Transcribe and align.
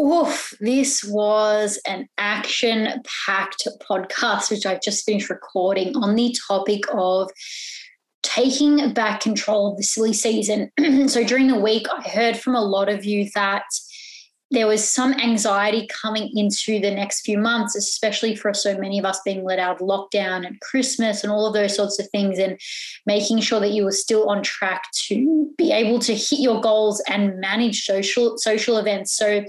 Oof, 0.00 0.54
this 0.58 1.04
was 1.04 1.78
an 1.86 2.08
action 2.16 3.02
packed 3.26 3.68
podcast, 3.88 4.50
which 4.50 4.64
I've 4.64 4.82
just 4.82 5.04
finished 5.04 5.28
recording 5.28 5.94
on 5.96 6.14
the 6.14 6.34
topic 6.48 6.82
of 6.92 7.30
taking 8.22 8.92
back 8.94 9.20
control 9.20 9.70
of 9.70 9.76
the 9.76 9.82
silly 9.82 10.14
season. 10.14 10.70
so 11.08 11.24
during 11.24 11.48
the 11.48 11.58
week, 11.58 11.86
I 11.92 12.08
heard 12.08 12.38
from 12.38 12.54
a 12.54 12.64
lot 12.64 12.88
of 12.88 13.04
you 13.04 13.28
that 13.34 13.64
there 14.52 14.66
was 14.66 14.88
some 14.88 15.14
anxiety 15.14 15.88
coming 15.88 16.30
into 16.36 16.78
the 16.78 16.90
next 16.90 17.22
few 17.22 17.38
months, 17.38 17.74
especially 17.74 18.36
for 18.36 18.52
so 18.52 18.76
many 18.78 18.98
of 18.98 19.04
us 19.04 19.20
being 19.24 19.44
let 19.44 19.58
out 19.58 19.80
of 19.80 19.88
lockdown 19.88 20.46
and 20.46 20.60
Christmas 20.60 21.24
and 21.24 21.32
all 21.32 21.46
of 21.46 21.54
those 21.54 21.74
sorts 21.74 21.98
of 21.98 22.08
things, 22.10 22.38
and 22.38 22.60
making 23.06 23.40
sure 23.40 23.60
that 23.60 23.72
you 23.72 23.84
were 23.84 23.92
still 23.92 24.28
on 24.28 24.42
track 24.42 24.84
to 25.06 25.50
be 25.56 25.72
able 25.72 25.98
to 25.98 26.14
hit 26.14 26.38
your 26.38 26.60
goals 26.60 27.02
and 27.08 27.40
manage 27.40 27.84
social 27.84 28.36
social 28.36 28.76
events. 28.76 29.16
So 29.16 29.42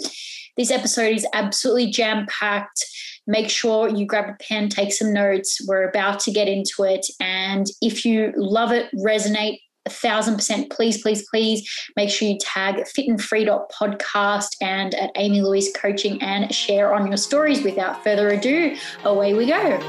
this 0.57 0.71
episode 0.71 1.15
is 1.15 1.27
absolutely 1.33 1.91
jam 1.91 2.25
packed. 2.27 2.85
Make 3.25 3.49
sure 3.49 3.87
you 3.87 4.05
grab 4.05 4.29
a 4.29 4.43
pen, 4.43 4.69
take 4.69 4.93
some 4.93 5.13
notes. 5.13 5.65
We're 5.67 5.87
about 5.87 6.19
to 6.21 6.31
get 6.31 6.47
into 6.47 6.83
it. 6.83 7.05
And 7.19 7.67
if 7.81 8.05
you 8.05 8.33
love 8.35 8.71
it, 8.71 8.89
resonate, 8.95 9.59
a 9.85 9.89
thousand 9.89 10.35
percent, 10.35 10.69
please, 10.69 11.01
please, 11.01 11.27
please 11.29 11.69
make 11.97 12.09
sure 12.09 12.27
you 12.27 12.37
tag 12.39 12.87
fit 12.87 13.07
and 13.07 13.21
free 13.21 13.45
podcast 13.45 14.55
and 14.61 14.95
at 14.95 15.11
Amy 15.15 15.41
Louise 15.41 15.73
Coaching 15.75 16.21
and 16.21 16.53
share 16.55 16.93
on 16.93 17.07
your 17.07 17.17
stories. 17.17 17.63
Without 17.63 18.01
further 18.01 18.29
ado, 18.29 18.77
away 19.03 19.33
we 19.33 19.45
go. 19.45 19.79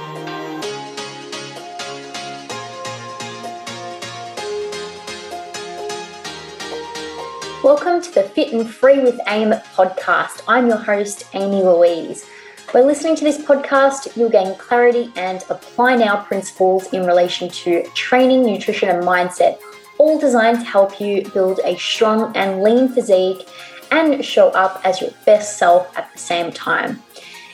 Welcome 7.63 8.03
to 8.03 8.11
the 8.13 8.25
Fit 8.35 8.53
and 8.53 8.69
Free 8.69 8.99
with 8.99 9.19
AIM 9.29 9.53
podcast. 9.75 10.43
I'm 10.49 10.67
your 10.67 10.77
host, 10.77 11.25
Amy 11.35 11.63
Louise. 11.63 12.27
By 12.73 12.81
listening 12.81 13.15
to 13.17 13.25
this 13.25 13.39
podcast, 13.39 14.17
you'll 14.17 14.29
gain 14.29 14.57
clarity 14.57 15.13
and 15.15 15.45
apply 15.49 15.95
now 15.95 16.25
principles 16.25 16.93
in 16.93 17.07
relation 17.07 17.49
to 17.49 17.85
training, 17.95 18.45
nutrition, 18.45 18.89
and 18.89 19.05
mindset 19.05 19.59
all 19.99 20.19
designed 20.19 20.61
to 20.61 20.65
help 20.65 21.01
you 21.01 21.23
build 21.31 21.61
a 21.65 21.77
strong 21.77 22.37
and 22.37 22.63
lean 22.63 22.89
physique 22.89 23.49
and 23.91 24.25
show 24.25 24.49
up 24.51 24.81
as 24.85 25.01
your 25.01 25.11
best 25.25 25.59
self 25.59 25.97
at 25.97 26.13
the 26.13 26.19
same 26.19 26.53
time. 26.53 27.03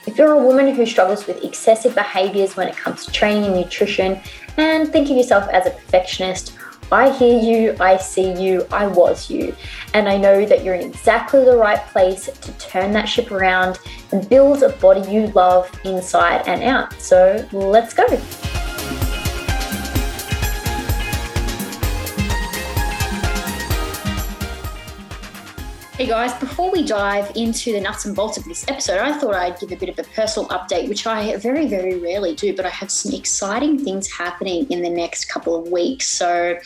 If 0.07 0.17
you're 0.17 0.33
a 0.33 0.43
woman 0.43 0.75
who 0.75 0.87
struggles 0.87 1.27
with 1.27 1.45
excessive 1.45 1.95
behaviors 1.95 2.57
when 2.57 2.69
it 2.69 2.77
comes 2.77 3.05
to 3.05 3.13
training 3.13 3.45
and 3.45 3.55
nutrition 3.55 4.21
and 4.57 4.91
think 4.91 5.11
of 5.11 5.17
yourself 5.17 5.49
as 5.51 5.67
a 5.67 5.71
perfectionist, 5.71 6.55
I 6.93 7.11
hear 7.13 7.39
you, 7.41 7.77
I 7.79 7.99
see 7.99 8.33
you, 8.33 8.67
I 8.73 8.87
was 8.87 9.31
you. 9.31 9.55
And 9.95 10.09
I 10.09 10.17
know 10.17 10.45
that 10.45 10.65
you're 10.65 10.75
in 10.75 10.89
exactly 10.89 11.45
the 11.45 11.57
right 11.57 11.79
place 11.87 12.27
to 12.27 12.53
turn 12.59 12.93
that 12.93 13.09
ship 13.09 13.31
around 13.31 13.79
and 14.11 14.29
build 14.29 14.63
a 14.63 14.71
body 14.71 15.09
you 15.11 15.29
love 15.29 15.71
inside 15.85 16.49
and 16.49 16.63
out. 16.63 16.93
So 17.01 17.47
let's 17.53 17.95
go. 17.95 18.07
Hey 26.01 26.06
guys, 26.06 26.33
before 26.41 26.70
we 26.70 26.83
dive 26.83 27.31
into 27.37 27.75
the 27.75 27.81
nuts 27.83 28.06
and 28.06 28.17
bolts 28.17 28.39
of 28.39 28.47
this 28.47 28.67
episode, 28.69 29.01
I 29.01 29.12
thought 29.19 29.34
I'd 29.34 29.61
give 29.61 29.70
a 29.70 29.77
bit 29.77 29.91
of 29.91 29.98
a 29.98 30.09
personal 30.15 30.48
update, 30.48 30.89
which 30.89 31.06
I 31.06 31.37
very, 31.37 31.67
very 31.69 31.98
rarely 31.98 32.34
do, 32.34 32.56
but 32.56 32.65
I 32.65 32.70
have 32.70 32.91
some 32.91 33.12
exciting 33.12 33.84
things 33.84 34.11
happening 34.11 34.67
in 34.71 34.81
the 34.81 34.89
next 34.89 35.27
couple 35.27 35.55
of 35.55 35.71
weeks. 35.71 36.09
So 36.09 36.59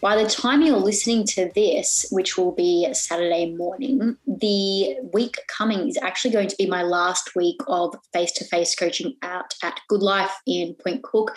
by 0.00 0.16
the 0.16 0.26
time 0.26 0.62
you're 0.62 0.78
listening 0.78 1.26
to 1.26 1.50
this, 1.54 2.06
which 2.10 2.38
will 2.38 2.52
be 2.52 2.88
Saturday 2.94 3.54
morning, 3.54 4.16
the 4.26 4.96
week 5.12 5.36
coming 5.54 5.86
is 5.86 5.98
actually 6.00 6.30
going 6.30 6.48
to 6.48 6.56
be 6.56 6.64
my 6.64 6.82
last 6.82 7.36
week 7.36 7.60
of 7.68 7.94
face 8.14 8.32
to 8.32 8.46
face 8.46 8.74
coaching 8.74 9.14
out 9.20 9.52
at 9.62 9.78
Good 9.88 10.00
Life 10.00 10.32
in 10.46 10.74
Point 10.82 11.02
Cook. 11.02 11.36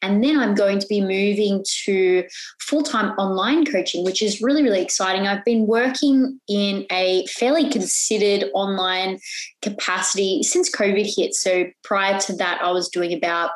And 0.00 0.22
then 0.22 0.38
I'm 0.38 0.54
going 0.54 0.78
to 0.78 0.86
be 0.86 1.00
moving 1.00 1.64
to 1.86 2.22
full 2.60 2.84
time 2.84 3.18
online 3.18 3.64
coaching, 3.64 4.04
which 4.04 4.22
is 4.22 4.40
really, 4.40 4.62
really 4.62 4.80
exciting. 4.80 5.26
I've 5.26 5.44
been 5.44 5.66
working 5.66 6.38
in 6.48 6.83
a 6.90 7.26
fairly 7.26 7.68
considered 7.70 8.50
online 8.54 9.18
capacity 9.62 10.42
since 10.42 10.74
COVID 10.74 11.06
hit. 11.16 11.34
So 11.34 11.64
prior 11.82 12.18
to 12.20 12.36
that, 12.36 12.60
I 12.62 12.70
was 12.70 12.88
doing 12.88 13.12
about 13.12 13.50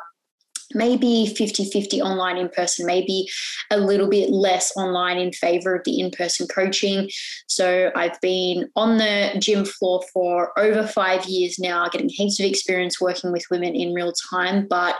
maybe 0.73 1.33
50 1.35 1.69
50 1.69 2.01
online 2.01 2.37
in 2.37 2.49
person, 2.49 2.85
maybe 2.85 3.27
a 3.71 3.77
little 3.77 4.09
bit 4.09 4.29
less 4.29 4.75
online 4.77 5.17
in 5.17 5.31
favor 5.31 5.75
of 5.75 5.83
the 5.83 5.99
in 5.99 6.11
person 6.11 6.47
coaching. 6.47 7.09
So 7.47 7.91
I've 7.95 8.19
been 8.21 8.69
on 8.75 8.97
the 8.97 9.31
gym 9.39 9.65
floor 9.65 10.03
for 10.13 10.57
over 10.59 10.85
five 10.85 11.25
years 11.25 11.57
now, 11.59 11.87
getting 11.89 12.09
heaps 12.09 12.39
of 12.39 12.45
experience 12.45 13.01
working 13.01 13.31
with 13.31 13.45
women 13.49 13.75
in 13.75 13.93
real 13.93 14.13
time. 14.31 14.67
But 14.67 14.97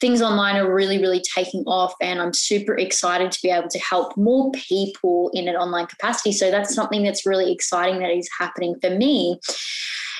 things 0.00 0.22
online 0.22 0.56
are 0.56 0.72
really, 0.72 0.98
really 0.98 1.22
taking 1.34 1.64
off, 1.66 1.94
and 2.00 2.20
I'm 2.20 2.34
super 2.34 2.76
excited 2.76 3.32
to 3.32 3.38
be 3.42 3.50
able 3.50 3.68
to 3.68 3.78
help 3.78 4.16
more 4.16 4.50
people 4.52 5.30
in 5.34 5.48
an 5.48 5.56
online 5.56 5.86
capacity. 5.86 6.32
So 6.32 6.50
that's 6.50 6.74
something 6.74 7.02
that's 7.02 7.26
really 7.26 7.52
exciting 7.52 8.00
that 8.00 8.10
is 8.10 8.28
happening 8.38 8.76
for 8.80 8.90
me. 8.90 9.40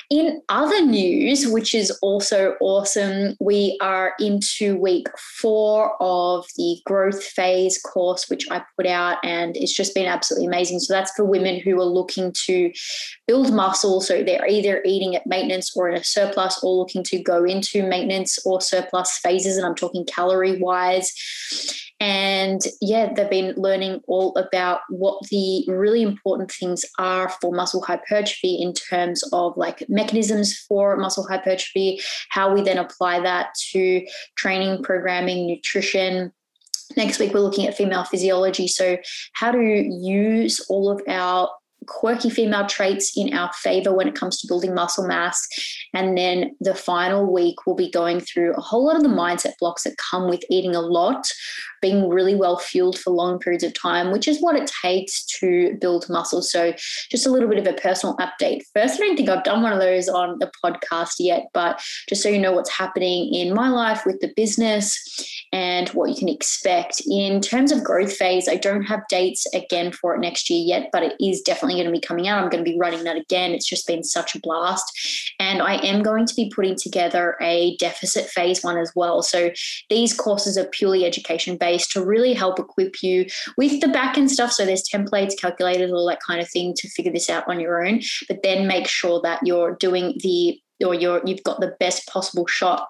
In 0.09 0.41
other 0.47 0.85
news, 0.85 1.45
which 1.47 1.75
is 1.75 1.91
also 2.01 2.55
awesome, 2.61 3.35
we 3.41 3.77
are 3.81 4.13
into 4.21 4.77
week 4.77 5.07
four 5.17 6.01
of 6.01 6.45
the 6.55 6.79
growth 6.85 7.21
phase 7.21 7.77
course, 7.81 8.29
which 8.29 8.45
I 8.49 8.61
put 8.77 8.87
out, 8.87 9.17
and 9.25 9.57
it's 9.57 9.75
just 9.75 9.93
been 9.93 10.05
absolutely 10.05 10.47
amazing. 10.47 10.79
So 10.79 10.93
that's 10.93 11.11
for 11.11 11.25
women 11.25 11.59
who 11.59 11.77
are 11.81 11.85
looking 11.85 12.31
to 12.45 12.71
build 13.27 13.53
muscle. 13.53 14.01
So 14.01 14.23
they're 14.23 14.47
either 14.47 14.81
eating 14.85 15.15
at 15.15 15.27
maintenance 15.27 15.75
or 15.75 15.89
in 15.89 15.95
a 15.95 16.03
surplus, 16.03 16.63
or 16.63 16.75
looking 16.75 17.03
to 17.03 17.21
go 17.21 17.43
into 17.43 17.87
maintenance 17.87 18.39
or 18.45 18.61
surplus 18.61 19.17
phases. 19.17 19.57
And 19.57 19.65
I'm 19.65 19.75
talking 19.75 20.05
calorie 20.05 20.59
wise 20.59 21.13
and 21.99 22.61
yeah, 22.79 23.11
they've 23.11 23.29
been 23.29 23.55
learning 23.57 24.01
all 24.07 24.35
about 24.37 24.81
what 24.89 25.27
the 25.29 25.65
really 25.67 26.03
important 26.03 26.51
things 26.51 26.85
are 26.99 27.29
for 27.41 27.51
muscle 27.51 27.81
hypertrophy 27.81 28.55
in 28.61 28.73
terms 28.73 29.23
of 29.33 29.57
like 29.57 29.83
mechanisms 29.89 30.55
for 30.67 30.95
muscle 30.97 31.25
hypertrophy, 31.27 31.99
how 32.29 32.53
we 32.53 32.61
then 32.61 32.77
apply 32.77 33.21
that 33.21 33.47
to 33.71 34.05
training, 34.35 34.83
programming, 34.83 35.47
nutrition, 35.47 36.31
Next 36.95 37.19
week, 37.19 37.33
we're 37.33 37.41
looking 37.41 37.67
at 37.67 37.75
female 37.75 38.05
physiology. 38.05 38.65
So, 38.65 38.97
how 39.33 39.51
to 39.51 39.59
use 39.59 40.65
all 40.69 40.89
of 40.89 41.01
our 41.05 41.49
quirky 41.87 42.29
female 42.29 42.67
traits 42.67 43.13
in 43.15 43.33
our 43.33 43.51
favor 43.53 43.93
when 43.93 44.07
it 44.07 44.15
comes 44.15 44.39
to 44.39 44.47
building 44.47 44.73
muscle 44.73 45.07
mass. 45.07 45.47
And 45.93 46.17
then 46.17 46.55
the 46.59 46.75
final 46.75 47.31
week, 47.31 47.55
we'll 47.65 47.75
be 47.75 47.89
going 47.89 48.19
through 48.19 48.53
a 48.53 48.61
whole 48.61 48.85
lot 48.85 48.95
of 48.95 49.03
the 49.03 49.09
mindset 49.09 49.53
blocks 49.59 49.83
that 49.83 49.95
come 49.97 50.29
with 50.29 50.43
eating 50.49 50.75
a 50.75 50.81
lot, 50.81 51.27
being 51.81 52.09
really 52.09 52.35
well 52.35 52.57
fueled 52.57 52.97
for 52.97 53.11
long 53.11 53.39
periods 53.39 53.63
of 53.63 53.73
time, 53.73 54.11
which 54.11 54.27
is 54.27 54.41
what 54.41 54.55
it 54.55 54.71
takes 54.81 55.25
to 55.39 55.75
build 55.79 56.09
muscle. 56.09 56.41
So, 56.41 56.73
just 57.09 57.25
a 57.25 57.31
little 57.31 57.49
bit 57.49 57.59
of 57.59 57.67
a 57.67 57.77
personal 57.77 58.17
update. 58.17 58.61
First, 58.73 58.95
I 58.95 59.05
don't 59.05 59.17
think 59.17 59.29
I've 59.29 59.43
done 59.43 59.61
one 59.61 59.73
of 59.73 59.79
those 59.79 60.07
on 60.09 60.39
the 60.39 60.51
podcast 60.63 61.15
yet, 61.19 61.47
but 61.53 61.81
just 62.07 62.21
so 62.21 62.29
you 62.29 62.39
know 62.39 62.51
what's 62.51 62.71
happening 62.71 63.33
in 63.33 63.53
my 63.53 63.69
life 63.69 64.05
with 64.05 64.19
the 64.19 64.31
business 64.35 65.36
and 65.53 65.89
what 65.89 66.09
you 66.09 66.15
can 66.15 66.29
expect. 66.29 67.01
In 67.09 67.41
terms 67.41 67.71
of 67.71 67.83
growth 67.83 68.13
phase, 68.13 68.47
I 68.47 68.55
don't 68.55 68.83
have 68.83 69.07
dates 69.09 69.45
again 69.53 69.91
for 69.91 70.15
it 70.15 70.19
next 70.19 70.49
year 70.49 70.63
yet, 70.63 70.89
but 70.91 71.03
it 71.03 71.15
is 71.19 71.41
definitely 71.41 71.75
going 71.75 71.87
to 71.87 71.91
be 71.91 72.05
coming 72.05 72.27
out. 72.27 72.43
I'm 72.43 72.49
going 72.49 72.63
to 72.63 72.69
be 72.69 72.77
running 72.77 73.03
that 73.03 73.17
again. 73.17 73.51
It's 73.51 73.67
just 73.67 73.87
been 73.87 74.03
such 74.03 74.35
a 74.35 74.39
blast. 74.39 74.85
And 75.39 75.61
I 75.61 75.75
am 75.75 76.03
going 76.03 76.25
to 76.25 76.35
be 76.35 76.51
putting 76.53 76.75
together 76.75 77.35
a 77.41 77.77
deficit 77.77 78.27
phase 78.27 78.63
one 78.63 78.77
as 78.77 78.91
well. 78.95 79.21
So 79.21 79.51
these 79.89 80.13
courses 80.13 80.57
are 80.57 80.65
purely 80.65 81.05
education 81.05 81.57
based 81.57 81.91
to 81.91 82.03
really 82.03 82.33
help 82.33 82.59
equip 82.59 83.01
you 83.01 83.25
with 83.57 83.81
the 83.81 83.87
back 83.87 84.17
end 84.17 84.31
stuff. 84.31 84.51
So 84.51 84.65
there's 84.65 84.83
templates, 84.83 85.39
calculators, 85.39 85.91
all 85.91 86.07
that 86.07 86.19
kind 86.25 86.41
of 86.41 86.49
thing 86.49 86.73
to 86.77 86.89
figure 86.89 87.11
this 87.11 87.29
out 87.29 87.47
on 87.47 87.59
your 87.59 87.85
own, 87.85 88.01
but 88.27 88.43
then 88.43 88.67
make 88.67 88.87
sure 88.87 89.21
that 89.23 89.39
you're 89.45 89.75
doing 89.75 90.17
the 90.23 90.59
or 90.85 90.93
you're 90.93 91.21
you've 91.25 91.43
got 91.43 91.59
the 91.59 91.75
best 91.79 92.07
possible 92.07 92.45
shot 92.45 92.87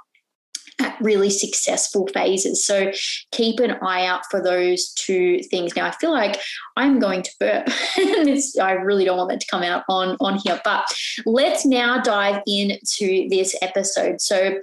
at 0.79 0.95
really 1.01 1.29
successful 1.29 2.07
phases. 2.13 2.65
So 2.65 2.91
keep 3.31 3.59
an 3.59 3.71
eye 3.81 4.05
out 4.05 4.21
for 4.29 4.41
those 4.41 4.93
two 4.93 5.39
things. 5.49 5.75
Now, 5.75 5.87
I 5.87 5.91
feel 5.91 6.11
like 6.11 6.39
I'm 6.75 6.99
going 6.99 7.23
to 7.23 7.31
burp. 7.39 7.67
I 8.61 8.71
really 8.71 9.05
don't 9.05 9.17
want 9.17 9.29
that 9.31 9.39
to 9.39 9.47
come 9.49 9.63
out 9.63 9.83
on, 9.89 10.17
on 10.19 10.39
here. 10.43 10.61
But 10.63 10.85
let's 11.25 11.65
now 11.65 11.99
dive 11.99 12.41
into 12.45 13.27
this 13.29 13.55
episode. 13.61 14.21
So 14.21 14.59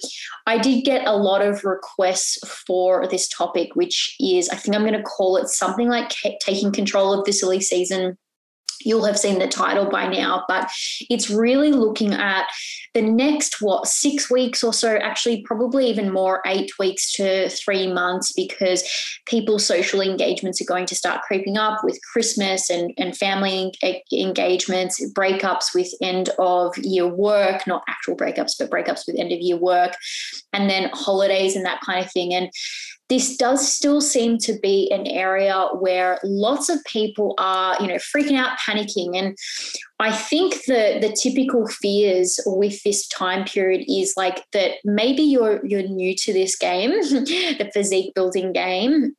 I 0.47 0.59
did 0.59 0.85
get 0.85 1.07
a 1.07 1.17
lot 1.17 1.43
of 1.43 1.65
requests 1.65 2.39
for 2.49 3.09
this 3.09 3.29
topic, 3.29 3.75
which 3.75 4.15
is, 4.21 4.49
I 4.49 4.57
think 4.57 4.77
I'm 4.77 4.83
going 4.83 4.95
to 4.95 5.03
call 5.03 5.37
it 5.37 5.49
something 5.49 5.89
like 5.89 6.11
taking 6.41 6.73
control 6.73 7.13
of 7.13 7.25
the 7.25 7.33
silly 7.33 7.61
season 7.61 8.17
you'll 8.81 9.05
have 9.05 9.19
seen 9.19 9.39
the 9.39 9.49
title 9.49 9.87
by 9.91 10.09
now, 10.09 10.45
but 10.49 10.71
it's 11.11 11.31
really 11.31 11.73
looking 11.73 12.13
at 12.13 12.47
the 12.95 13.03
next, 13.03 13.61
what, 13.61 13.89
six 13.89 14.31
weeks 14.31 14.63
or 14.63 14.73
so, 14.73 14.97
actually, 14.97 15.43
probably 15.43 15.89
even 15.89 16.13
more, 16.13 16.41
eight 16.47 16.71
weeks 16.79 17.13
to 17.13 17.49
three 17.49 17.93
months, 17.93 18.33
because 18.33 18.89
people's 19.27 19.67
social 19.67 20.01
engagements 20.01 20.61
are 20.61 20.67
going 20.67 20.87
to 20.87 20.95
start 20.95 21.23
creeping 21.23 21.57
up 21.57 21.81
with 21.83 21.99
Christmas 22.13 22.71
and, 22.71 22.93
and 22.97 23.17
family 23.17 23.73
engagements, 24.13 25.05
breakups 25.13 25.75
with 25.75 25.93
end 26.01 26.31
of 26.39 26.77
year 26.79 27.09
work, 27.09 27.67
not 27.67 27.83
actual 27.89 28.17
breakups, 28.17 28.53
but 28.59 28.71
breakups 28.71 29.07
with 29.07 29.19
end 29.19 29.33
of 29.33 29.41
year 29.41 29.57
work, 29.57 29.97
and 30.53 30.71
then 30.71 30.89
holidays 30.93 31.57
and 31.57 31.65
that 31.65 31.81
kind 31.81 32.05
of 32.05 32.11
thing. 32.13 32.33
And 32.33 32.49
this 33.09 33.37
does 33.37 33.71
still 33.71 34.01
seem 34.01 34.39
to 34.39 34.59
be 34.63 34.91
an 34.91 35.07
area 35.07 35.69
where 35.79 36.19
lots 36.25 36.69
of 36.69 36.83
people 36.85 37.35
are, 37.39 37.77
you 37.81 37.87
know, 37.87 37.97
freaking 37.97 38.39
out, 38.39 38.59
panicking. 38.59 39.17
And 39.17 39.37
I 39.99 40.13
think 40.13 40.65
the 40.67 40.99
the 41.01 41.15
typical 41.21 41.67
fears 41.67 42.41
with 42.47 42.83
this 42.83 43.07
time 43.09 43.45
period 43.45 43.85
is 43.89 44.15
like 44.17 44.45
that 44.53 44.73
maybe 44.85 45.23
you're 45.23 45.65
you're 45.67 45.83
new 45.83 46.15
to 46.17 46.33
this 46.33 46.57
game, 46.57 46.91
the 47.03 47.71
physique 47.75 48.15
building 48.15 48.53
game, 48.53 49.15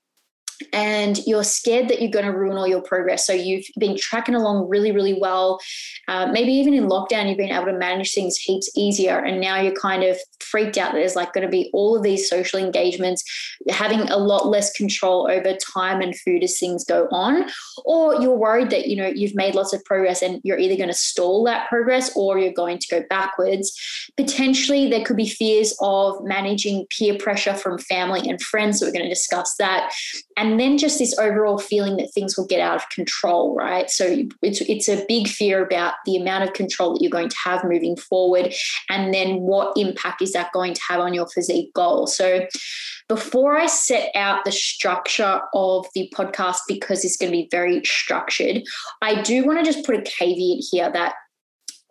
and 0.73 1.19
you're 1.25 1.43
scared 1.43 1.89
that 1.89 2.01
you're 2.01 2.11
going 2.11 2.25
to 2.25 2.31
ruin 2.31 2.57
all 2.57 2.67
your 2.67 2.81
progress. 2.81 3.25
So 3.25 3.33
you've 3.33 3.65
been 3.79 3.97
tracking 3.97 4.35
along 4.35 4.67
really, 4.69 4.91
really 4.91 5.17
well. 5.19 5.59
Uh, 6.07 6.27
maybe 6.27 6.51
even 6.53 6.73
in 6.73 6.87
lockdown, 6.87 7.27
you've 7.27 7.37
been 7.37 7.51
able 7.51 7.65
to 7.65 7.77
manage 7.77 8.13
things 8.13 8.37
heaps 8.37 8.69
easier. 8.75 9.19
And 9.19 9.41
now 9.41 9.59
you're 9.59 9.73
kind 9.73 10.03
of 10.03 10.17
freaked 10.39 10.77
out 10.77 10.93
that 10.93 10.99
there's 10.99 11.15
like 11.15 11.33
going 11.33 11.45
to 11.45 11.51
be 11.51 11.69
all 11.73 11.97
of 11.97 12.03
these 12.03 12.29
social 12.29 12.59
engagements, 12.59 13.23
having 13.69 14.01
a 14.01 14.17
lot 14.17 14.47
less 14.47 14.71
control 14.73 15.29
over 15.29 15.55
time 15.75 16.01
and 16.01 16.17
food 16.19 16.43
as 16.43 16.59
things 16.59 16.85
go 16.85 17.07
on. 17.11 17.49
Or 17.83 18.21
you're 18.21 18.37
worried 18.37 18.69
that, 18.69 18.87
you 18.87 18.95
know, 18.95 19.07
you've 19.07 19.35
made 19.35 19.55
lots 19.55 19.73
of 19.73 19.83
progress 19.83 20.21
and 20.21 20.39
you're 20.43 20.59
either 20.59 20.75
going 20.75 20.89
to 20.89 20.93
stall 20.93 21.43
that 21.45 21.67
progress 21.69 22.15
or 22.15 22.37
you're 22.37 22.53
going 22.53 22.79
to 22.79 22.87
go 22.89 23.03
backwards. 23.09 23.75
Potentially, 24.17 24.89
there 24.89 25.03
could 25.03 25.17
be 25.17 25.27
fears 25.27 25.75
of 25.81 26.23
managing 26.23 26.85
peer 26.97 27.17
pressure 27.17 27.53
from 27.53 27.77
family 27.77 28.29
and 28.29 28.41
friends. 28.41 28.79
So 28.79 28.85
we're 28.85 28.93
going 28.93 29.03
to 29.03 29.09
discuss 29.09 29.55
that. 29.59 29.93
And 30.37 30.44
and 30.45 30.59
then 30.59 30.77
just 30.77 30.99
this 30.99 31.17
overall 31.17 31.57
feeling 31.57 31.97
that 31.97 32.13
things 32.13 32.37
will 32.37 32.45
get 32.45 32.59
out 32.59 32.75
of 32.75 32.89
control 32.89 33.55
right? 33.55 33.89
So 33.89 34.25
it's 34.41 34.61
it's 34.61 34.87
a 34.87 35.05
big 35.07 35.27
fear 35.27 35.65
about 35.65 35.93
the 36.05 36.17
amount 36.17 36.43
of 36.43 36.53
control 36.53 36.93
that 36.93 37.01
you're 37.01 37.09
going 37.09 37.29
to 37.29 37.37
have 37.43 37.63
moving 37.63 37.95
forward 37.95 38.53
and 38.89 39.13
then 39.13 39.41
what 39.41 39.75
impact 39.75 40.21
is 40.21 40.33
that 40.33 40.51
going 40.53 40.73
to 40.73 40.81
have 40.87 40.99
on 40.99 41.13
your 41.13 41.27
physique 41.27 41.73
goal? 41.73 42.07
So 42.07 42.45
before 43.07 43.57
I 43.57 43.67
set 43.67 44.09
out 44.15 44.45
the 44.45 44.51
structure 44.51 45.41
of 45.53 45.85
the 45.93 46.11
podcast, 46.15 46.59
because 46.67 47.05
it's 47.05 47.17
going 47.17 47.31
to 47.31 47.37
be 47.37 47.47
very 47.51 47.83
structured, 47.85 48.63
I 49.01 49.21
do 49.21 49.45
want 49.45 49.63
to 49.63 49.71
just 49.71 49.85
put 49.85 49.95
a 49.95 50.01
caveat 50.01 50.63
here 50.71 50.91
that 50.91 51.13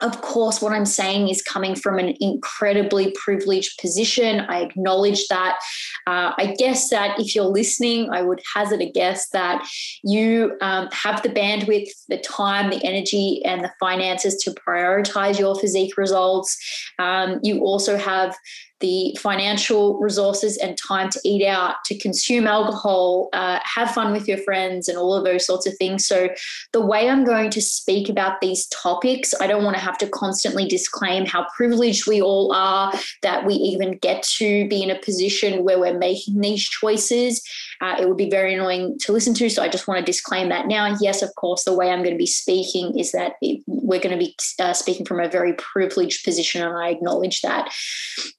of 0.01 0.21
course, 0.21 0.61
what 0.61 0.73
I'm 0.73 0.87
saying 0.87 1.29
is 1.29 1.41
coming 1.41 1.75
from 1.75 1.99
an 1.99 2.15
incredibly 2.21 3.13
privileged 3.13 3.79
position. 3.81 4.41
I 4.41 4.61
acknowledge 4.61 5.29
that. 5.29 5.59
Uh, 6.07 6.33
I 6.37 6.55
guess 6.59 6.91
that 6.91 7.19
if 7.21 7.35
you're 7.35 7.45
listening, 7.45 8.11
I 8.11 8.23
would 8.23 8.43
hazard 8.55 8.83
a 8.83 8.91
guess 8.91 9.29
that 9.31 9.67
you 10.03 10.57
um, 10.61 10.89
have 10.93 11.23
the 11.23 11.29
bandwidth, 11.29 11.89
the 12.09 12.19
time, 12.19 12.71
the 12.71 12.85
energy, 12.85 13.41
and 13.45 13.63
the 13.63 13.73
finances 13.79 14.37
to 14.43 14.51
prioritize 14.51 15.39
your 15.39 15.55
physique 15.55 15.97
results. 15.97 16.59
Um, 16.99 17.39
you 17.43 17.61
also 17.61 17.97
have 17.97 18.37
the 18.81 19.17
financial 19.21 19.99
resources 20.01 20.57
and 20.59 20.77
time 20.77 21.09
to 21.09 21.21
eat 21.25 21.47
out, 21.47 21.77
to 21.85 21.99
consume 21.99 22.47
alcohol, 22.47 23.29
uh, 23.33 23.59
have 23.63 23.91
fun 23.93 24.13
with 24.13 24.27
your 24.27 24.39
friends, 24.39 24.89
and 24.89 24.99
all 24.99 25.15
of 25.15 25.25
those 25.25 25.47
sorts 25.47 25.67
of 25.67 25.75
things. 25.79 26.07
So, 26.07 26.29
the 26.73 26.85
way 26.85 27.09
I'm 27.09 27.25
going 27.25 27.51
to 27.51 27.61
speak 27.63 28.09
about 28.09 28.41
these 28.41 28.67
topics, 28.69 29.33
I 29.41 29.47
don't 29.47 29.65
want 29.65 29.77
to 29.77 29.83
have 29.83 29.99
to 29.99 30.09
constantly 30.09 30.67
disclaim 30.67 31.25
how 31.25 31.47
privileged 31.57 32.07
we 32.07 32.21
all 32.21 32.53
are 32.53 32.93
that 33.23 33.47
we 33.47 33.55
even 33.55 33.99
get 33.99 34.23
to 34.39 34.69
be 34.69 34.83
in 34.83 34.91
a 34.91 34.99
position 35.01 35.65
where 35.65 35.79
we're 35.79 35.99
making 35.99 36.41
these 36.41 36.63
choices. 36.63 37.43
Uh, 37.81 37.97
it 38.01 38.09
would 38.09 38.17
be 38.17 38.31
very 38.31 38.55
annoying 38.55 38.99
to 39.01 39.13
listen 39.13 39.35
to. 39.35 39.49
So, 39.49 39.63
I 39.63 39.69
just 39.69 39.87
want 39.87 40.01
to 40.01 40.05
disclaim 40.05 40.49
that 40.49 40.67
now. 40.67 40.97
Yes, 41.01 41.23
of 41.23 41.35
course, 41.37 41.65
the 41.65 41.75
way 41.75 41.91
I'm 41.91 42.03
going 42.03 42.15
to 42.15 42.19
be 42.19 42.27
speaking 42.27 42.99
is 42.99 43.13
that 43.13 43.35
it, 43.41 43.63
we're 43.67 44.01
going 44.01 44.19
to 44.19 44.25
be 44.25 44.37
uh, 44.59 44.73
speaking 44.73 45.07
from 45.07 45.21
a 45.21 45.29
very 45.29 45.53
privileged 45.55 46.25
position, 46.25 46.67
and 46.67 46.77
I 46.77 46.89
acknowledge 46.89 47.43
that. 47.43 47.73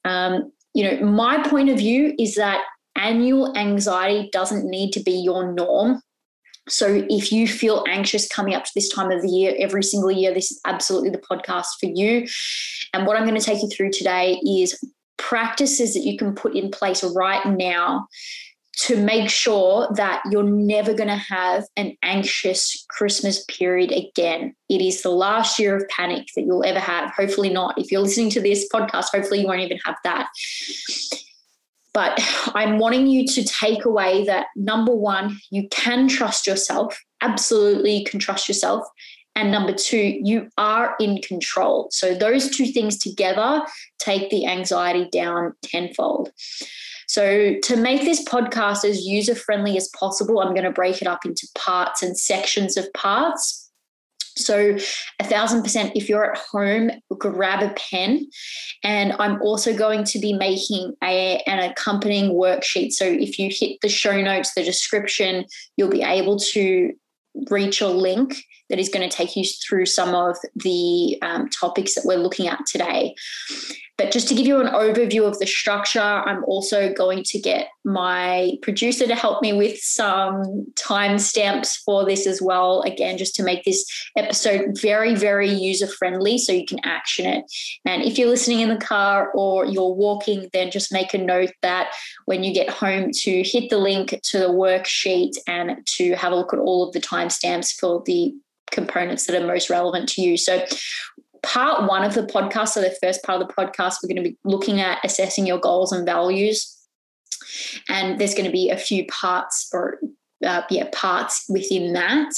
Um, 0.04 0.35
Um, 0.36 0.52
you 0.74 0.84
know, 0.84 1.06
my 1.06 1.42
point 1.48 1.70
of 1.70 1.78
view 1.78 2.14
is 2.20 2.36
that 2.36 2.64
annual 2.96 3.56
anxiety 3.58 4.30
doesn't 4.32 4.70
need 4.70 4.92
to 4.92 5.02
be 5.02 5.12
your 5.12 5.54
norm. 5.54 6.02
So 6.68 7.06
if 7.10 7.32
you 7.32 7.48
feel 7.48 7.86
anxious 7.88 8.28
coming 8.28 8.56
up 8.56 8.64
to 8.64 8.72
this 8.74 8.90
time 8.90 9.12
of 9.12 9.22
the 9.22 9.30
year, 9.30 9.54
every 9.60 9.84
single 9.84 10.12
year, 10.12 10.34
this 10.34 10.52
is 10.52 10.60
absolutely 10.66 11.12
the 11.12 11.20
podcast 11.20 11.68
for 11.80 11.86
you. 11.86 12.28
And 12.94 13.06
what 13.06 13.18
I'm 13.18 13.26
going 13.26 13.40
to 13.40 13.46
take 13.46 13.62
you 13.62 13.70
through 13.70 13.92
today 13.92 14.40
is 14.46 14.78
practices 15.18 15.94
that 15.94 16.02
you 16.02 16.18
can 16.18 16.34
put 16.34 16.56
in 16.56 16.72
place 16.72 17.04
right 17.04 17.46
now 17.46 18.08
to 18.78 18.98
make 18.98 19.30
sure 19.30 19.88
that 19.96 20.22
you're 20.32 20.44
never 20.44 20.94
going 20.94 21.10
to 21.10 21.16
have 21.16 21.64
an 21.78 21.96
anxious 22.04 22.86
Christmas 22.90 23.44
period 23.46 23.92
again. 23.92 24.54
It 24.70 24.82
is 24.82 25.02
the 25.02 25.12
last 25.12 25.58
year 25.60 25.78
of 25.78 25.88
panic 25.90 26.28
that 26.36 26.44
you'll 26.44 26.66
ever 26.66 26.80
have. 26.80 27.12
Hopefully, 27.12 27.50
not. 27.50 27.78
If 27.78 27.92
you're 27.92 28.02
listening 28.02 28.30
to 28.32 28.42
this 28.42 28.68
podcast, 28.74 29.08
hopefully, 29.14 29.42
you 29.42 29.48
won't 29.48 29.62
even 29.62 29.80
have 29.86 29.96
that. 30.04 30.28
But 31.94 32.20
I'm 32.54 32.78
wanting 32.78 33.08
you 33.08 33.26
to 33.28 33.44
take 33.44 33.86
away 33.86 34.26
that 34.26 34.48
number 34.58 34.94
one, 34.94 35.40
you 35.50 35.70
can 35.70 36.10
trust 36.10 36.46
yourself, 36.46 37.00
absolutely 37.22 37.98
you 37.98 38.06
can 38.06 38.20
trust 38.20 38.50
yourself. 38.50 38.86
And 39.38 39.52
number 39.52 39.74
two, 39.74 40.20
you 40.22 40.50
are 40.58 40.96
in 41.00 41.22
control. 41.22 41.88
So 41.92 42.14
those 42.14 42.50
two 42.50 42.68
things 42.68 42.98
together 42.98 43.62
take 44.00 44.30
the 44.30 44.46
anxiety 44.46 45.10
down 45.12 45.54
tenfold. 45.64 46.32
So, 47.08 47.56
to 47.62 47.76
make 47.76 48.02
this 48.02 48.24
podcast 48.26 48.86
as 48.86 49.06
user 49.06 49.36
friendly 49.36 49.78
as 49.78 49.90
possible, 49.90 50.40
I'm 50.40 50.54
going 50.54 50.64
to 50.64 50.72
break 50.72 51.02
it 51.02 51.08
up 51.08 51.26
into 51.26 51.48
parts 51.56 52.02
and 52.02 52.18
sections 52.18 52.78
of 52.78 52.92
parts. 52.94 53.70
So, 54.38 54.76
a 55.20 55.24
thousand 55.24 55.64
percent, 55.64 55.94
if 55.96 56.10
you're 56.10 56.32
at 56.32 56.38
home, 56.38 56.92
grab 57.18 57.64
a 57.64 57.74
pen. 57.76 58.28
And 58.84 59.14
I'm 59.20 59.42
also 59.42 59.76
going 59.76 60.04
to 60.06 60.20
be 60.20 60.34
making 60.34 60.94
a, 61.04 61.42
an 61.48 61.60
accompanying 61.60 62.34
worksheet. 62.34 62.92
So, 62.92 63.06
if 63.06 63.40
you 63.40 63.50
hit 63.52 63.80
the 63.82 63.90
show 63.90 64.20
notes, 64.22 64.54
the 64.54 64.64
description, 64.64 65.46
you'll 65.78 65.90
be 65.90 66.04
able 66.04 66.38
to 66.40 66.92
reach 67.50 67.82
a 67.82 67.88
link 67.88 68.44
that 68.70 68.80
is 68.80 68.90
going 68.90 69.08
to 69.08 69.16
take 69.16 69.36
you 69.36 69.44
through 69.44 69.86
some 69.86 70.16
of 70.16 70.38
the 70.56 71.18
um, 71.22 71.50
topics 71.50 71.94
that 71.96 72.06
we're 72.06 72.18
looking 72.18 72.48
at 72.48 72.66
today. 72.66 73.14
But 73.98 74.12
just 74.12 74.28
to 74.28 74.36
give 74.36 74.46
you 74.46 74.60
an 74.60 74.74
overview 74.74 75.26
of 75.26 75.40
the 75.40 75.48
structure, 75.48 76.02
I'm 76.02 76.44
also 76.46 76.94
going 76.94 77.24
to 77.24 77.40
get 77.40 77.70
my 77.86 78.58
producer 78.62 79.08
to 79.08 79.16
help 79.16 79.42
me 79.42 79.54
with 79.54 79.78
some 79.80 80.66
timestamps 80.76 81.78
for 81.86 82.04
this 82.04 82.28
as 82.28 82.42
well. 82.42 82.82
Again, 82.82 83.18
just 83.18 83.36
to 83.36 83.44
make 83.44 83.64
this 83.64 83.86
episode 84.18 84.78
very, 84.82 85.16
very 85.16 85.50
user 85.50 85.88
friendly 85.88 86.38
so 86.38 86.52
you 86.52 86.66
can 86.66 86.80
action 86.84 87.26
it. 87.26 87.46
And 87.86 88.04
if 88.04 88.18
you're 88.18 88.28
listening 88.28 88.60
in 88.60 88.70
the 88.70 88.78
car 88.78 89.32
or 89.34 89.66
you're 89.66 89.94
walking, 89.94 90.50
then 90.52 90.72
just 90.72 90.92
make 90.92 91.14
a 91.14 91.18
note 91.18 91.52
that 91.62 91.94
when 92.26 92.44
you 92.44 92.54
get 92.54 92.70
home 92.70 93.12
to 93.12 93.44
hit 93.44 93.70
the 93.70 93.78
link 93.78 94.20
to 94.24 94.40
the 94.40 94.50
worksheet 94.50 95.38
and 95.48 95.86
to 95.98 96.16
have 96.16 96.34
a 96.34 96.36
look 96.36 96.54
at 96.54 96.60
all 96.60 96.86
of 96.86 96.94
the 96.94 97.00
timestamps 97.00 97.74
for 97.80 98.04
the 98.06 98.34
components 98.72 99.26
that 99.26 99.42
are 99.42 99.46
most 99.46 99.70
relevant 99.70 100.10
to 100.10 100.22
you. 100.22 100.38
So 100.38 100.66
part 101.46 101.88
one 101.88 102.04
of 102.04 102.14
the 102.14 102.24
podcast, 102.24 102.70
so 102.70 102.82
the 102.82 102.96
first 103.02 103.24
part 103.24 103.42
of 103.42 103.48
the 103.48 103.54
podcast, 103.54 103.98
we're 104.02 104.14
going 104.14 104.24
to 104.24 104.30
be 104.30 104.38
looking 104.44 104.82
at 104.82 105.00
assessing 105.04 105.46
your 105.46 105.60
goals 105.60 105.92
and 105.92 106.06
values. 106.06 106.72
And 107.90 108.20
there's 108.20 108.34
going 108.34 108.46
to 108.46 108.52
be 108.52 108.70
a 108.70 108.78
few 108.78 109.06
parts 109.08 109.70
or 109.74 110.00
uh, 110.46 110.64
yeah, 110.70 110.90
parts 110.92 111.46
within 111.50 111.94
that. 111.94 112.32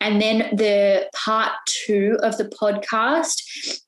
And 0.00 0.22
then 0.22 0.54
the 0.54 1.08
part 1.12 1.52
two 1.66 2.18
of 2.22 2.38
the 2.38 2.44
podcast 2.44 3.42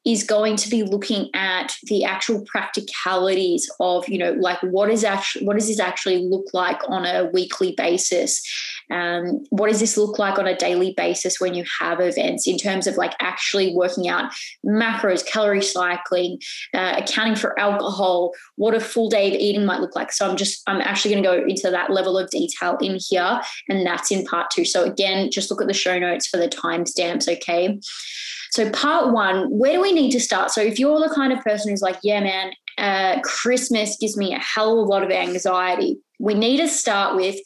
is 0.04 0.24
going 0.24 0.56
to 0.56 0.68
be 0.68 0.82
looking 0.82 1.30
at 1.34 1.72
the 1.84 2.04
actual 2.04 2.44
practicalities 2.46 3.70
of, 3.78 4.08
you 4.08 4.18
know, 4.18 4.32
like 4.32 4.60
what 4.62 4.90
is 4.90 5.04
actually 5.04 5.46
what 5.46 5.56
does 5.56 5.68
this 5.68 5.78
actually 5.78 6.26
look 6.26 6.46
like 6.52 6.80
on 6.88 7.06
a 7.06 7.30
weekly 7.32 7.74
basis? 7.76 8.42
Um, 8.90 9.44
what 9.50 9.68
does 9.68 9.80
this 9.80 9.96
look 9.96 10.18
like 10.18 10.38
on 10.38 10.46
a 10.46 10.56
daily 10.56 10.94
basis 10.96 11.40
when 11.40 11.54
you 11.54 11.64
have 11.80 12.00
events 12.00 12.46
in 12.46 12.58
terms 12.58 12.86
of 12.86 12.96
like 12.96 13.14
actually 13.20 13.74
working 13.74 14.08
out 14.08 14.32
macros, 14.64 15.24
calorie 15.24 15.62
cycling, 15.62 16.38
uh, 16.74 16.96
accounting 16.98 17.36
for 17.36 17.58
alcohol, 17.58 18.32
what 18.56 18.74
a 18.74 18.80
full 18.80 19.08
day 19.08 19.28
of 19.28 19.34
eating 19.34 19.64
might 19.64 19.80
look 19.80 19.96
like. 19.96 20.12
So 20.12 20.28
I'm 20.28 20.36
just 20.36 20.62
I'm 20.66 20.80
actually 20.80 21.14
going 21.14 21.24
to 21.24 21.28
go 21.28 21.48
into 21.48 21.70
that 21.70 21.90
level 21.90 22.18
of 22.18 22.30
detail 22.30 22.76
in 22.80 22.98
here, 23.00 23.40
and 23.68 23.86
that's 23.86 24.10
in 24.10 24.24
part 24.24 24.50
two. 24.50 24.64
So 24.64 24.84
again, 24.84 25.30
just 25.30 25.50
look 25.50 25.60
at 25.60 25.68
the 25.68 25.74
show 25.74 25.98
notes 25.98 26.26
for 26.26 26.36
the 26.36 26.48
timestamps, 26.48 27.28
okay? 27.28 27.78
So, 28.50 28.68
part 28.70 29.12
one, 29.12 29.48
where 29.48 29.74
do 29.74 29.80
we 29.80 29.92
need 29.92 30.10
to 30.10 30.20
start? 30.20 30.50
So, 30.50 30.60
if 30.60 30.78
you're 30.78 30.98
the 30.98 31.14
kind 31.14 31.32
of 31.32 31.40
person 31.40 31.70
who's 31.70 31.82
like, 31.82 31.98
yeah, 32.02 32.20
man, 32.20 32.52
uh, 32.78 33.20
Christmas 33.22 33.96
gives 34.00 34.16
me 34.16 34.34
a 34.34 34.38
hell 34.38 34.80
of 34.80 34.86
a 34.86 34.90
lot 34.90 35.02
of 35.02 35.10
anxiety. 35.10 35.98
We 36.20 36.34
need 36.34 36.58
to 36.58 36.68
start 36.68 37.16
with 37.16 37.36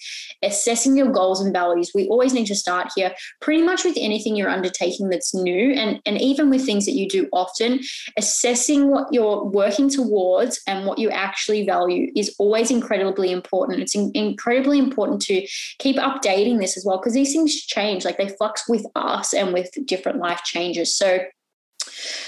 assessing 0.42 0.96
your 0.96 1.10
goals 1.12 1.40
and 1.40 1.52
values. 1.52 1.92
We 1.94 2.08
always 2.08 2.34
need 2.34 2.46
to 2.46 2.56
start 2.56 2.88
here, 2.96 3.14
pretty 3.40 3.62
much 3.62 3.84
with 3.84 3.96
anything 3.96 4.34
you're 4.34 4.50
undertaking 4.50 5.10
that's 5.10 5.32
new, 5.32 5.72
and, 5.72 6.00
and 6.04 6.20
even 6.20 6.50
with 6.50 6.66
things 6.66 6.84
that 6.86 6.92
you 6.92 7.08
do 7.08 7.28
often, 7.32 7.80
assessing 8.18 8.90
what 8.90 9.06
you're 9.12 9.44
working 9.44 9.88
towards 9.88 10.60
and 10.66 10.86
what 10.86 10.98
you 10.98 11.08
actually 11.10 11.64
value 11.64 12.10
is 12.16 12.34
always 12.40 12.70
incredibly 12.70 13.30
important. 13.30 13.80
It's 13.80 13.94
in, 13.94 14.10
incredibly 14.14 14.80
important 14.80 15.22
to 15.22 15.46
keep 15.78 15.96
updating 15.96 16.58
this 16.58 16.76
as 16.76 16.84
well, 16.84 16.98
because 16.98 17.14
these 17.14 17.32
things 17.32 17.54
change, 17.54 18.04
like 18.04 18.18
they 18.18 18.28
flux 18.28 18.68
with 18.68 18.84
us 18.96 19.32
and 19.32 19.54
with 19.54 19.70
different 19.86 20.18
life 20.18 20.42
changes. 20.42 20.96
So, 20.96 21.20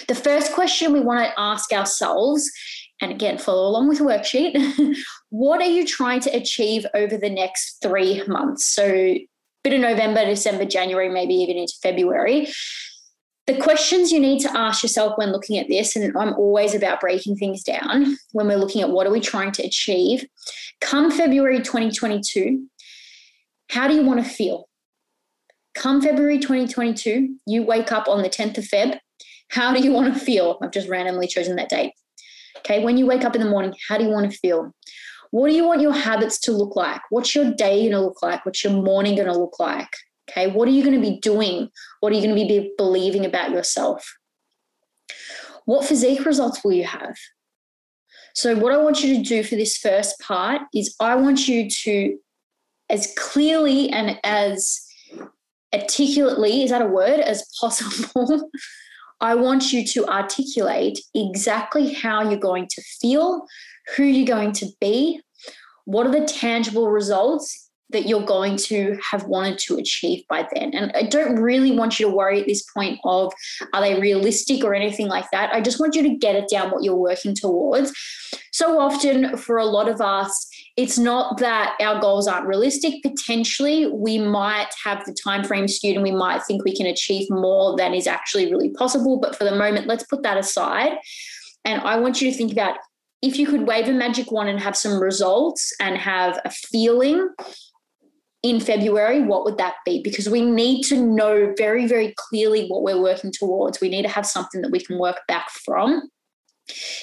the 0.07 0.15
first 0.15 0.53
question 0.53 0.93
we 0.93 1.01
want 1.01 1.27
to 1.27 1.41
ask 1.41 1.73
ourselves 1.73 2.49
and 3.01 3.13
again, 3.13 3.39
follow 3.39 3.69
along 3.69 3.89
with 3.89 3.99
the 3.99 4.05
worksheet. 4.05 4.97
what 5.29 5.61
are 5.61 5.69
you 5.69 5.87
trying 5.87 6.21
to 6.21 6.31
achieve 6.31 6.87
over 6.95 7.17
the 7.17 7.31
next 7.31 7.83
three 7.83 8.23
months? 8.27 8.67
So, 8.67 9.17
bit 9.63 9.73
of 9.73 9.81
November, 9.81 10.25
December, 10.25 10.65
January, 10.65 11.09
maybe 11.09 11.35
even 11.35 11.57
into 11.57 11.75
February. 11.83 12.49
The 13.47 13.57
questions 13.59 14.11
you 14.11 14.19
need 14.19 14.41
to 14.41 14.59
ask 14.59 14.83
yourself 14.83 15.13
when 15.17 15.31
looking 15.31 15.59
at 15.59 15.69
this, 15.69 15.95
and 15.95 16.17
I'm 16.17 16.35
always 16.35 16.75
about 16.75 17.01
breaking 17.01 17.37
things 17.37 17.63
down 17.63 18.17
when 18.33 18.49
we're 18.49 18.57
looking 18.57 18.83
at 18.83 18.91
what 18.91 19.07
are 19.07 19.13
we 19.13 19.21
trying 19.21 19.53
to 19.53 19.63
achieve. 19.63 20.25
Come 20.81 21.13
February 21.13 21.59
2022, 21.59 22.67
how 23.71 23.87
do 23.87 23.95
you 23.95 24.03
want 24.03 24.25
to 24.25 24.29
feel? 24.29 24.69
Come 25.77 26.01
February 26.01 26.39
2022, 26.39 27.37
you 27.47 27.63
wake 27.63 27.93
up 27.93 28.09
on 28.09 28.23
the 28.23 28.31
10th 28.31 28.59
of 28.59 28.65
Feb. 28.65 28.99
How 29.51 29.73
do 29.73 29.81
you 29.81 29.93
want 29.93 30.13
to 30.13 30.19
feel? 30.19 30.59
I've 30.61 30.73
just 30.73 30.89
randomly 30.89 31.29
chosen 31.29 31.55
that 31.57 31.69
date. 31.69 31.93
Okay, 32.67 32.83
when 32.83 32.99
you 32.99 33.07
wake 33.07 33.25
up 33.25 33.37
in 33.37 33.41
the 33.41 33.49
morning, 33.49 33.75
how 33.89 33.97
do 33.97 34.03
you 34.03 34.11
want 34.11 34.31
to 34.31 34.37
feel? 34.39 34.75
What 35.31 35.49
do 35.49 35.55
you 35.55 35.65
want 35.65 35.81
your 35.81 35.93
habits 35.93 36.39
to 36.41 36.53
look 36.53 36.75
like? 36.75 37.01
What's 37.11 37.33
your 37.33 37.53
day 37.55 37.81
going 37.83 37.93
to 37.93 38.01
look 38.01 38.23
like? 38.23 38.45
What's 38.45 38.65
your 38.65 38.73
morning 38.73 39.15
going 39.15 39.29
to 39.29 39.39
look 39.39 39.61
like? 39.61 39.89
Okay, 40.29 40.49
what 40.49 40.67
are 40.67 40.73
you 40.73 40.83
going 40.83 41.01
to 41.01 41.01
be 41.01 41.21
doing? 41.21 41.71
What 42.01 42.13
are 42.13 42.17
you 42.17 42.23
going 42.23 42.35
to 42.35 42.45
be 42.45 42.73
believing 42.77 43.25
about 43.25 43.53
yourself? 43.53 44.17
What 45.65 45.85
physique 45.85 46.25
results 46.25 46.65
will 46.65 46.73
you 46.73 46.85
have? 46.85 47.17
So, 48.35 48.57
what 48.57 48.73
I 48.73 48.79
want 48.79 49.05
you 49.05 49.17
to 49.17 49.23
do 49.23 49.45
for 49.45 49.55
this 49.55 49.77
first 49.77 50.19
part 50.21 50.63
is 50.75 50.95
I 51.01 51.15
want 51.15 51.47
you 51.47 51.71
to, 51.71 52.19
as 52.91 53.15
clearly 53.17 53.91
and 53.91 54.19
as 54.25 54.81
articulately, 55.73 56.65
is 56.65 56.71
that 56.71 56.83
a 56.83 56.87
word, 56.87 57.21
as 57.21 57.49
possible, 57.61 58.51
I 59.21 59.35
want 59.35 59.73
you 59.73 59.87
to 59.87 60.07
articulate 60.07 60.99
exactly 61.15 61.93
how 61.93 62.29
you're 62.29 62.39
going 62.39 62.69
to 62.71 62.83
feel, 63.01 63.47
who 63.97 64.05
you're 64.05 64.27
going 64.27 64.53
to 64.53 64.67
be, 64.81 65.21
what 65.85 66.07
are 66.07 66.13
the 66.13 66.27
tangible 66.27 66.91
results 66.91 67.67
that 67.91 68.09
you're 68.09 68.25
going 68.25 68.57
to 68.57 68.99
have 69.11 69.25
wanted 69.25 69.59
to 69.59 69.77
achieve 69.77 70.25
by 70.29 70.47
then. 70.55 70.75
And 70.75 70.91
I 70.95 71.05
don't 71.05 71.37
really 71.37 71.71
want 71.71 72.01
you 72.01 72.07
to 72.07 72.15
worry 72.15 72.41
at 72.41 72.47
this 72.47 72.65
point 72.77 72.99
of 73.05 73.33
are 73.73 73.81
they 73.81 74.01
realistic 74.01 74.65
or 74.65 74.75
anything 74.75 75.07
like 75.07 75.27
that. 75.31 75.53
I 75.55 75.61
just 75.61 75.79
want 75.79 75.95
you 75.95 76.03
to 76.03 76.17
get 76.17 76.35
it 76.35 76.49
down 76.51 76.71
what 76.71 76.83
you're 76.83 76.97
working 76.97 77.35
towards. 77.35 77.93
So 78.53 78.81
often 78.81 79.37
for 79.37 79.57
a 79.57 79.67
lot 79.67 79.89
of 79.89 80.01
us, 80.01 80.49
it's 80.77 80.99
not 80.99 81.39
that 81.39 81.75
our 81.81 82.01
goals 82.01 82.29
aren't 82.29 82.47
realistic 82.47 83.03
potentially 83.03 83.87
we 83.87 84.19
might 84.19 84.69
have 84.85 85.05
the 85.05 85.17
time 85.25 85.43
frame 85.43 85.67
skewed 85.67 85.95
and 85.95 86.03
we 86.03 86.13
might 86.13 86.43
think 86.43 86.65
we 86.65 86.77
can 86.77 86.87
achieve 86.87 87.29
more 87.31 87.77
than 87.77 87.95
is 87.95 88.07
actually 88.07 88.51
really 88.51 88.71
possible 88.71 89.19
but 89.19 89.37
for 89.37 89.45
the 89.45 89.55
moment 89.55 89.87
let's 89.87 90.05
put 90.05 90.23
that 90.23 90.37
aside 90.37 90.93
and 91.65 91.81
i 91.83 91.99
want 91.99 92.21
you 92.21 92.31
to 92.31 92.37
think 92.37 92.53
about 92.53 92.77
if 93.23 93.39
you 93.39 93.47
could 93.47 93.67
wave 93.67 93.89
a 93.89 93.93
magic 93.93 94.31
wand 94.31 94.49
and 94.49 94.61
have 94.61 94.77
some 94.77 95.01
results 95.01 95.73
and 95.81 95.97
have 95.97 96.39
a 96.45 96.51
feeling 96.51 97.29
in 98.43 98.61
February, 98.61 99.23
what 99.23 99.45
would 99.45 99.59
that 99.59 99.75
be? 99.85 100.01
Because 100.03 100.29
we 100.29 100.43
need 100.43 100.85
to 100.85 100.97
know 100.97 101.53
very, 101.57 101.89
very 101.89 102.15
clearly 102.17 102.69
what 102.69 102.83
we're 102.83 103.01
working 103.01 103.33
towards. 103.33 103.81
We 103.81 103.89
need 103.89 104.03
to 104.03 104.09
have 104.09 104.27
something 104.27 104.61
that 104.61 104.71
we 104.71 104.79
can 104.79 104.99
work 104.99 105.23
back 105.27 105.51
from 105.51 106.09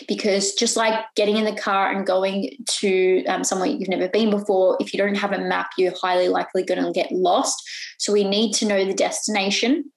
because 0.08 0.54
just 0.54 0.76
like 0.76 1.06
getting 1.16 1.38
in 1.38 1.46
the 1.46 1.56
car 1.56 1.92
and 1.92 2.06
going 2.06 2.52
to 2.68 3.24
um, 3.26 3.44
somewhere 3.44 3.70
you've 3.70 3.88
never 3.88 4.10
been 4.10 4.30
before 4.30 4.78
if 4.80 4.94
you 4.94 4.98
don't 4.98 5.16
have 5.16 5.32
a 5.32 5.40
map 5.40 5.70
you're 5.78 5.94
highly 6.02 6.28
likely 6.28 6.64
going 6.64 6.84
to 6.84 6.92
get 6.92 7.12
lost. 7.12 7.62
So 7.98 8.12
we 8.12 8.24
need 8.24 8.54
to 8.56 8.66
know 8.66 8.86
the 8.86 8.94
destination. 8.94 9.92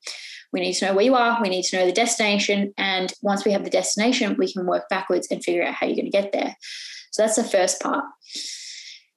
We 0.52 0.60
need 0.60 0.74
to 0.74 0.86
know 0.86 0.94
where 0.94 1.04
you 1.04 1.14
are 1.14 1.40
we 1.42 1.48
need 1.48 1.64
to 1.64 1.76
know 1.76 1.86
the 1.86 1.92
destination 1.92 2.72
and 2.78 3.12
once 3.22 3.44
we 3.44 3.52
have 3.52 3.64
the 3.64 3.70
destination 3.70 4.36
we 4.38 4.52
can 4.52 4.66
work 4.66 4.88
backwards 4.88 5.28
and 5.30 5.42
figure 5.42 5.64
out 5.64 5.74
how 5.74 5.86
you're 5.86 5.96
going 5.96 6.10
to 6.10 6.10
get 6.10 6.32
there. 6.32 6.56
So 7.10 7.22
that's 7.22 7.36
the 7.36 7.44
first 7.44 7.80
part. 7.80 8.04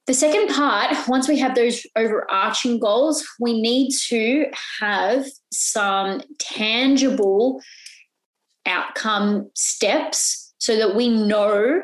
The 0.06 0.14
second 0.14 0.48
part, 0.48 0.96
once 1.06 1.28
we 1.28 1.38
have 1.38 1.54
those 1.54 1.86
overarching 1.94 2.80
goals, 2.80 3.24
we 3.38 3.60
need 3.60 3.92
to 4.08 4.46
have 4.80 5.26
some 5.52 6.20
tangible 6.40 7.60
outcome 8.66 9.50
steps 9.54 10.52
so 10.58 10.76
that 10.76 10.94
we 10.94 11.08
know 11.08 11.82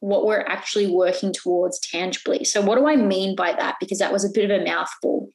what 0.00 0.26
we're 0.26 0.42
actually 0.42 0.86
working 0.86 1.32
towards 1.32 1.80
tangibly. 1.80 2.44
So 2.44 2.60
what 2.60 2.76
do 2.76 2.86
I 2.86 2.96
mean 2.96 3.34
by 3.34 3.52
that? 3.52 3.76
Because 3.80 3.98
that 3.98 4.12
was 4.12 4.24
a 4.24 4.30
bit 4.32 4.50
of 4.50 4.60
a 4.60 4.64
mouthful. 4.64 5.30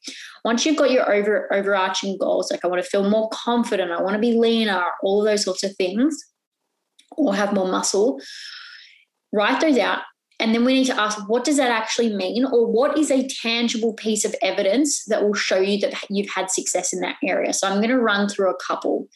Once 0.46 0.66
you've 0.66 0.78
got 0.78 0.92
your 0.92 1.12
over 1.14 1.52
overarching 1.54 2.18
goals, 2.18 2.52
like 2.52 2.64
I 2.64 2.68
want 2.68 2.82
to 2.82 2.90
feel 2.90 3.10
more 3.10 3.30
confident, 3.34 3.92
I 3.92 4.02
want 4.02 4.14
to 4.14 4.20
be 4.20 4.34
leaner, 4.34 4.84
all 5.04 5.24
those 5.24 5.44
sorts 5.44 5.64
of 5.64 5.76
things, 5.76 6.18
or 7.18 7.36
have 7.36 7.54
more 7.54 7.68
muscle, 7.68 8.20
write 9.34 9.62
those 9.62 9.78
out. 9.78 10.00
And 10.40 10.56
then 10.56 10.66
we 10.66 10.74
need 10.74 10.86
to 10.86 11.00
ask, 11.00 11.20
what 11.30 11.44
does 11.44 11.58
that 11.58 11.70
actually 11.70 12.16
mean? 12.16 12.46
Or 12.46 12.66
what 12.66 12.98
is 12.98 13.12
a 13.12 13.28
tangible 13.28 13.94
piece 13.94 14.26
of 14.26 14.36
evidence 14.42 15.06
that 15.06 15.24
will 15.24 15.36
show 15.36 15.60
you 15.60 15.80
that 15.82 15.94
you've 16.10 16.32
had 16.32 16.50
success 16.50 16.94
in 16.94 17.00
that 17.02 17.18
area? 17.24 17.54
So 17.54 17.68
I'm 17.68 17.78
going 17.78 17.90
to 17.90 18.00
run 18.00 18.28
through 18.28 18.50
a 18.50 18.58
couple. 18.58 19.08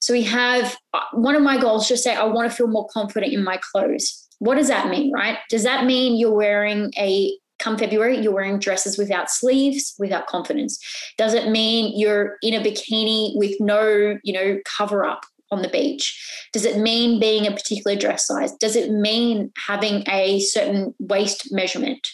So 0.00 0.12
we 0.12 0.22
have 0.24 0.76
uh, 0.94 1.00
one 1.12 1.36
of 1.36 1.42
my 1.42 1.58
goals 1.58 1.88
just 1.88 2.02
say, 2.02 2.14
I 2.14 2.24
want 2.24 2.50
to 2.50 2.56
feel 2.56 2.66
more 2.66 2.88
confident 2.88 3.32
in 3.32 3.44
my 3.44 3.60
clothes. 3.70 4.28
What 4.38 4.56
does 4.56 4.68
that 4.68 4.88
mean, 4.88 5.12
right? 5.12 5.38
Does 5.50 5.62
that 5.64 5.84
mean 5.84 6.18
you're 6.18 6.34
wearing 6.34 6.90
a 6.96 7.36
come 7.58 7.76
February, 7.76 8.18
you're 8.18 8.32
wearing 8.32 8.58
dresses 8.58 8.96
without 8.96 9.30
sleeves, 9.30 9.94
without 9.98 10.26
confidence? 10.26 10.82
Does 11.18 11.34
it 11.34 11.50
mean 11.50 11.92
you're 11.98 12.38
in 12.42 12.54
a 12.54 12.60
bikini 12.60 13.32
with 13.36 13.54
no, 13.60 14.18
you 14.24 14.32
know, 14.32 14.58
cover 14.64 15.04
up 15.04 15.26
on 15.50 15.60
the 15.60 15.68
beach? 15.68 16.48
Does 16.54 16.64
it 16.64 16.78
mean 16.78 17.20
being 17.20 17.46
a 17.46 17.50
particular 17.50 17.96
dress 17.96 18.26
size? 18.26 18.54
Does 18.56 18.76
it 18.76 18.90
mean 18.90 19.52
having 19.66 20.04
a 20.08 20.40
certain 20.40 20.94
waist 20.98 21.52
measurement? 21.52 22.08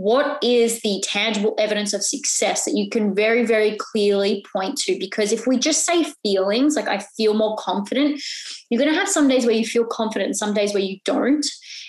What 0.00 0.42
is 0.42 0.80
the 0.80 1.02
tangible 1.04 1.54
evidence 1.58 1.92
of 1.92 2.02
success 2.02 2.64
that 2.64 2.74
you 2.74 2.88
can 2.88 3.14
very 3.14 3.44
very 3.44 3.76
clearly 3.76 4.42
point 4.50 4.78
to? 4.78 4.98
Because 4.98 5.30
if 5.30 5.46
we 5.46 5.58
just 5.58 5.84
say 5.84 6.04
feelings 6.22 6.74
like 6.74 6.88
i 6.88 6.98
feel 7.16 7.34
more 7.34 7.56
confident 7.56 8.20
you're 8.70 8.80
going 8.80 8.92
to 8.92 8.98
have 8.98 9.08
some 9.08 9.28
days 9.28 9.44
where 9.44 9.54
you 9.54 9.66
feel 9.66 9.84
confident 9.84 10.26
and 10.28 10.36
some 10.36 10.54
days 10.54 10.72
where 10.72 10.82
you 10.82 10.98
don't. 11.04 11.44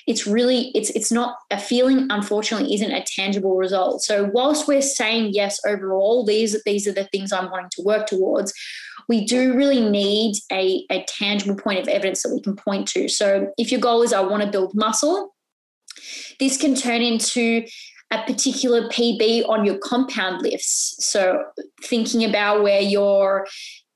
It's 0.07 0.25
really 0.25 0.71
it's 0.73 0.89
it's 0.89 1.11
not 1.11 1.35
a 1.51 1.59
feeling 1.59 2.07
unfortunately 2.09 2.73
isn't 2.73 2.91
a 2.91 3.05
tangible 3.05 3.55
result. 3.55 4.01
So 4.01 4.29
whilst 4.33 4.67
we're 4.67 4.81
saying 4.81 5.29
yes 5.33 5.59
overall 5.65 6.25
these 6.25 6.61
these 6.63 6.87
are 6.87 6.91
the 6.91 7.05
things 7.05 7.31
i'm 7.31 7.51
wanting 7.51 7.69
to 7.77 7.83
work 7.83 8.07
towards 8.07 8.51
we 9.07 9.25
do 9.25 9.53
really 9.53 9.81
need 9.81 10.35
a, 10.51 10.85
a 10.91 11.03
tangible 11.07 11.55
point 11.55 11.79
of 11.79 11.87
evidence 11.87 12.23
that 12.23 12.33
we 12.33 12.41
can 12.41 12.55
point 12.55 12.87
to. 12.89 13.07
So 13.07 13.51
if 13.57 13.71
your 13.71 13.79
goal 13.79 14.01
is 14.01 14.11
i 14.11 14.21
want 14.21 14.43
to 14.43 14.49
build 14.49 14.73
muscle 14.73 15.33
this 16.39 16.57
can 16.57 16.73
turn 16.73 17.01
into 17.01 17.63
a 18.11 18.23
particular 18.23 18.87
PB 18.89 19.47
on 19.47 19.65
your 19.65 19.77
compound 19.77 20.41
lifts. 20.41 20.95
So 20.99 21.43
thinking 21.81 22.23
about 22.25 22.61
where 22.61 22.81
your 22.81 23.47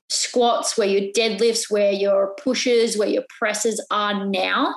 squats, 0.08 0.78
where 0.78 0.88
your 0.88 1.12
deadlifts, 1.12 1.70
where 1.70 1.92
your 1.92 2.34
pushes, 2.42 2.96
where 2.96 3.08
your 3.08 3.24
presses 3.38 3.84
are 3.90 4.26
now. 4.26 4.74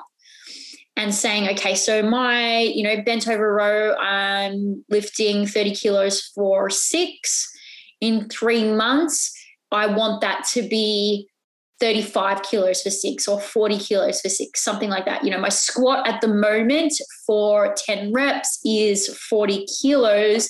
And 0.98 1.16
saying, 1.16 1.48
okay, 1.52 1.76
so 1.76 2.04
my, 2.04 2.60
you 2.60 2.84
know, 2.84 3.02
bent 3.02 3.26
over 3.30 3.54
row, 3.56 3.96
I'm 3.96 4.84
lifting 4.90 5.48
30 5.48 5.74
kilos 5.74 6.22
for 6.36 6.70
six 6.70 7.50
in 8.02 8.28
three 8.28 8.70
months. 8.70 9.34
I 9.72 9.86
want 9.86 10.20
that 10.20 10.46
to 10.54 10.68
be 10.68 11.29
35 11.80 12.44
kilos 12.44 12.82
for 12.82 12.90
six 12.90 13.28
or 13.28 13.40
40 13.40 13.78
kilos 13.80 14.22
for 14.22 14.30
six, 14.30 14.64
something 14.64 14.90
like 14.90 15.06
that. 15.06 15.24
You 15.24 15.32
know, 15.32 15.40
my 15.40 15.50
squat 15.50 16.08
at 16.08 16.22
the 16.22 16.28
moment 16.28 16.94
for 17.26 17.74
10 17.86 18.12
reps 18.12 18.60
is 18.66 19.08
40 19.30 19.66
kilos. 19.82 20.50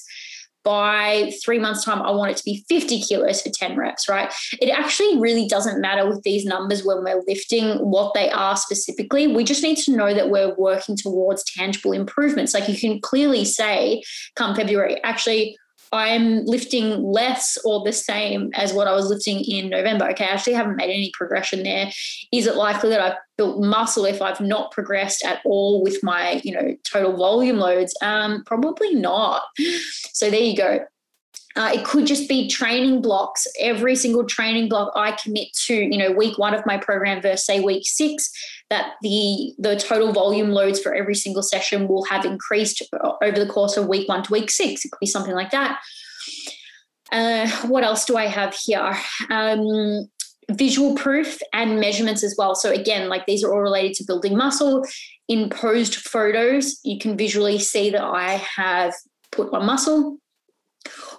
By 0.65 1.31
three 1.43 1.57
months' 1.57 1.85
time, 1.85 2.01
I 2.01 2.11
want 2.11 2.31
it 2.31 2.37
to 2.37 2.43
be 2.43 2.65
50 2.67 3.01
kilos 3.01 3.41
for 3.41 3.49
10 3.49 3.77
reps, 3.77 4.09
right? 4.09 4.31
It 4.61 4.69
actually 4.69 5.17
really 5.17 5.47
doesn't 5.47 5.79
matter 5.79 6.07
with 6.07 6.21
these 6.23 6.43
numbers 6.43 6.83
when 6.83 7.01
we're 7.01 7.23
lifting 7.27 7.77
what 7.77 8.13
they 8.13 8.29
are 8.29 8.57
specifically. 8.57 9.25
We 9.27 9.45
just 9.45 9.63
need 9.63 9.77
to 9.77 9.95
know 9.95 10.13
that 10.13 10.29
we're 10.29 10.53
working 10.55 10.97
towards 10.97 11.45
tangible 11.45 11.93
improvements. 11.93 12.53
Like 12.53 12.67
you 12.67 12.77
can 12.77 12.99
clearly 12.99 13.45
say, 13.45 14.03
come 14.35 14.53
February, 14.53 15.01
actually, 15.03 15.57
I'm 15.91 16.45
lifting 16.45 17.03
less 17.03 17.57
or 17.65 17.83
the 17.83 17.93
same 17.93 18.51
as 18.53 18.73
what 18.73 18.87
I 18.87 18.93
was 18.93 19.09
lifting 19.09 19.39
in 19.39 19.69
November. 19.69 20.09
Okay, 20.09 20.25
I 20.25 20.29
actually 20.29 20.53
haven't 20.53 20.75
made 20.75 20.91
any 20.91 21.11
progression 21.13 21.63
there. 21.63 21.91
Is 22.31 22.47
it 22.47 22.55
likely 22.55 22.89
that 22.89 23.01
I've 23.01 23.17
built 23.37 23.61
muscle 23.61 24.05
if 24.05 24.21
I've 24.21 24.41
not 24.41 24.71
progressed 24.71 25.25
at 25.25 25.41
all 25.45 25.83
with 25.83 26.03
my, 26.03 26.41
you 26.43 26.53
know, 26.53 26.75
total 26.83 27.15
volume 27.15 27.57
loads? 27.57 27.95
Um, 28.01 28.43
probably 28.45 28.93
not. 28.93 29.43
So 30.13 30.29
there 30.29 30.39
you 30.39 30.55
go. 30.55 30.79
Uh, 31.55 31.71
it 31.73 31.83
could 31.83 32.05
just 32.05 32.29
be 32.29 32.47
training 32.47 33.01
blocks. 33.01 33.47
Every 33.59 33.95
single 33.95 34.23
training 34.23 34.69
block 34.69 34.91
I 34.95 35.11
commit 35.13 35.51
to, 35.65 35.73
you 35.73 35.97
know, 35.97 36.11
week 36.11 36.37
one 36.37 36.53
of 36.53 36.65
my 36.65 36.77
program 36.77 37.21
versus 37.21 37.45
say 37.45 37.59
week 37.59 37.83
six, 37.85 38.31
that 38.69 38.93
the 39.01 39.53
the 39.57 39.75
total 39.75 40.13
volume 40.13 40.51
loads 40.51 40.79
for 40.79 40.93
every 40.93 41.15
single 41.15 41.41
session 41.41 41.87
will 41.87 42.05
have 42.05 42.23
increased 42.23 42.83
over 43.21 43.39
the 43.39 43.47
course 43.47 43.77
of 43.77 43.87
week 43.87 44.07
one 44.07 44.23
to 44.23 44.31
week 44.31 44.51
six. 44.51 44.85
It 44.85 44.91
could 44.91 44.99
be 44.99 45.07
something 45.07 45.33
like 45.33 45.51
that. 45.51 45.79
Uh, 47.11 47.49
what 47.67 47.83
else 47.83 48.05
do 48.05 48.15
I 48.15 48.27
have 48.27 48.53
here? 48.53 48.95
Um, 49.31 50.07
visual 50.51 50.95
proof 50.95 51.39
and 51.53 51.79
measurements 51.79 52.23
as 52.23 52.35
well. 52.37 52.55
So 52.55 52.71
again, 52.71 53.09
like 53.09 53.25
these 53.25 53.43
are 53.43 53.51
all 53.51 53.61
related 53.61 53.95
to 53.95 54.03
building 54.05 54.37
muscle. 54.37 54.83
In 55.27 55.49
posed 55.49 55.95
photos, 55.95 56.79
you 56.83 56.99
can 56.99 57.17
visually 57.17 57.59
see 57.59 57.89
that 57.89 58.03
I 58.03 58.41
have 58.55 58.93
put 59.31 59.53
on 59.53 59.65
muscle 59.65 60.17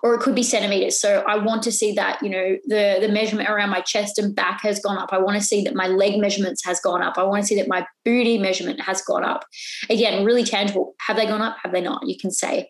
or 0.02 0.14
it 0.14 0.20
could 0.20 0.34
be 0.34 0.42
centimeters. 0.42 1.00
So 1.00 1.24
I 1.26 1.36
want 1.36 1.62
to 1.64 1.72
see 1.72 1.92
that, 1.92 2.22
you 2.22 2.30
know, 2.30 2.56
the, 2.66 2.98
the 3.00 3.08
measurement 3.08 3.48
around 3.48 3.70
my 3.70 3.80
chest 3.80 4.18
and 4.18 4.34
back 4.34 4.62
has 4.62 4.80
gone 4.80 4.98
up. 4.98 5.10
I 5.12 5.18
want 5.18 5.38
to 5.38 5.44
see 5.44 5.62
that 5.64 5.74
my 5.74 5.88
leg 5.88 6.18
measurements 6.18 6.64
has 6.64 6.80
gone 6.80 7.02
up. 7.02 7.18
I 7.18 7.22
want 7.22 7.42
to 7.42 7.46
see 7.46 7.56
that 7.56 7.68
my 7.68 7.86
booty 8.04 8.38
measurement 8.38 8.80
has 8.80 9.02
gone 9.02 9.24
up. 9.24 9.44
Again, 9.88 10.24
really 10.24 10.44
tangible. 10.44 10.94
Have 11.06 11.16
they 11.16 11.26
gone 11.26 11.42
up? 11.42 11.56
Have 11.62 11.72
they 11.72 11.80
not? 11.80 12.06
You 12.06 12.16
can 12.18 12.30
say. 12.30 12.68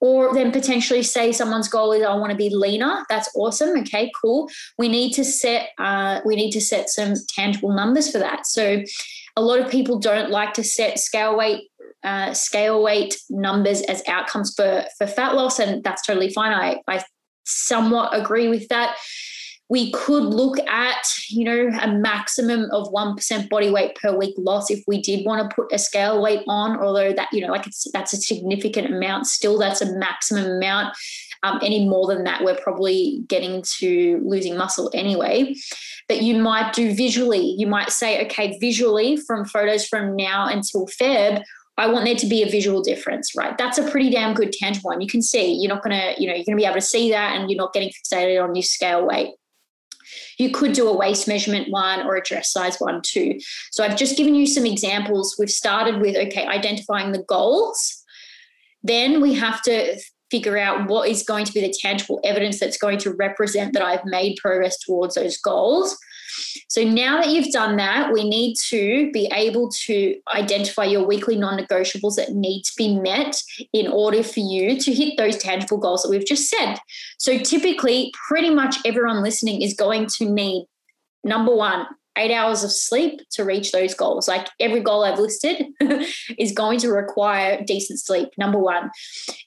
Or 0.00 0.34
then 0.34 0.52
potentially 0.52 1.02
say 1.02 1.32
someone's 1.32 1.68
goal 1.68 1.92
is 1.92 2.02
I 2.02 2.14
want 2.14 2.30
to 2.30 2.36
be 2.36 2.54
leaner. 2.54 3.04
That's 3.08 3.30
awesome. 3.34 3.78
Okay, 3.80 4.10
cool. 4.20 4.50
We 4.78 4.88
need 4.88 5.12
to 5.14 5.24
set 5.24 5.70
uh, 5.78 6.20
we 6.24 6.36
need 6.36 6.50
to 6.50 6.60
set 6.60 6.90
some 6.90 7.14
tangible 7.28 7.74
numbers 7.74 8.10
for 8.10 8.18
that. 8.18 8.46
So 8.46 8.82
a 9.36 9.42
lot 9.42 9.60
of 9.60 9.70
people 9.70 9.98
don't 9.98 10.30
like 10.30 10.52
to 10.54 10.64
set 10.64 10.98
scale 10.98 11.36
weight 11.36 11.70
uh, 12.04 12.32
scale 12.32 12.82
weight 12.82 13.16
numbers 13.30 13.82
as 13.82 14.02
outcomes 14.08 14.54
for 14.54 14.84
for 14.98 15.06
fat 15.06 15.34
loss, 15.34 15.58
and 15.58 15.82
that's 15.82 16.06
totally 16.06 16.30
fine. 16.30 16.52
I 16.52 16.80
I 16.86 17.02
somewhat 17.44 18.10
agree 18.18 18.48
with 18.48 18.68
that. 18.68 18.96
We 19.68 19.90
could 19.90 20.22
look 20.22 20.60
at, 20.68 21.08
you 21.28 21.44
know, 21.44 21.76
a 21.80 21.88
maximum 21.88 22.70
of 22.70 22.86
1% 22.92 23.48
body 23.48 23.68
weight 23.68 23.96
per 23.96 24.16
week 24.16 24.34
loss 24.38 24.70
if 24.70 24.84
we 24.86 25.02
did 25.02 25.26
want 25.26 25.50
to 25.50 25.56
put 25.56 25.72
a 25.72 25.78
scale 25.78 26.22
weight 26.22 26.44
on, 26.46 26.78
although 26.78 27.12
that, 27.12 27.28
you 27.32 27.40
know, 27.40 27.50
like 27.50 27.66
it's 27.66 27.84
that's 27.92 28.12
a 28.12 28.16
significant 28.16 28.86
amount. 28.86 29.26
Still, 29.26 29.58
that's 29.58 29.80
a 29.80 29.98
maximum 29.98 30.44
amount. 30.44 30.96
Um, 31.42 31.58
any 31.62 31.88
more 31.88 32.06
than 32.06 32.24
that, 32.24 32.44
we're 32.44 32.56
probably 32.56 33.22
getting 33.28 33.62
to 33.78 34.20
losing 34.24 34.56
muscle 34.56 34.90
anyway. 34.94 35.54
But 36.08 36.22
you 36.22 36.38
might 36.38 36.72
do 36.72 36.94
visually. 36.94 37.54
You 37.58 37.66
might 37.66 37.90
say, 37.90 38.24
okay, 38.26 38.58
visually 38.60 39.16
from 39.16 39.44
photos 39.44 39.86
from 39.86 40.14
now 40.16 40.46
until 40.46 40.86
Feb, 40.86 41.42
I 41.78 41.86
want 41.88 42.06
there 42.06 42.14
to 42.14 42.26
be 42.26 42.42
a 42.42 42.50
visual 42.50 42.82
difference, 42.82 43.36
right? 43.36 43.56
That's 43.58 43.78
a 43.78 43.90
pretty 43.90 44.10
damn 44.10 44.34
good 44.34 44.52
tangible 44.52 44.90
one. 44.90 45.00
You 45.00 45.06
can 45.06 45.22
see, 45.22 45.52
you're 45.52 45.72
not 45.72 45.82
to, 45.82 46.14
you 46.20 46.26
know, 46.26 46.34
you're 46.34 46.44
to 46.56 46.62
be 46.62 46.64
able 46.64 46.76
to 46.76 46.80
see 46.80 47.10
that 47.10 47.36
and 47.36 47.50
you're 47.50 47.58
not 47.58 47.74
getting 47.74 47.90
fixated 47.90 48.42
on 48.42 48.54
your 48.54 48.62
scale 48.62 49.06
weight. 49.06 49.34
You 50.38 50.50
could 50.50 50.72
do 50.72 50.88
a 50.88 50.96
waist 50.96 51.28
measurement 51.28 51.70
one 51.70 52.06
or 52.06 52.16
a 52.16 52.22
dress 52.22 52.50
size 52.52 52.76
one 52.78 53.02
too. 53.02 53.38
So 53.70 53.84
I've 53.84 53.96
just 53.96 54.16
given 54.16 54.34
you 54.34 54.46
some 54.46 54.64
examples. 54.64 55.36
We've 55.38 55.50
started 55.50 56.00
with, 56.00 56.16
okay, 56.16 56.46
identifying 56.46 57.12
the 57.12 57.24
goals. 57.26 58.02
Then 58.82 59.20
we 59.20 59.34
have 59.34 59.60
to 59.62 59.98
figure 60.30 60.58
out 60.58 60.88
what 60.88 61.08
is 61.08 61.22
going 61.22 61.44
to 61.44 61.52
be 61.52 61.60
the 61.60 61.74
tangible 61.80 62.20
evidence 62.24 62.58
that's 62.58 62.78
going 62.78 62.98
to 62.98 63.12
represent 63.12 63.72
that 63.72 63.82
I've 63.82 64.04
made 64.04 64.36
progress 64.36 64.78
towards 64.78 65.14
those 65.14 65.36
goals. 65.38 65.96
So 66.68 66.82
now 66.82 67.20
that 67.20 67.28
you've 67.28 67.52
done 67.52 67.76
that, 67.76 68.12
we 68.12 68.28
need 68.28 68.56
to 68.68 69.10
be 69.12 69.30
able 69.32 69.70
to 69.86 70.16
identify 70.34 70.84
your 70.84 71.06
weekly 71.06 71.36
non 71.36 71.58
negotiables 71.58 72.16
that 72.16 72.32
need 72.32 72.62
to 72.62 72.72
be 72.76 72.98
met 72.98 73.40
in 73.72 73.88
order 73.88 74.22
for 74.22 74.40
you 74.40 74.78
to 74.80 74.92
hit 74.92 75.16
those 75.16 75.36
tangible 75.36 75.78
goals 75.78 76.02
that 76.02 76.10
we've 76.10 76.26
just 76.26 76.48
said. 76.48 76.76
So 77.18 77.38
typically, 77.38 78.12
pretty 78.28 78.50
much 78.50 78.76
everyone 78.84 79.22
listening 79.22 79.62
is 79.62 79.74
going 79.74 80.06
to 80.18 80.24
need 80.30 80.66
number 81.24 81.54
one, 81.54 81.86
eight 82.16 82.32
hours 82.32 82.64
of 82.64 82.72
sleep 82.72 83.20
to 83.32 83.44
reach 83.44 83.72
those 83.72 83.94
goals. 83.94 84.26
Like 84.26 84.48
every 84.58 84.80
goal 84.80 85.04
I've 85.04 85.18
listed 85.18 85.66
is 86.38 86.52
going 86.52 86.78
to 86.80 86.90
require 86.90 87.62
decent 87.64 88.00
sleep. 88.00 88.30
Number 88.38 88.58
one, 88.58 88.90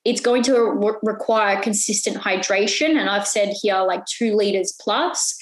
it's 0.05 0.22
going 0.22 0.43
to 0.43 0.72
re- 0.72 1.00
require 1.01 1.62
consistent 1.62 2.17
hydration. 2.17 2.91
And 2.91 3.10
I've 3.10 3.27
said 3.27 3.53
here 3.62 3.79
like 3.79 4.05
two 4.05 4.36
liters 4.36 4.77
plus 4.79 5.38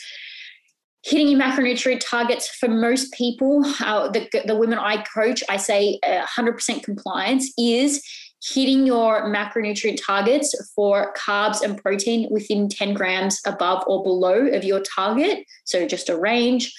hitting 1.03 1.27
your 1.29 1.39
macronutrient 1.39 2.01
targets 2.03 2.49
for 2.49 2.67
most 2.67 3.13
people, 3.13 3.63
uh, 3.79 4.09
the, 4.09 4.27
the 4.45 4.55
women 4.55 4.77
I 4.77 5.03
coach, 5.03 5.43
I 5.49 5.57
say 5.57 5.99
uh, 6.05 6.25
100% 6.25 6.83
compliance 6.83 7.51
is 7.57 8.03
hitting 8.43 8.85
your 8.85 9.25
macronutrient 9.33 9.99
targets 10.05 10.53
for 10.75 11.13
carbs 11.13 11.61
and 11.61 11.81
protein 11.81 12.27
within 12.29 12.69
10 12.69 12.93
grams 12.93 13.39
above 13.45 13.83
or 13.87 14.03
below 14.03 14.47
of 14.47 14.63
your 14.63 14.81
target. 14.81 15.43
So 15.65 15.87
just 15.87 16.09
a 16.09 16.17
range. 16.17 16.73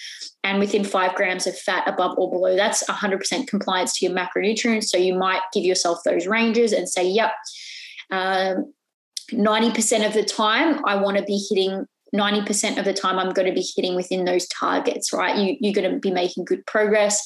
And 0.45 0.61
within 0.61 0.85
five 0.85 1.15
grams 1.15 1.47
of 1.47 1.59
fat 1.59 1.87
above 1.89 2.17
or 2.17 2.31
below, 2.31 2.55
that's 2.55 2.85
100% 2.85 3.49
compliance 3.49 3.99
to 3.99 4.07
your 4.07 4.15
macronutrients. 4.15 4.85
So 4.85 4.97
you 4.97 5.15
might 5.15 5.43
give 5.53 5.65
yourself 5.65 5.99
those 6.05 6.27
ranges 6.27 6.73
and 6.73 6.89
say, 6.89 7.07
yep, 7.07 7.33
um, 8.11 8.73
90% 9.33 10.07
of 10.07 10.15
the 10.15 10.25
time, 10.25 10.81
I 10.87 10.97
want 10.97 11.19
to 11.19 11.25
be 11.25 11.45
hitting 11.51 11.87
90% 12.15 12.79
of 12.79 12.85
the 12.85 12.95
time 12.95 13.19
I'm 13.19 13.33
going 13.33 13.49
to 13.49 13.55
be 13.55 13.67
hitting 13.77 13.95
within 13.95 14.25
those 14.25 14.47
targets, 14.49 15.13
right? 15.13 15.37
You, 15.37 15.57
you're 15.61 15.75
going 15.75 15.91
to 15.91 15.99
be 15.99 16.11
making 16.11 16.45
good 16.45 16.65
progress, 16.67 17.23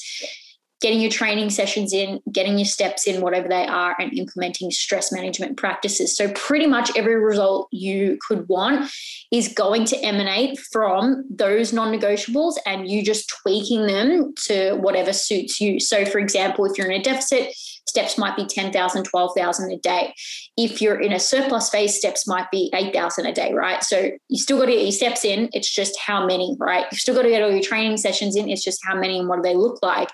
getting 0.83 0.99
your 0.99 1.09
training 1.09 1.49
sessions 1.49 1.93
in, 1.93 2.19
getting 2.29 2.59
your 2.59 2.65
steps 2.65 3.07
in, 3.07 3.21
whatever 3.21 3.47
they 3.47 3.65
are, 3.65 3.95
and 3.99 4.13
implementing 4.15 4.69
stress 4.69 5.13
management 5.13 5.55
practices. 5.55 6.15
So, 6.15 6.29
pretty 6.33 6.67
much 6.67 6.91
every 6.95 7.15
result 7.15 7.69
you 7.71 8.19
could 8.27 8.47
want 8.49 8.91
is 9.31 9.47
going 9.47 9.85
to 9.85 9.97
emanate 10.05 10.59
from 10.71 11.23
those 11.29 11.71
non 11.71 11.97
negotiables 11.97 12.57
and 12.65 12.87
you 12.87 13.01
just 13.01 13.29
tweaking 13.29 13.87
them 13.87 14.33
to 14.45 14.73
whatever 14.73 15.13
suits 15.13 15.61
you. 15.61 15.79
So, 15.79 16.03
for 16.03 16.19
example, 16.19 16.65
if 16.65 16.77
you're 16.77 16.91
in 16.91 16.99
a 16.99 17.03
deficit, 17.03 17.55
steps 17.87 18.17
might 18.17 18.35
be 18.35 18.45
10,000, 18.45 19.03
12,000 19.03 19.71
a 19.71 19.77
day. 19.77 20.13
If 20.57 20.81
you're 20.81 20.99
in 20.99 21.13
a 21.13 21.19
surplus 21.19 21.69
phase, 21.69 21.95
steps 21.95 22.27
might 22.27 22.49
be 22.51 22.71
8,000 22.73 23.25
a 23.25 23.31
day, 23.31 23.53
right? 23.53 23.83
So 23.83 24.11
you 24.29 24.37
still 24.37 24.57
got 24.57 24.65
to 24.65 24.71
get 24.71 24.81
your 24.81 24.91
steps 24.91 25.23
in. 25.23 25.49
It's 25.53 25.73
just 25.73 25.97
how 25.99 26.25
many, 26.25 26.57
right? 26.59 26.85
You've 26.91 26.99
still 26.99 27.15
got 27.15 27.21
to 27.21 27.29
get 27.29 27.43
all 27.43 27.51
your 27.51 27.61
training 27.61 27.97
sessions 27.97 28.35
in. 28.35 28.49
It's 28.49 28.63
just 28.63 28.79
how 28.83 28.95
many 28.95 29.19
and 29.19 29.29
what 29.29 29.37
do 29.37 29.41
they 29.43 29.55
look 29.55 29.79
like. 29.83 30.09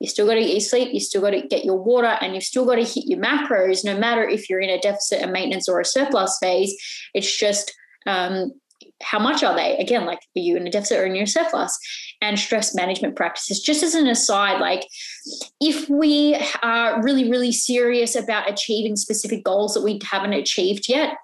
You 0.00 0.08
still 0.08 0.26
got 0.26 0.34
to 0.34 0.40
get 0.40 0.50
your 0.50 0.60
sleep, 0.60 0.92
you 0.92 1.00
still 1.00 1.22
got 1.22 1.30
to 1.30 1.42
get 1.42 1.64
your 1.64 1.76
water, 1.76 2.16
and 2.20 2.34
you've 2.34 2.44
still 2.44 2.64
got 2.64 2.76
to 2.76 2.84
hit 2.84 3.06
your 3.06 3.20
macros, 3.20 3.84
no 3.84 3.98
matter 3.98 4.26
if 4.28 4.48
you're 4.48 4.60
in 4.60 4.70
a 4.70 4.80
deficit, 4.80 5.22
a 5.22 5.26
maintenance, 5.26 5.68
or 5.68 5.80
a 5.80 5.84
surplus 5.84 6.38
phase. 6.40 6.74
It's 7.14 7.36
just 7.36 7.74
um, 8.06 8.52
how 9.02 9.18
much 9.18 9.42
are 9.42 9.54
they? 9.54 9.76
Again, 9.78 10.06
like 10.06 10.18
are 10.18 10.40
you 10.40 10.56
in 10.56 10.66
a 10.66 10.70
deficit 10.70 10.98
or 10.98 11.06
in 11.06 11.14
your 11.14 11.26
surplus? 11.26 11.78
And 12.20 12.38
stress 12.38 12.74
management 12.74 13.16
practices. 13.16 13.60
Just 13.60 13.82
as 13.82 13.94
an 13.94 14.06
aside, 14.06 14.60
like 14.60 14.86
if 15.60 15.88
we 15.88 16.36
are 16.62 17.02
really, 17.02 17.30
really 17.30 17.52
serious 17.52 18.16
about 18.16 18.50
achieving 18.50 18.96
specific 18.96 19.44
goals 19.44 19.74
that 19.74 19.82
we 19.82 20.00
haven't 20.04 20.32
achieved 20.32 20.88
yet, 20.88 21.16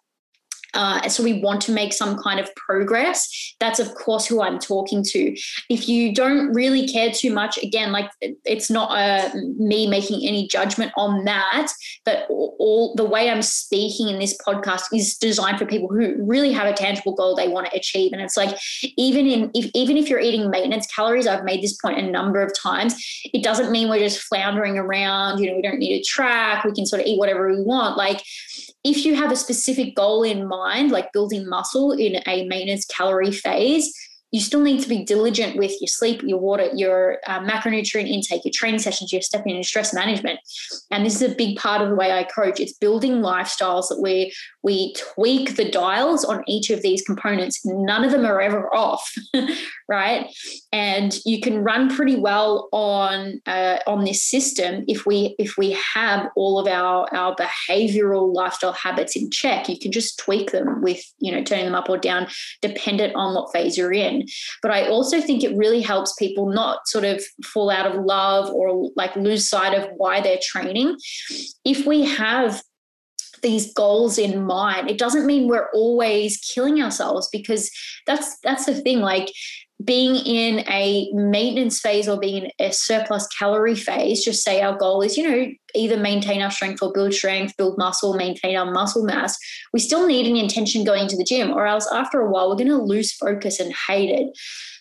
uh, 0.75 1.09
so 1.09 1.23
we 1.23 1.41
want 1.41 1.61
to 1.63 1.73
make 1.73 1.93
some 1.93 2.17
kind 2.19 2.41
of 2.41 2.55
progress. 2.57 3.55
That's 3.61 3.79
of 3.79 3.95
course 3.95 4.27
who 4.27 4.43
I'm 4.43 4.59
talking 4.59 5.03
to. 5.05 5.37
If 5.71 5.89
you 5.89 6.15
don't 6.15 6.53
really 6.53 6.87
care 6.87 7.11
too 7.11 7.33
much, 7.33 7.63
again, 7.63 7.93
like 7.93 8.11
it's 8.45 8.71
not 8.71 8.91
uh, 8.91 9.31
me 9.57 9.87
making 9.87 10.27
any 10.27 10.49
judgment 10.49 10.93
on 10.97 11.25
that, 11.25 11.73
but 12.05 12.27
all, 12.29 12.95
the 12.97 13.05
way 13.05 13.31
I'm 13.31 13.43
speaking 13.43 14.09
in 14.09 14.19
this 14.19 14.37
podcast 14.47 14.85
is 14.93 15.17
designed 15.17 15.59
for 15.59 15.67
people 15.67 15.89
who 15.89 16.17
really 16.19 16.53
have 16.53 16.67
a 16.67 16.73
tangible 16.73 17.15
goal 17.15 17.35
they 17.35 17.49
want 17.49 17.71
to 17.71 17.77
achieve. 17.77 18.13
And 18.13 18.21
it's 18.21 18.37
like 18.37 18.59
even 18.97 19.27
in 19.27 19.51
if 19.55 19.71
even 19.75 19.97
if 19.97 20.09
you're 20.09 20.21
eating 20.21 20.51
maintenance 20.51 20.87
calories, 20.87 21.27
I've 21.27 21.45
made 21.45 21.63
this 21.63 21.77
point 21.77 21.99
a 21.99 22.03
number 22.03 22.43
of 22.43 22.53
times. 22.57 22.95
It 23.33 23.43
doesn't 23.43 23.71
mean 23.71 23.89
we're 23.89 23.99
just 23.99 24.21
floundering 24.21 24.79
around. 24.79 25.39
You 25.39 25.51
know, 25.51 25.57
we 25.57 25.63
don't 25.63 25.79
need 25.79 25.99
to 25.99 26.05
track. 26.05 26.65
We 26.65 26.73
can 26.73 26.87
sort 26.87 27.01
of 27.01 27.07
eat 27.07 27.19
whatever 27.19 27.49
we 27.49 27.63
want. 27.63 27.97
Like 27.97 28.23
if 28.85 29.05
you 29.05 29.14
have 29.14 29.33
a 29.33 29.37
specific 29.37 29.97
goal 29.97 30.23
in 30.23 30.47
mind, 30.47 30.92
like 30.92 31.12
building 31.12 31.49
muscle 31.49 31.92
in 31.92 32.23
a 32.27 32.47
maintenance 32.47 32.85
calorie 32.85 33.33
phase, 33.33 33.92
you 34.35 34.40
still 34.40 34.62
need 34.62 34.83
to 34.83 34.88
be 34.88 35.05
diligent 35.05 35.55
with 35.55 35.81
your 35.81 35.87
sleep, 35.87 36.20
your 36.25 36.40
water, 36.40 36.68
your 36.75 37.18
uh, 37.29 37.38
macronutrient 37.38 38.11
intake, 38.11 38.44
your 38.44 38.51
training 38.53 38.81
sessions, 38.81 39.12
your 39.12 39.23
stepping 39.23 39.53
and 39.53 39.59
your 39.59 39.62
stress 39.62 39.94
management. 39.94 40.40
And 40.90 41.07
this 41.07 41.23
is 41.23 41.31
a 41.31 41.37
big 41.37 41.57
part 41.57 41.81
of 41.81 41.88
the 41.88 41.94
way 41.94 42.11
I 42.11 42.25
coach. 42.25 42.59
It's 42.59 42.73
building 42.73 43.20
lifestyles 43.20 43.88
that 43.90 44.01
we 44.03 44.35
we 44.64 44.94
tweak 44.94 45.55
the 45.55 45.70
dials 45.70 46.25
on 46.25 46.42
each 46.49 46.70
of 46.70 46.83
these 46.83 47.03
components. 47.03 47.61
None 47.64 48.03
of 48.03 48.11
them 48.11 48.25
are 48.25 48.40
ever 48.40 48.75
off, 48.75 49.14
right? 49.88 50.27
And 50.73 51.14
you 51.25 51.40
can 51.40 51.62
run 51.62 51.94
pretty 51.94 52.16
well 52.16 52.70
on 52.73 53.40
uh, 53.47 53.79
on 53.87 54.03
this 54.03 54.25
system 54.25 54.83
if 54.88 55.07
we 55.07 55.37
if 55.38 55.57
we 55.57 55.79
have 55.94 56.29
all 56.35 56.59
of 56.59 56.66
our 56.66 57.07
our 57.14 57.37
behavioral 57.37 58.35
lifestyle 58.35 58.73
habits 58.73 59.14
in 59.14 59.31
check. 59.31 59.68
You 59.68 59.79
can 59.79 59.92
just 59.92 60.18
tweak 60.18 60.51
them 60.51 60.83
with 60.83 61.05
you 61.20 61.31
know 61.31 61.44
turning 61.44 61.66
them 61.66 61.77
up 61.77 61.88
or 61.88 61.99
down, 61.99 62.27
dependent 62.62 63.14
on 63.14 63.37
what 63.37 63.53
phase 63.53 63.79
you're 63.79 63.92
in. 63.92 64.24
But 64.63 64.71
I 64.71 64.89
also 64.89 65.21
think 65.21 65.43
it 65.43 65.57
really 65.57 65.81
helps 65.81 66.15
people 66.15 66.49
not 66.51 66.87
sort 66.87 67.05
of 67.05 67.23
fall 67.45 67.71
out 67.71 67.87
of 67.87 68.05
love 68.05 68.51
or 68.51 68.91
like 68.97 69.15
lose 69.17 69.49
sight 69.49 69.79
of 69.79 69.89
why 69.97 70.21
they're 70.21 70.39
training. 70.43 70.97
If 71.65 71.87
we 71.87 72.05
have 72.05 72.63
these 73.43 73.75
goals 73.75 74.17
in 74.17 74.43
mind 74.43 74.89
it 74.89 74.97
doesn't 74.97 75.27
mean 75.27 75.49
we're 75.49 75.69
always 75.75 76.39
killing 76.39 76.83
ourselves 76.83 77.29
because 77.31 77.71
that's 78.07 78.39
that's 78.43 78.65
the 78.65 78.75
thing 78.75 79.01
like 79.01 79.31
being 79.85 80.16
in 80.16 80.61
a 80.68 81.11
maintenance 81.12 81.81
phase 81.81 82.09
or 82.09 82.18
being 82.18 82.44
in 82.44 82.51
a 82.59 82.73
surplus 82.73 83.27
calorie 83.29 83.75
phase 83.75 84.25
just 84.25 84.42
say 84.42 84.61
our 84.61 84.77
goal 84.77 85.03
is 85.03 85.16
you 85.16 85.29
know 85.29 85.47
either 85.75 85.97
maintain 85.97 86.40
our 86.42 86.51
strength 86.51 86.83
or 86.83 86.92
build 86.92 87.12
strength 87.12 87.57
build 87.57 87.77
muscle 87.77 88.14
maintain 88.14 88.57
our 88.57 88.70
muscle 88.70 89.05
mass 89.05 89.37
we 89.73 89.81
still 89.81 90.07
need 90.07 90.27
an 90.27 90.37
intention 90.37 90.85
going 90.85 91.09
to 91.09 91.16
the 91.16 91.25
gym 91.25 91.51
or 91.51 91.66
else 91.66 91.88
after 91.92 92.20
a 92.20 92.31
while 92.31 92.49
we're 92.49 92.57
going 92.57 92.68
to 92.68 92.77
lose 92.77 93.12
focus 93.12 93.61
and 93.61 93.75
hate 93.88 94.11
it 94.11 94.29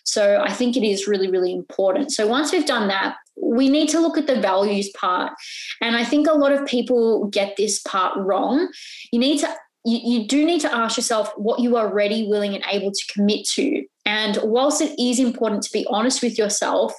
so 0.04 0.42
i 0.42 0.52
think 0.52 0.76
it 0.76 0.84
is 0.84 1.06
really 1.06 1.30
really 1.30 1.52
important 1.52 2.10
so 2.12 2.26
once 2.26 2.52
we've 2.52 2.66
done 2.66 2.88
that 2.88 3.16
we 3.36 3.68
need 3.68 3.88
to 3.88 4.00
look 4.00 4.16
at 4.16 4.26
the 4.26 4.40
values 4.40 4.88
part. 4.90 5.32
And 5.80 5.96
I 5.96 6.04
think 6.04 6.28
a 6.28 6.32
lot 6.32 6.52
of 6.52 6.66
people 6.66 7.26
get 7.26 7.56
this 7.56 7.80
part 7.80 8.16
wrong. 8.16 8.68
You 9.12 9.18
need 9.18 9.40
to 9.40 9.54
you, 9.84 9.98
you 9.98 10.28
do 10.28 10.44
need 10.46 10.60
to 10.62 10.74
ask 10.74 10.96
yourself 10.96 11.32
what 11.36 11.60
you 11.60 11.76
are 11.76 11.92
ready, 11.92 12.26
willing, 12.26 12.54
and 12.54 12.64
able 12.70 12.90
to 12.90 13.12
commit 13.12 13.46
to. 13.50 13.84
And 14.06 14.38
whilst 14.42 14.80
it 14.80 14.94
is 15.00 15.18
important 15.18 15.62
to 15.64 15.72
be 15.72 15.86
honest 15.88 16.22
with 16.22 16.38
yourself, 16.38 16.94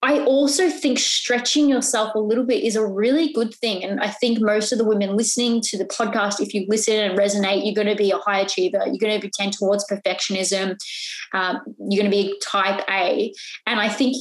I 0.00 0.20
also 0.20 0.70
think 0.70 1.00
stretching 1.00 1.68
yourself 1.68 2.14
a 2.14 2.20
little 2.20 2.44
bit 2.44 2.62
is 2.62 2.76
a 2.76 2.86
really 2.86 3.32
good 3.32 3.52
thing. 3.52 3.82
And 3.82 4.00
I 4.00 4.10
think 4.10 4.40
most 4.40 4.70
of 4.70 4.78
the 4.78 4.84
women 4.84 5.16
listening 5.16 5.60
to 5.62 5.76
the 5.76 5.86
podcast, 5.86 6.40
if 6.40 6.54
you 6.54 6.66
listen 6.68 6.94
and 6.94 7.18
resonate, 7.18 7.64
you're 7.64 7.74
going 7.74 7.88
to 7.88 8.00
be 8.00 8.12
a 8.12 8.18
high 8.18 8.40
achiever. 8.40 8.84
You're 8.86 8.98
going 8.98 9.20
to 9.20 9.30
tend 9.30 9.54
towards 9.54 9.84
perfectionism. 9.90 10.76
Um, 11.32 11.58
you're 11.90 12.00
going 12.00 12.10
to 12.10 12.16
be 12.16 12.40
type 12.40 12.84
A. 12.88 13.32
And 13.66 13.80
I 13.80 13.88
think 13.88 14.14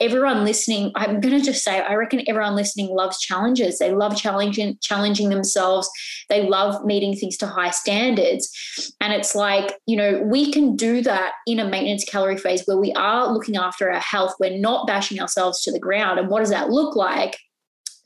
everyone 0.00 0.44
listening, 0.44 0.90
I'm 0.96 1.20
going 1.20 1.38
to 1.38 1.44
just 1.44 1.62
say, 1.62 1.80
I 1.80 1.94
reckon 1.94 2.24
everyone 2.26 2.56
listening 2.56 2.88
loves 2.88 3.20
challenges. 3.20 3.78
They 3.78 3.92
love 3.92 4.16
challenging, 4.16 4.78
challenging 4.82 5.28
themselves. 5.28 5.88
They 6.28 6.48
love 6.48 6.84
meeting 6.84 7.14
things 7.14 7.36
to 7.38 7.46
high 7.46 7.70
standards. 7.70 8.94
And 9.00 9.12
it's 9.12 9.36
like, 9.36 9.74
you 9.86 9.96
know, 9.96 10.20
we 10.24 10.50
can 10.52 10.74
do 10.74 11.02
that 11.02 11.34
in 11.46 11.60
a 11.60 11.68
maintenance 11.68 12.04
calorie 12.04 12.36
phase 12.36 12.64
where 12.66 12.78
we 12.78 12.92
are 12.94 13.32
looking 13.32 13.56
after 13.56 13.92
our 13.92 14.00
health. 14.00 14.34
We're 14.40 14.58
not 14.58 14.88
bashing 14.88 15.19
ourselves 15.20 15.62
to 15.62 15.72
the 15.72 15.78
ground. 15.78 16.18
And 16.18 16.28
what 16.28 16.40
does 16.40 16.50
that 16.50 16.70
look 16.70 16.96
like? 16.96 17.36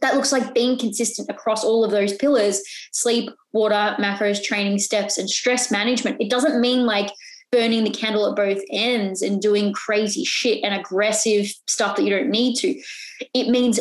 That 0.00 0.14
looks 0.14 0.32
like 0.32 0.54
being 0.54 0.78
consistent 0.78 1.30
across 1.30 1.64
all 1.64 1.84
of 1.84 1.90
those 1.90 2.12
pillars 2.14 2.62
sleep, 2.92 3.30
water, 3.52 3.96
macros, 3.98 4.42
training 4.42 4.78
steps, 4.78 5.16
and 5.18 5.30
stress 5.30 5.70
management. 5.70 6.20
It 6.20 6.30
doesn't 6.30 6.60
mean 6.60 6.84
like 6.84 7.10
burning 7.50 7.84
the 7.84 7.90
candle 7.90 8.28
at 8.28 8.36
both 8.36 8.60
ends 8.70 9.22
and 9.22 9.40
doing 9.40 9.72
crazy 9.72 10.24
shit 10.24 10.62
and 10.64 10.74
aggressive 10.74 11.46
stuff 11.66 11.96
that 11.96 12.02
you 12.02 12.10
don't 12.10 12.28
need 12.28 12.56
to. 12.56 12.80
It 13.32 13.48
means 13.48 13.80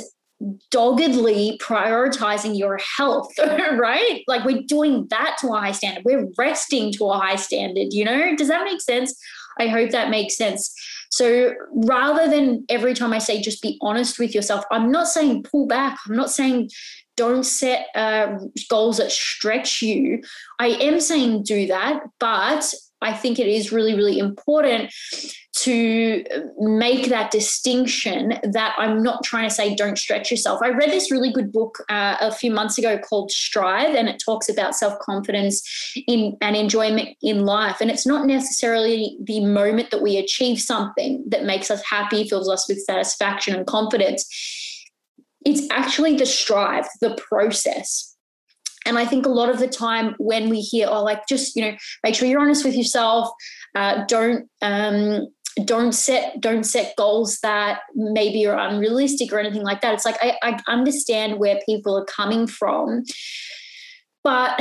doggedly 0.71 1.57
prioritizing 1.61 2.57
your 2.57 2.79
health, 2.97 3.31
right? 3.39 4.23
Like 4.27 4.43
we're 4.45 4.63
doing 4.67 5.07
that 5.09 5.37
to 5.41 5.47
a 5.47 5.59
high 5.59 5.71
standard. 5.71 6.03
We're 6.05 6.27
resting 6.37 6.91
to 6.93 7.05
a 7.09 7.17
high 7.17 7.35
standard, 7.35 7.87
you 7.91 8.05
know? 8.05 8.35
Does 8.35 8.49
that 8.49 8.63
make 8.63 8.81
sense? 8.81 9.17
I 9.59 9.67
hope 9.67 9.91
that 9.91 10.09
makes 10.09 10.37
sense. 10.37 10.73
So 11.13 11.54
rather 11.76 12.28
than 12.28 12.65
every 12.69 12.95
time 12.95 13.13
I 13.13 13.19
say 13.19 13.39
just 13.39 13.62
be 13.62 13.78
honest 13.82 14.17
with 14.17 14.34
yourself, 14.34 14.65
I'm 14.71 14.91
not 14.91 15.08
saying 15.08 15.43
pull 15.43 15.67
back. 15.67 15.99
I'm 16.08 16.15
not 16.15 16.32
saying 16.32 16.71
don't 17.15 17.43
set 17.43 17.86
uh, 17.93 18.39
goals 18.67 18.97
that 18.97 19.12
stretch 19.12 19.84
you. 19.84 20.23
I 20.58 20.69
am 20.69 20.99
saying 20.99 21.43
do 21.43 21.67
that, 21.67 22.02
but 22.19 22.73
I 22.99 23.13
think 23.13 23.38
it 23.38 23.45
is 23.45 23.71
really, 23.71 23.93
really 23.93 24.17
important 24.17 24.91
to 25.63 26.23
make 26.58 27.08
that 27.10 27.32
distinction 27.32 28.39
that 28.43 28.76
I'm 28.78 29.02
not 29.02 29.23
trying 29.23 29.47
to 29.47 29.54
say 29.54 29.76
don't 29.76 29.97
stretch 29.97 30.30
yourself. 30.30 30.60
I 30.63 30.69
read 30.69 30.91
this 30.91 31.12
really 31.12 31.32
good 31.32 31.52
book 31.52 31.78
uh, 31.89 32.17
a 32.19 32.32
few 32.32 32.52
months 32.52 32.78
ago 32.78 32.97
called 32.97 33.32
Strive, 33.32 33.95
and 33.95 34.10
it 34.10 34.21
talks 34.23 34.49
about 34.49 34.76
self 34.76 34.97
confidence 34.99 35.63
in 36.08 36.38
and 36.41 36.56
enjoyment 36.56 37.10
in 37.21 37.45
life. 37.45 37.78
And 37.80 37.89
it's 37.89 38.06
not 38.06 38.26
necessarily 38.26 39.17
the 39.23 39.45
moment 39.45 39.91
that 39.91 40.02
we 40.02 40.17
achieve 40.17 40.60
something 40.60 41.23
that 41.30 41.45
makes 41.45 41.71
us 41.71 41.82
happy, 41.89 42.28
fills 42.28 42.49
us 42.49 42.67
with 42.67 42.84
satisfaction 42.84 43.56
and 43.56 43.65
confidence. 43.65 44.28
It's 45.45 45.69
actually 45.71 46.15
the 46.15 46.26
strive, 46.26 46.88
the 47.02 47.15
process 47.15 48.13
and 48.86 48.97
I 48.97 49.06
think 49.06 49.26
a 49.26 49.30
lot 49.30 49.49
of 49.49 49.60
the 49.60 49.67
time 49.67 50.15
when 50.17 50.49
we 50.49 50.60
hear, 50.60 50.88
oh, 50.89 51.04
like 51.04 51.28
just, 51.28 51.56
you 51.56 51.63
know, 51.63 51.78
make 52.04 52.15
sure 52.15 52.28
you're 52.28 52.41
honest 52.41 52.65
with 52.65 52.76
yourself. 52.76 53.30
Uh, 53.76 54.04
don't 54.08 54.49
um, 54.62 55.28
don't 55.65 55.93
set 55.93 56.39
don't 56.39 56.63
set 56.63 56.95
goals 56.95 57.39
that 57.41 57.81
maybe 57.95 58.45
are 58.47 58.57
unrealistic 58.57 59.31
or 59.31 59.39
anything 59.39 59.63
like 59.63 59.81
that. 59.81 59.93
It's 59.93 60.05
like 60.05 60.17
I, 60.21 60.37
I 60.41 60.59
understand 60.67 61.39
where 61.39 61.59
people 61.65 61.97
are 61.97 62.05
coming 62.05 62.47
from, 62.47 63.03
but 64.23 64.59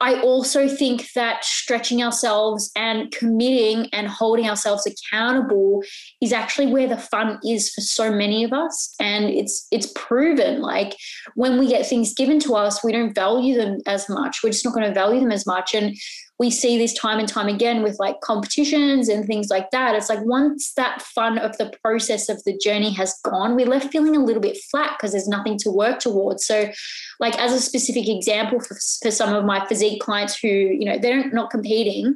I 0.00 0.20
also 0.20 0.68
think 0.68 1.12
that 1.14 1.44
stretching 1.44 2.04
ourselves 2.04 2.70
and 2.76 3.10
committing 3.10 3.88
and 3.92 4.06
holding 4.06 4.48
ourselves 4.48 4.86
accountable 4.86 5.82
is 6.20 6.32
actually 6.32 6.72
where 6.72 6.86
the 6.86 6.96
fun 6.96 7.40
is 7.44 7.72
for 7.72 7.80
so 7.80 8.12
many 8.12 8.44
of 8.44 8.52
us. 8.52 8.94
And 9.00 9.24
it's 9.24 9.66
it's 9.72 9.92
proven 9.96 10.60
like 10.60 10.96
when 11.34 11.58
we 11.58 11.66
get 11.66 11.84
things 11.84 12.14
given 12.14 12.38
to 12.40 12.54
us, 12.54 12.84
we 12.84 12.92
don't 12.92 13.14
value 13.14 13.56
them 13.56 13.78
as 13.86 14.08
much. 14.08 14.38
We're 14.42 14.50
just 14.50 14.64
not 14.64 14.74
going 14.74 14.86
to 14.86 14.94
value 14.94 15.20
them 15.20 15.32
as 15.32 15.46
much. 15.46 15.74
And 15.74 15.96
we 16.38 16.50
see 16.50 16.78
this 16.78 16.94
time 16.94 17.18
and 17.18 17.28
time 17.28 17.48
again 17.48 17.82
with 17.82 17.98
like 17.98 18.20
competitions 18.20 19.08
and 19.08 19.26
things 19.26 19.48
like 19.50 19.70
that. 19.72 19.96
It's 19.96 20.08
like 20.08 20.24
once 20.24 20.72
that 20.74 21.02
fun 21.02 21.36
of 21.38 21.58
the 21.58 21.72
process 21.82 22.28
of 22.28 22.42
the 22.44 22.56
journey 22.56 22.92
has 22.92 23.18
gone, 23.24 23.56
we're 23.56 23.66
left 23.66 23.90
feeling 23.90 24.14
a 24.14 24.24
little 24.24 24.40
bit 24.40 24.56
flat 24.70 24.96
because 24.96 25.12
there's 25.12 25.26
nothing 25.26 25.58
to 25.58 25.70
work 25.70 25.98
towards. 25.98 26.46
So, 26.46 26.70
like 27.18 27.36
as 27.38 27.52
a 27.52 27.60
specific 27.60 28.08
example 28.08 28.60
for, 28.60 28.78
for 29.02 29.10
some 29.10 29.34
of 29.34 29.44
my 29.44 29.66
physique 29.66 30.00
clients 30.00 30.38
who, 30.38 30.48
you 30.48 30.84
know, 30.84 30.98
they're 30.98 31.28
not 31.30 31.50
competing, 31.50 32.14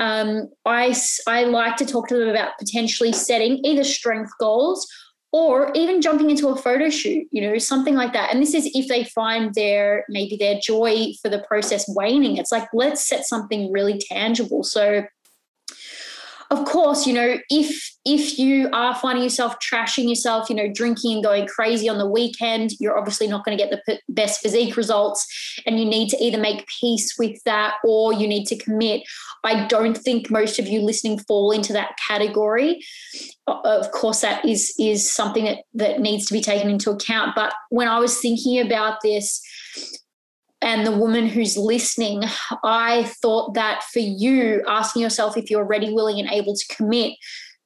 um, 0.00 0.48
I, 0.66 0.94
I 1.28 1.44
like 1.44 1.76
to 1.76 1.86
talk 1.86 2.08
to 2.08 2.16
them 2.16 2.28
about 2.28 2.58
potentially 2.58 3.12
setting 3.12 3.64
either 3.64 3.84
strength 3.84 4.32
goals 4.40 4.88
or 5.32 5.72
even 5.74 6.02
jumping 6.02 6.30
into 6.30 6.48
a 6.48 6.56
photo 6.56 6.90
shoot, 6.90 7.26
you 7.30 7.40
know, 7.40 7.56
something 7.56 7.94
like 7.94 8.12
that. 8.12 8.32
And 8.32 8.42
this 8.42 8.54
is 8.54 8.70
if 8.74 8.86
they 8.88 9.04
find 9.04 9.54
their 9.54 10.04
maybe 10.10 10.36
their 10.36 10.58
joy 10.62 11.12
for 11.22 11.30
the 11.30 11.40
process 11.40 11.86
waning. 11.88 12.36
It's 12.36 12.52
like, 12.52 12.68
let's 12.74 13.06
set 13.08 13.26
something 13.26 13.72
really 13.72 13.98
tangible. 13.98 14.62
So 14.62 15.04
of 16.52 16.66
course, 16.66 17.06
you 17.06 17.14
know, 17.14 17.38
if 17.48 17.96
if 18.04 18.38
you 18.38 18.68
are 18.74 18.94
finding 18.94 19.24
yourself 19.24 19.56
trashing 19.58 20.06
yourself, 20.06 20.50
you 20.50 20.56
know, 20.56 20.70
drinking 20.70 21.14
and 21.14 21.24
going 21.24 21.46
crazy 21.46 21.88
on 21.88 21.96
the 21.96 22.06
weekend, 22.06 22.72
you're 22.78 22.98
obviously 22.98 23.26
not 23.26 23.42
going 23.42 23.56
to 23.56 23.64
get 23.64 23.70
the 23.70 23.80
p- 23.86 24.02
best 24.10 24.40
physique 24.42 24.76
results, 24.76 25.26
and 25.66 25.78
you 25.78 25.86
need 25.86 26.10
to 26.10 26.22
either 26.22 26.36
make 26.36 26.66
peace 26.80 27.14
with 27.18 27.42
that 27.44 27.76
or 27.84 28.12
you 28.12 28.28
need 28.28 28.44
to 28.46 28.58
commit. 28.58 29.02
I 29.44 29.66
don't 29.66 29.96
think 29.96 30.30
most 30.30 30.58
of 30.58 30.68
you 30.68 30.82
listening 30.82 31.18
fall 31.20 31.52
into 31.52 31.72
that 31.72 31.92
category. 32.06 32.84
Of 33.46 33.90
course, 33.92 34.20
that 34.20 34.44
is 34.44 34.74
is 34.78 35.10
something 35.10 35.46
that 35.46 35.60
that 35.72 36.00
needs 36.00 36.26
to 36.26 36.34
be 36.34 36.42
taken 36.42 36.68
into 36.68 36.90
account. 36.90 37.34
But 37.34 37.54
when 37.70 37.88
I 37.88 37.98
was 37.98 38.20
thinking 38.20 38.60
about 38.60 38.98
this, 39.02 39.40
and 40.62 40.86
the 40.86 40.96
woman 40.96 41.26
who's 41.26 41.56
listening, 41.56 42.22
I 42.62 43.04
thought 43.20 43.54
that 43.54 43.82
for 43.92 43.98
you, 43.98 44.64
asking 44.68 45.02
yourself 45.02 45.36
if 45.36 45.50
you're 45.50 45.64
ready, 45.64 45.92
willing, 45.92 46.20
and 46.20 46.30
able 46.30 46.54
to 46.54 46.74
commit 46.74 47.14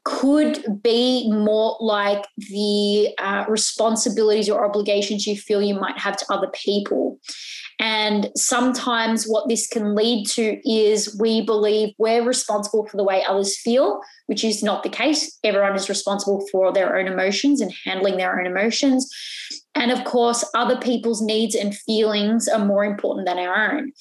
could 0.06 0.82
be 0.82 1.28
more 1.32 1.76
like 1.80 2.24
the 2.36 3.12
uh, 3.18 3.44
responsibilities 3.48 4.48
or 4.48 4.64
obligations 4.64 5.26
you 5.26 5.36
feel 5.36 5.60
you 5.60 5.74
might 5.74 5.98
have 5.98 6.16
to 6.16 6.24
other 6.32 6.48
people. 6.54 7.18
And 7.78 8.30
sometimes 8.34 9.26
what 9.26 9.48
this 9.48 9.66
can 9.66 9.94
lead 9.94 10.26
to 10.28 10.60
is 10.68 11.16
we 11.20 11.42
believe 11.42 11.94
we're 11.98 12.24
responsible 12.24 12.86
for 12.86 12.96
the 12.96 13.04
way 13.04 13.22
others 13.24 13.58
feel, 13.58 14.00
which 14.26 14.44
is 14.44 14.62
not 14.62 14.82
the 14.82 14.88
case. 14.88 15.38
Everyone 15.44 15.74
is 15.74 15.88
responsible 15.88 16.46
for 16.50 16.72
their 16.72 16.96
own 16.96 17.06
emotions 17.06 17.60
and 17.60 17.72
handling 17.84 18.16
their 18.16 18.38
own 18.38 18.46
emotions. 18.46 19.10
And 19.74 19.92
of 19.92 20.04
course, 20.04 20.42
other 20.54 20.78
people's 20.78 21.20
needs 21.20 21.54
and 21.54 21.76
feelings 21.76 22.48
are 22.48 22.64
more 22.64 22.82
important 22.82 23.26
than 23.26 23.38
our 23.38 23.72
own. 23.72 23.92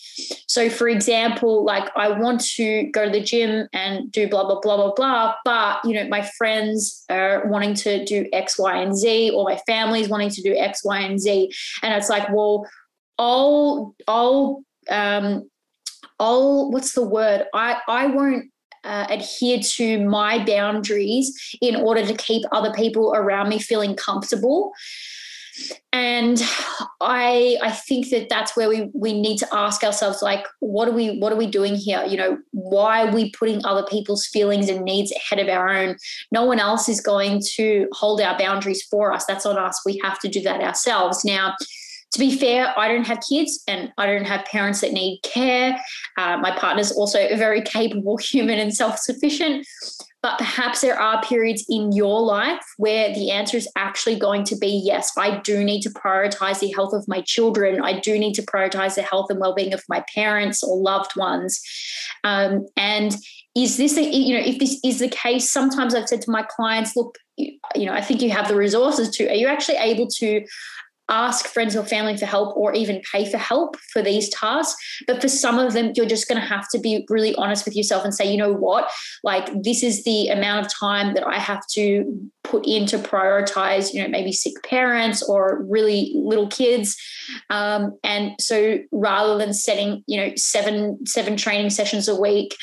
So, 0.48 0.70
for 0.70 0.88
example, 0.88 1.66
like 1.66 1.90
I 1.98 2.18
want 2.18 2.40
to 2.56 2.90
go 2.92 3.06
to 3.06 3.12
the 3.12 3.22
gym 3.22 3.68
and 3.74 4.10
do 4.10 4.30
blah, 4.30 4.46
blah, 4.46 4.62
blah, 4.62 4.78
blah, 4.78 4.94
blah, 4.94 5.36
but, 5.44 5.84
you 5.84 5.94
know, 5.94 6.08
my 6.08 6.22
friends 6.38 7.04
are 7.10 7.46
wanting 7.48 7.74
to 7.74 8.06
do 8.06 8.26
X, 8.32 8.58
Y, 8.58 8.78
and 8.78 8.96
Z, 8.96 9.32
or 9.36 9.44
my 9.44 9.58
family's 9.68 10.08
wanting 10.08 10.30
to 10.30 10.42
do 10.42 10.56
X, 10.56 10.86
Y, 10.86 11.00
and 11.02 11.20
Z. 11.20 11.52
And 11.84 11.94
it's 11.94 12.10
like, 12.10 12.30
well, 12.30 12.66
I'll, 13.18 13.96
I'll, 14.08 14.64
um, 14.90 15.50
I'll, 16.20 16.72
what's 16.72 16.94
the 16.94 17.06
word? 17.06 17.46
I, 17.54 17.78
I 17.88 18.08
won't 18.08 18.46
uh, 18.86 19.08
adhere 19.10 19.60
to 19.60 20.06
my 20.08 20.44
boundaries 20.46 21.36
in 21.62 21.76
order 21.76 22.06
to 22.06 22.14
keep 22.14 22.44
other 22.52 22.72
people 22.74 23.14
around 23.16 23.50
me 23.50 23.60
feeling 23.60 23.96
comfortable. 23.96 24.72
And 25.94 26.42
i 27.00 27.58
i 27.62 27.72
think 27.72 28.10
that 28.10 28.28
that's 28.28 28.58
where 28.58 28.68
we 28.68 28.90
we 28.94 29.20
need 29.20 29.38
to 29.38 29.48
ask 29.54 29.86
ourselves 29.86 30.22
like 30.22 30.46
what 30.60 30.90
are 30.90 30.92
we 30.92 31.18
what 31.20 31.32
are 31.32 31.38
we 31.38 31.48
doing 31.48 31.76
here? 31.76 32.04
You 32.04 32.18
know 32.18 32.38
why 32.52 33.08
are 33.08 33.14
we 33.14 33.32
putting 33.32 33.66
other 33.66 33.86
people's 33.90 34.28
feelings 34.28 34.68
and 34.68 34.84
needs 34.84 35.14
ahead 35.14 35.40
of 35.40 35.48
our 35.48 35.70
own? 35.70 35.96
No 36.32 36.44
one 36.44 36.60
else 36.60 36.90
is 36.90 37.00
going 37.00 37.42
to 37.56 37.88
hold 37.94 38.20
our 38.20 38.38
boundaries 38.38 38.84
for 38.84 39.14
us. 39.14 39.26
That's 39.26 39.46
on 39.46 39.58
us. 39.58 39.82
We 39.86 40.00
have 40.04 40.20
to 40.20 40.28
do 40.28 40.42
that 40.42 40.62
ourselves. 40.62 41.24
Now 41.24 41.56
to 42.14 42.20
be 42.20 42.38
fair, 42.38 42.74
I 42.78 42.88
don't 42.88 43.06
have 43.06 43.20
kids 43.28 43.62
and 43.68 43.92
I 43.98 44.06
don't 44.06 44.26
have 44.26 44.46
parents 44.46 44.82
that 44.82 44.94
need 44.94 45.20
care. 45.24 45.78
Uh, 46.18 46.38
my 46.38 46.58
partner's 46.58 46.92
also 46.92 47.20
a 47.20 47.36
very 47.36 47.62
capable 47.62 48.18
human 48.22 48.60
and 48.60 48.74
self 48.74 49.00
sufficient. 49.00 49.68
But 50.24 50.40
perhaps 50.40 50.82
there 50.82 51.00
are 51.00 51.22
periods 51.22 51.64
in 51.70 51.92
your 51.92 52.20
life 52.20 52.66
where 52.78 53.14
the 53.14 53.30
answer 53.30 53.58
is 53.58 53.70
actually 53.76 54.18
going 54.18 54.44
to 54.46 54.58
be 54.58 54.82
yes, 54.84 55.12
I 55.20 55.40
do 55.42 55.64
need 55.64 55.82
to 55.82 55.92
prioritize 55.92 56.62
the 56.62 56.72
health 56.72 56.94
of 56.94 57.08
my 57.08 57.22
children. 57.22 57.80
I 57.82 58.00
do 58.00 58.18
need 58.18 58.34
to 58.36 58.42
prioritize 58.42 58.96
the 58.96 59.04
health 59.04 59.28
and 59.30 59.40
well 59.40 59.54
being 59.54 59.72
of 59.72 59.84
my 59.88 60.04
parents 60.16 60.64
or 60.64 60.78
loved 60.78 61.12
ones. 61.16 61.62
Um, 62.24 62.66
and 62.76 63.16
is 63.56 63.78
this, 63.78 63.98
a, 63.98 64.04
you 64.04 64.36
know, 64.36 64.44
if 64.44 64.58
this 64.58 64.80
is 64.84 64.98
the 64.98 65.10
case, 65.10 65.52
sometimes 65.52 65.94
I've 65.94 66.10
said 66.10 66.24
to 66.24 66.32
my 66.32 66.42
clients, 66.42 66.96
look, 66.96 67.20
you 67.38 67.86
know, 67.86 67.94
I 67.94 68.02
think 68.02 68.22
you 68.22 68.32
have 68.32 68.48
the 68.48 68.56
resources 68.56 69.10
to. 69.18 69.30
Are 69.30 69.36
you 69.36 69.48
actually 69.48 69.78
able 69.78 70.08
to 70.08 70.44
ask 71.10 71.48
friends 71.48 71.76
or 71.76 71.86
family 71.86 72.18
for 72.18 72.26
help 72.26 72.56
or 72.58 72.74
even 72.74 73.02
pay 73.12 73.30
for 73.30 73.38
help 73.38 73.78
for 73.92 74.02
these 74.02 74.30
tasks. 74.30 74.76
But 75.08 75.22
for 75.22 75.28
some 75.28 75.60
of 75.60 75.74
them, 75.74 75.92
you're 75.96 76.06
just 76.06 76.28
going 76.28 76.42
to 76.42 76.48
have 76.48 76.68
to 76.70 76.80
be 76.80 77.06
really 77.10 77.36
honest 77.36 77.66
with 77.66 77.76
yourself 77.76 78.04
and 78.04 78.14
say, 78.14 78.30
you 78.30 78.38
know 78.38 78.54
what, 78.54 78.90
like 79.24 79.50
this 79.62 79.84
is 79.84 80.04
the 80.04 80.30
amount 80.30 80.66
of 80.66 80.74
time 80.74 81.14
that 81.14 81.26
I 81.26 81.38
have 81.38 81.66
to 81.74 82.30
put 82.44 82.66
in 82.66 82.86
to 82.88 82.98
prioritize, 82.98 83.94
you 83.94 84.02
know, 84.02 84.08
maybe 84.08 84.32
sick 84.32 84.54
parents 84.64 85.22
or 85.24 85.64
really 85.68 86.14
little 86.16 86.48
kids. 86.48 86.96
Um, 87.50 87.98
and 88.04 88.36
so 88.40 88.80
rather 88.92 89.38
than 89.38 89.54
setting, 89.54 90.04
you 90.08 90.18
know, 90.18 90.32
seven 90.36 91.06
seven 91.06 91.38
training 91.38 91.70
sessions 91.72 92.08
a 92.08 92.20
week, 92.20 92.56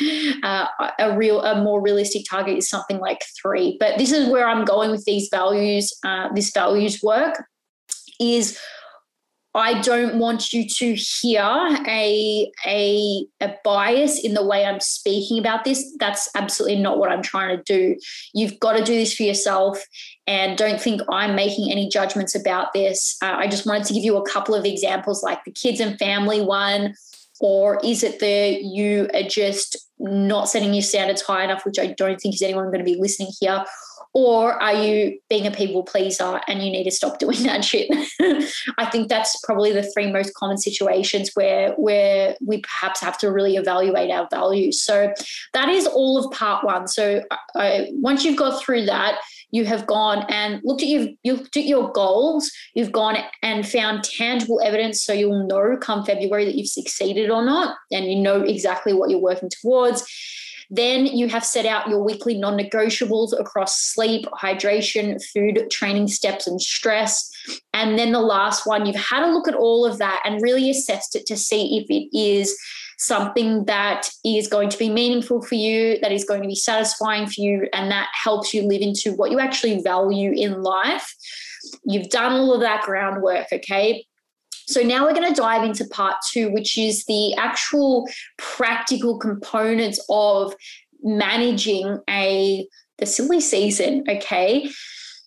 uh, 0.42 0.66
a 0.98 1.16
real 1.16 1.42
a 1.42 1.62
more 1.62 1.81
realistic 1.81 2.24
target 2.28 2.59
is 2.59 2.68
something 2.68 2.98
like 2.98 3.22
three. 3.40 3.76
But 3.78 3.98
this 3.98 4.12
is 4.12 4.28
where 4.28 4.48
I'm 4.48 4.64
going 4.64 4.90
with 4.90 5.05
these 5.05 5.28
values, 5.31 5.92
uh, 6.05 6.28
this 6.35 6.50
values 6.52 7.02
work 7.02 7.44
is 8.23 8.59
I 9.55 9.83
don't 9.83 10.19
want 10.19 10.53
you 10.55 10.67
to 10.67 10.95
hear 10.95 11.43
a, 11.43 12.51
a, 12.67 13.27
a 13.41 13.55
bias 13.63 14.25
in 14.25 14.33
the 14.33 14.45
way 14.45 14.65
I'm 14.65 14.81
speaking 14.81 15.39
about 15.39 15.65
this. 15.65 15.95
That's 15.99 16.31
absolutely 16.35 16.81
not 16.81 16.99
what 16.99 17.11
I'm 17.11 17.21
trying 17.21 17.59
to 17.59 17.63
do. 17.63 17.97
You've 18.33 18.59
got 18.61 18.79
to 18.79 18.85
do 18.85 18.95
this 18.95 19.15
for 19.15 19.25
yourself 19.25 19.85
and 20.27 20.57
don't 20.57 20.81
think 20.81 21.03
I'm 21.11 21.35
making 21.35 21.71
any 21.71 21.91
judgments 21.91 22.35
about 22.35 22.73
this. 22.73 23.19
Uh, 23.23 23.35
I 23.37 23.47
just 23.47 23.67
wanted 23.67 23.85
to 23.89 23.95
give 23.95 24.05
you 24.05 24.17
a 24.17 24.31
couple 24.31 24.55
of 24.55 24.65
examples 24.65 25.23
like 25.23 25.45
the 25.45 25.53
kids 25.53 25.81
and 25.81 25.99
family 25.99 26.41
one, 26.41 26.95
or 27.41 27.79
is 27.85 28.03
it 28.03 28.21
that 28.21 28.63
you 28.63 29.11
are 29.13 29.29
just 29.29 29.77
not 29.99 30.49
setting 30.49 30.73
your 30.73 30.83
standards 30.83 31.21
high 31.21 31.45
enough, 31.45 31.67
which 31.67 31.79
I 31.79 31.89
don't 31.89 32.19
think 32.19 32.35
is 32.35 32.43
anyone 32.43 32.67
going 32.67 32.79
to 32.79 32.85
be 32.85 32.99
listening 32.99 33.33
here, 33.39 33.65
or 34.14 34.62
are 34.62 34.75
you 34.75 35.18
being 35.29 35.46
a 35.46 35.51
people 35.51 35.83
pleaser 35.83 36.40
and 36.46 36.62
you 36.62 36.70
need 36.70 36.85
to 36.85 36.90
stop 36.90 37.18
doing 37.18 37.42
that 37.44 37.64
shit? 37.64 37.88
I 38.79 38.87
think 38.87 39.09
that's 39.09 39.38
probably 39.44 39.72
the 39.72 39.90
three 39.92 40.11
most 40.11 40.35
common 40.35 40.59
situations 40.59 41.31
where 41.35 41.72
where 41.75 42.37
we 42.44 42.61
perhaps 42.61 43.01
have 43.01 43.18
to 43.18 43.31
really 43.31 43.57
evaluate 43.57 44.11
our 44.11 44.29
values. 44.31 44.83
So 44.83 45.12
that 45.55 45.68
is 45.68 45.87
all 45.87 46.18
of 46.18 46.31
part 46.33 46.64
one. 46.64 46.88
So 46.88 47.22
uh, 47.55 47.81
once 47.92 48.25
you've 48.25 48.37
got 48.37 48.62
through 48.62 48.87
that 48.87 49.18
you 49.53 49.66
have 49.66 49.87
gone 49.87 50.25
and 50.29 50.61
looked 50.64 50.83
at 50.83 50.88
your 50.88 51.09
you 51.22 51.35
looked 51.35 51.57
at 51.57 51.66
your 51.66 51.92
goals 51.92 52.51
you've 52.75 52.90
gone 52.90 53.16
and 53.42 53.68
found 53.68 54.03
tangible 54.03 54.61
evidence 54.64 55.05
so 55.05 55.12
you'll 55.12 55.46
know 55.46 55.77
come 55.77 56.05
february 56.05 56.44
that 56.44 56.55
you've 56.55 56.66
succeeded 56.66 57.31
or 57.31 57.44
not 57.44 57.77
and 57.92 58.07
you 58.07 58.16
know 58.16 58.40
exactly 58.40 58.92
what 58.92 59.11
you're 59.11 59.20
working 59.20 59.51
towards 59.61 60.03
then 60.75 61.05
you 61.05 61.29
have 61.29 61.45
set 61.45 61.67
out 61.67 61.87
your 61.87 62.03
weekly 62.03 62.39
non 62.39 62.59
negotiables 62.59 63.39
across 63.39 63.79
sleep, 63.79 64.25
hydration, 64.33 65.23
food, 65.23 65.71
training 65.71 66.09
steps, 66.09 66.47
and 66.47 66.63
stress. 66.63 67.31
And 67.75 67.99
then 67.99 68.13
the 68.13 68.21
last 68.21 68.67
one, 68.67 68.87
you've 68.87 68.97
had 68.97 69.23
a 69.23 69.31
look 69.31 69.47
at 69.47 69.55
all 69.55 69.85
of 69.85 69.99
that 69.99 70.23
and 70.25 70.41
really 70.41 70.71
assessed 70.71 71.15
it 71.15 71.27
to 71.27 71.37
see 71.37 71.77
if 71.77 71.91
it 71.91 72.17
is 72.17 72.59
something 72.97 73.67
that 73.67 74.09
is 74.25 74.49
going 74.49 74.71
to 74.71 74.79
be 74.79 74.89
meaningful 74.89 75.43
for 75.43 75.57
you, 75.57 75.99
that 76.01 76.13
is 76.13 76.25
going 76.25 76.41
to 76.41 76.49
be 76.49 76.55
satisfying 76.55 77.27
for 77.27 77.43
you, 77.43 77.69
and 77.75 77.91
that 77.91 78.09
helps 78.15 78.55
you 78.55 78.63
live 78.63 78.81
into 78.81 79.13
what 79.13 79.31
you 79.31 79.41
actually 79.41 79.83
value 79.83 80.33
in 80.33 80.63
life. 80.63 81.15
You've 81.85 82.09
done 82.09 82.33
all 82.33 82.55
of 82.55 82.61
that 82.61 82.83
groundwork, 82.83 83.49
okay? 83.53 84.07
So 84.66 84.81
now 84.83 85.05
we're 85.05 85.14
going 85.14 85.33
to 85.33 85.40
dive 85.40 85.64
into 85.64 85.85
part 85.87 86.16
two, 86.31 86.53
which 86.53 86.79
is 86.79 87.05
the 87.05 87.35
actual 87.35 88.09
practical 88.38 89.18
components 89.18 90.05
of 90.09 90.55
managing 91.03 91.98
a 92.09 92.66
the 92.98 93.07
silly 93.07 93.40
season. 93.40 94.05
Okay. 94.09 94.70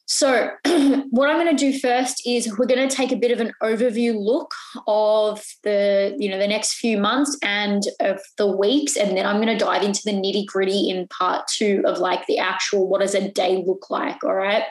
So, 0.07 0.51
what 1.09 1.29
I'm 1.29 1.43
going 1.43 1.55
to 1.55 1.71
do 1.71 1.77
first 1.79 2.27
is 2.27 2.55
we're 2.57 2.67
going 2.67 2.87
to 2.87 2.95
take 2.95 3.11
a 3.11 3.15
bit 3.15 3.31
of 3.31 3.39
an 3.39 3.51
overview 3.63 4.15
look 4.15 4.53
of 4.87 5.43
the, 5.63 6.15
you 6.19 6.29
know, 6.29 6.37
the 6.37 6.47
next 6.47 6.75
few 6.75 6.99
months 6.99 7.35
and 7.41 7.81
of 7.99 8.21
the 8.37 8.45
weeks, 8.45 8.97
and 8.97 9.17
then 9.17 9.25
I'm 9.25 9.41
going 9.41 9.57
to 9.57 9.65
dive 9.65 9.81
into 9.81 10.01
the 10.05 10.11
nitty 10.11 10.45
gritty 10.45 10.89
in 10.89 11.07
part 11.07 11.47
two 11.47 11.81
of 11.85 11.97
like 11.97 12.27
the 12.27 12.37
actual 12.37 12.87
what 12.87 13.01
does 13.01 13.15
a 13.15 13.31
day 13.31 13.63
look 13.65 13.89
like. 13.89 14.23
All 14.23 14.35
right. 14.35 14.63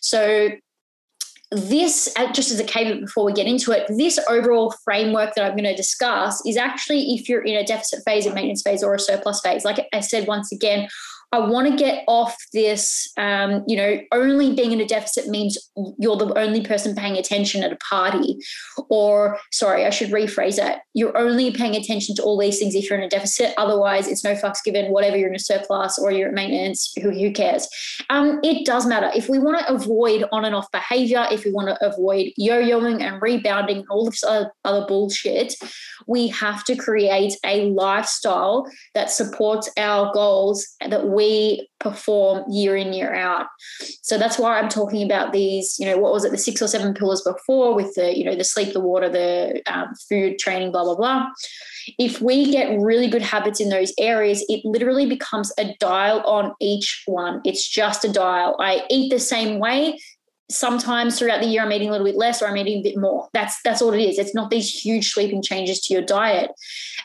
So, 0.00 0.50
this, 1.50 2.12
uh, 2.16 2.32
just 2.32 2.52
as 2.52 2.60
a 2.60 2.64
caveat 2.64 3.00
before 3.00 3.24
we 3.24 3.32
get 3.32 3.46
into 3.46 3.72
it, 3.72 3.86
this 3.88 4.18
overall 4.28 4.72
framework 4.84 5.34
that 5.34 5.44
I'm 5.44 5.56
going 5.56 5.64
to 5.64 5.74
discuss 5.74 6.44
is 6.46 6.56
actually 6.56 7.14
if 7.14 7.28
you're 7.28 7.42
in 7.42 7.56
a 7.56 7.64
deficit 7.64 8.02
phase, 8.04 8.26
a 8.26 8.32
maintenance 8.32 8.62
phase, 8.62 8.82
or 8.82 8.94
a 8.94 9.00
surplus 9.00 9.40
phase. 9.40 9.64
Like 9.64 9.88
I 9.92 10.00
said 10.00 10.26
once 10.26 10.52
again, 10.52 10.88
I 11.32 11.38
want 11.38 11.68
to 11.68 11.76
get 11.76 12.02
off 12.08 12.36
this, 12.52 13.12
um, 13.16 13.62
you 13.68 13.76
know, 13.76 14.00
only 14.12 14.52
being 14.54 14.72
in 14.72 14.80
a 14.80 14.86
deficit 14.86 15.28
means 15.28 15.56
you're 15.98 16.16
the 16.16 16.36
only 16.36 16.62
person 16.62 16.96
paying 16.96 17.16
attention 17.16 17.62
at 17.62 17.72
a 17.72 17.76
party. 17.76 18.36
Or, 18.88 19.38
sorry, 19.52 19.86
I 19.86 19.90
should 19.90 20.10
rephrase 20.10 20.56
that. 20.56 20.80
You're 20.92 21.16
only 21.16 21.52
paying 21.52 21.76
attention 21.76 22.16
to 22.16 22.22
all 22.22 22.36
these 22.36 22.58
things 22.58 22.74
if 22.74 22.90
you're 22.90 22.98
in 22.98 23.04
a 23.04 23.08
deficit. 23.08 23.54
Otherwise, 23.58 24.08
it's 24.08 24.24
no 24.24 24.34
fucks 24.34 24.64
given, 24.64 24.90
whatever 24.90 25.16
you're 25.16 25.28
in 25.28 25.36
a 25.36 25.38
surplus 25.38 25.98
or 25.98 26.10
you're 26.10 26.28
at 26.28 26.34
maintenance, 26.34 26.92
who, 27.00 27.10
who 27.10 27.30
cares? 27.30 27.68
Um, 28.10 28.40
it 28.42 28.66
does 28.66 28.84
matter. 28.86 29.10
If 29.14 29.28
we 29.28 29.38
want 29.38 29.60
to 29.60 29.72
avoid 29.72 30.24
on 30.32 30.44
and 30.44 30.54
off 30.54 30.70
behavior, 30.72 31.26
if 31.30 31.44
we 31.44 31.52
want 31.52 31.68
to 31.68 31.86
avoid 31.86 32.32
yo 32.36 32.60
yoing 32.60 33.02
and 33.02 33.22
rebounding 33.22 33.78
and 33.78 33.86
all 33.88 34.06
this 34.06 34.24
other, 34.24 34.50
other 34.64 34.84
bullshit, 34.86 35.54
we 36.08 36.26
have 36.28 36.64
to 36.64 36.74
create 36.74 37.34
a 37.44 37.66
lifestyle 37.66 38.66
that 38.94 39.10
supports 39.10 39.70
our 39.76 40.12
goals 40.12 40.66
that 40.88 41.06
we 41.06 41.19
we 41.20 41.68
perform 41.80 42.44
year 42.50 42.76
in 42.76 42.94
year 42.94 43.14
out. 43.14 43.46
So 44.02 44.16
that's 44.16 44.38
why 44.38 44.58
i'm 44.58 44.68
talking 44.68 45.02
about 45.02 45.32
these 45.32 45.76
you 45.78 45.86
know 45.86 45.98
what 45.98 46.12
was 46.12 46.24
it 46.24 46.32
the 46.32 46.38
six 46.38 46.62
or 46.62 46.68
seven 46.68 46.94
pillars 46.94 47.22
before 47.22 47.74
with 47.74 47.94
the 47.94 48.16
you 48.16 48.24
know 48.24 48.34
the 48.34 48.44
sleep 48.44 48.72
the 48.72 48.80
water 48.80 49.08
the 49.08 49.62
um, 49.66 49.88
food 50.08 50.38
training 50.38 50.72
blah 50.72 50.84
blah 50.84 50.96
blah. 50.96 51.26
If 51.98 52.20
we 52.20 52.50
get 52.50 52.80
really 52.80 53.08
good 53.08 53.22
habits 53.34 53.60
in 53.60 53.68
those 53.68 53.92
areas 53.98 54.44
it 54.48 54.64
literally 54.64 55.06
becomes 55.06 55.52
a 55.58 55.74
dial 55.78 56.20
on 56.36 56.54
each 56.60 57.02
one. 57.06 57.40
It's 57.44 57.68
just 57.68 58.04
a 58.04 58.12
dial. 58.12 58.56
I 58.58 58.84
eat 58.88 59.10
the 59.10 59.20
same 59.20 59.58
way 59.58 59.98
sometimes 60.50 61.18
throughout 61.18 61.40
the 61.40 61.46
year 61.46 61.62
I'm 61.62 61.72
eating 61.72 61.88
a 61.88 61.92
little 61.92 62.06
bit 62.06 62.16
less 62.16 62.42
or 62.42 62.48
I'm 62.48 62.56
eating 62.56 62.80
a 62.80 62.82
bit 62.82 62.98
more. 62.98 63.28
That's 63.32 63.62
that's 63.62 63.80
all 63.80 63.92
it 63.92 64.02
is. 64.02 64.18
It's 64.18 64.34
not 64.34 64.50
these 64.50 64.68
huge 64.68 65.10
sweeping 65.10 65.42
changes 65.42 65.80
to 65.82 65.94
your 65.94 66.02
diet. 66.02 66.50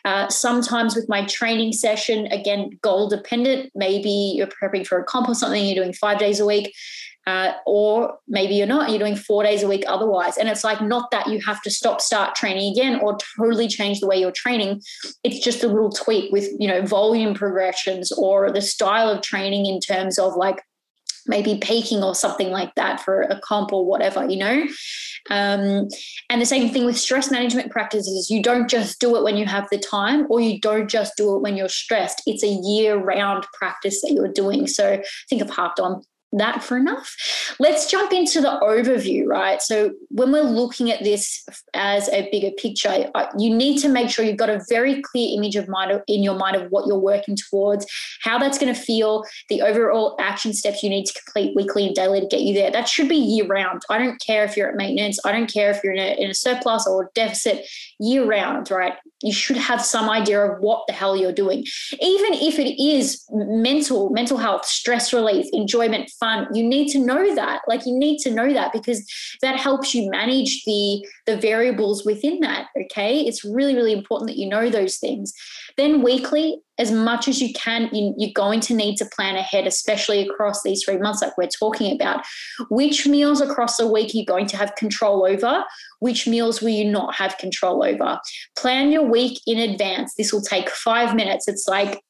Uh, 0.04 0.28
sometimes 0.30 0.96
with 0.96 1.08
my 1.08 1.26
training 1.26 1.72
session, 1.72 2.28
again, 2.28 2.72
goal 2.82 3.08
dependent. 3.10 3.72
Maybe 3.76 4.34
you're 4.36 4.48
prepping 4.48 4.86
for 4.86 5.00
a 5.00 5.04
comp 5.04 5.30
or 5.30 5.36
something. 5.36 5.66
You're 5.66 5.84
doing 5.84 5.94
five 5.94 6.20
days 6.20 6.40
a 6.40 6.46
week. 6.46 6.74
uh, 7.28 7.54
or 7.66 8.20
maybe 8.28 8.54
you're 8.56 8.68
not, 8.68 8.90
you're 8.90 9.00
doing 9.00 9.16
four 9.16 9.44
days 9.44 9.64
a 9.64 9.68
week 9.68 9.84
otherwise. 9.88 10.38
And 10.38 10.48
it's 10.48 10.64
like 10.64 10.82
not 10.82 11.10
that 11.12 11.28
you 11.28 11.40
have 11.42 11.62
to 11.64 11.72
stop, 11.72 12.00
start 12.00 12.36
training 12.36 12.72
again 12.72 13.00
or 13.02 13.18
totally 13.38 13.68
change 13.68 14.00
the 14.00 14.08
way 14.08 14.18
you're 14.18 14.32
training. 14.32 14.82
It's 15.24 15.44
just 15.44 15.64
a 15.64 15.68
little 15.68 15.92
tweak 15.92 16.32
with, 16.32 16.50
you 16.60 16.68
know, 16.68 16.84
volume 16.84 17.34
progressions 17.34 18.12
or 18.12 18.52
the 18.52 18.62
style 18.62 19.10
of 19.10 19.22
training 19.22 19.66
in 19.66 19.80
terms 19.80 20.20
of 20.20 20.36
like 20.36 20.62
maybe 21.28 21.58
peaking 21.62 22.04
or 22.04 22.16
something 22.16 22.52
like 22.52 22.74
that 22.76 23.00
for 23.00 23.22
a 23.22 23.40
comp 23.42 23.74
or 23.74 23.86
whatever, 23.86 24.30
you 24.30 24.38
know? 24.38 24.68
Um, 25.30 25.88
and 26.30 26.42
the 26.42 26.46
same 26.46 26.72
thing 26.72 26.86
with 26.86 26.98
stress 26.98 27.32
management 27.32 27.72
practices. 27.72 28.30
You 28.30 28.44
don't 28.44 28.70
just 28.70 29.00
do 29.00 29.16
it 29.16 29.24
when 29.24 29.38
you 29.38 29.46
have 29.46 29.68
the 29.72 29.80
time, 29.80 30.28
or 30.30 30.40
you 30.40 30.60
don't 30.60 30.90
just 30.90 31.18
do 31.18 31.36
it 31.36 31.42
when 31.42 31.58
you're 31.58 31.70
stressed. 31.70 32.22
It's 32.26 32.44
a 32.44 32.48
year 32.48 32.98
round 32.98 33.46
practice 33.54 34.02
that 34.02 34.12
you're 34.14 34.32
doing. 34.32 34.68
So 34.68 35.02
think 35.30 35.42
I've 35.42 35.50
harped 35.50 35.80
on 35.80 36.04
that 36.34 36.64
for 36.64 36.78
enough. 36.78 37.16
Let's 37.60 37.90
jump 37.90 38.12
into 38.12 38.42
the 38.42 38.60
overview, 38.62 39.26
right? 39.26 39.62
So, 39.62 39.92
when 40.10 40.32
we're 40.32 40.42
looking 40.42 40.92
at 40.92 41.04
this 41.04 41.46
as 41.74 42.10
a 42.10 42.30
bigger 42.32 42.52
picture, 42.52 43.10
you 43.38 43.56
need 43.56 43.80
to 43.80 43.90
make 43.90 44.10
sure 44.10 44.26
you've 44.26 44.38
got 44.38 44.50
a 44.50 44.64
very 44.70 45.02
clear 45.02 45.38
image 45.38 45.56
of 45.56 45.68
mind 45.68 46.02
in 46.08 46.24
your 46.24 46.36
mind 46.36 46.56
of 46.56 46.70
what 46.72 46.88
you're 46.88 47.00
working 47.00 47.36
towards, 47.50 47.86
how 48.22 48.38
that's 48.38 48.58
going 48.58 48.74
to 48.74 48.80
feel, 48.80 49.24
the 49.50 49.62
overall 49.62 50.16
action 50.20 50.54
steps 50.54 50.84
you 50.84 50.90
need 50.90 51.06
to 51.06 51.14
complete 51.24 51.56
weekly 51.56 51.86
and 51.86 51.96
daily 51.96 52.20
to 52.20 52.28
get 52.28 52.42
you 52.42 52.54
there. 52.54 52.72
That 52.72 52.88
should 52.88 53.10
be 53.10 53.16
year 53.16 53.48
round. 53.48 53.84
I 53.90 53.98
don't 53.98 54.20
care 54.22 54.44
if 54.44 54.58
you're 54.58 54.70
at 54.70 54.76
maintenance, 54.76 55.20
I 55.26 55.32
don't 55.32 55.52
care 55.52 55.72
if 55.72 55.84
you're 55.84 55.94
in 55.94 56.00
a, 56.00 56.22
in 56.22 56.30
a 56.30 56.36
surplus 56.36 56.88
or 56.88 57.12
deficit, 57.16 57.66
year 58.00 58.26
round, 58.26 58.70
right? 58.72 58.94
You 59.26 59.34
should 59.34 59.58
have 59.58 59.84
some 59.84 60.10
idea 60.10 60.40
of 60.40 60.60
what 60.60 60.86
the 60.88 60.94
hell 60.94 61.18
you're 61.18 61.34
doing. 61.34 61.66
Even 62.00 62.34
if 62.34 62.60
it 62.60 62.82
is 62.82 63.26
mental, 63.32 64.10
mental 64.12 64.38
health, 64.38 64.66
stress 64.66 65.12
relief, 65.12 65.48
enjoyment, 65.52 66.12
fun, 66.20 66.48
you 66.54 66.64
need 66.64 66.90
to 66.90 67.00
know 67.00 67.36
that. 67.36 67.62
Like 67.68 67.86
you 67.86 67.98
need 67.98 68.20
to 68.20 68.32
know 68.32 68.54
that 68.54 68.72
because 68.72 69.06
that 69.42 69.60
helps 69.60 69.94
you 69.94 70.10
manage 70.10 70.64
the 70.66 71.06
the 71.26 71.38
variables 71.38 72.06
within 72.06 72.40
that. 72.42 72.68
Okay. 72.84 73.22
It's 73.22 73.44
really, 73.44 73.76
really 73.76 73.94
important 73.94 74.30
that 74.30 74.38
you 74.38 74.48
know 74.48 74.70
those 74.70 74.98
things. 74.98 75.34
Then 75.78 76.04
weekly, 76.04 76.62
as 76.78 76.92
much 76.92 77.28
as 77.28 77.42
you 77.42 77.54
can, 77.54 77.90
you, 77.94 78.14
you're 78.18 78.34
going 78.34 78.60
to 78.62 78.74
need 78.74 78.98
to 78.98 79.06
plan 79.06 79.36
ahead, 79.36 79.66
especially 79.66 80.28
across 80.28 80.62
these 80.64 80.84
three 80.84 80.98
months, 80.98 81.22
like 81.22 81.38
we're 81.38 81.48
talking 81.48 81.96
about. 81.96 82.26
Which 82.70 83.08
meals 83.08 83.42
across 83.42 83.78
the 83.78 83.88
week 83.88 84.14
you're 84.14 84.22
you 84.22 84.26
going 84.26 84.48
to 84.48 84.58
have 84.58 84.76
control 84.76 85.26
over? 85.26 85.64
Which 86.00 86.28
meals 86.28 86.62
will 86.62 86.70
you 86.70 86.90
not 86.90 87.16
have 87.16 87.38
control 87.38 87.84
over? 87.84 88.20
Plan 88.58 88.92
your 88.92 89.04
week 89.04 89.40
in 89.48 89.58
advance. 89.58 90.14
This 90.16 90.34
will 90.34 90.42
take 90.42 90.70
five 90.70 91.16
minutes. 91.16 91.48
It's 91.48 91.68
like 91.68 92.02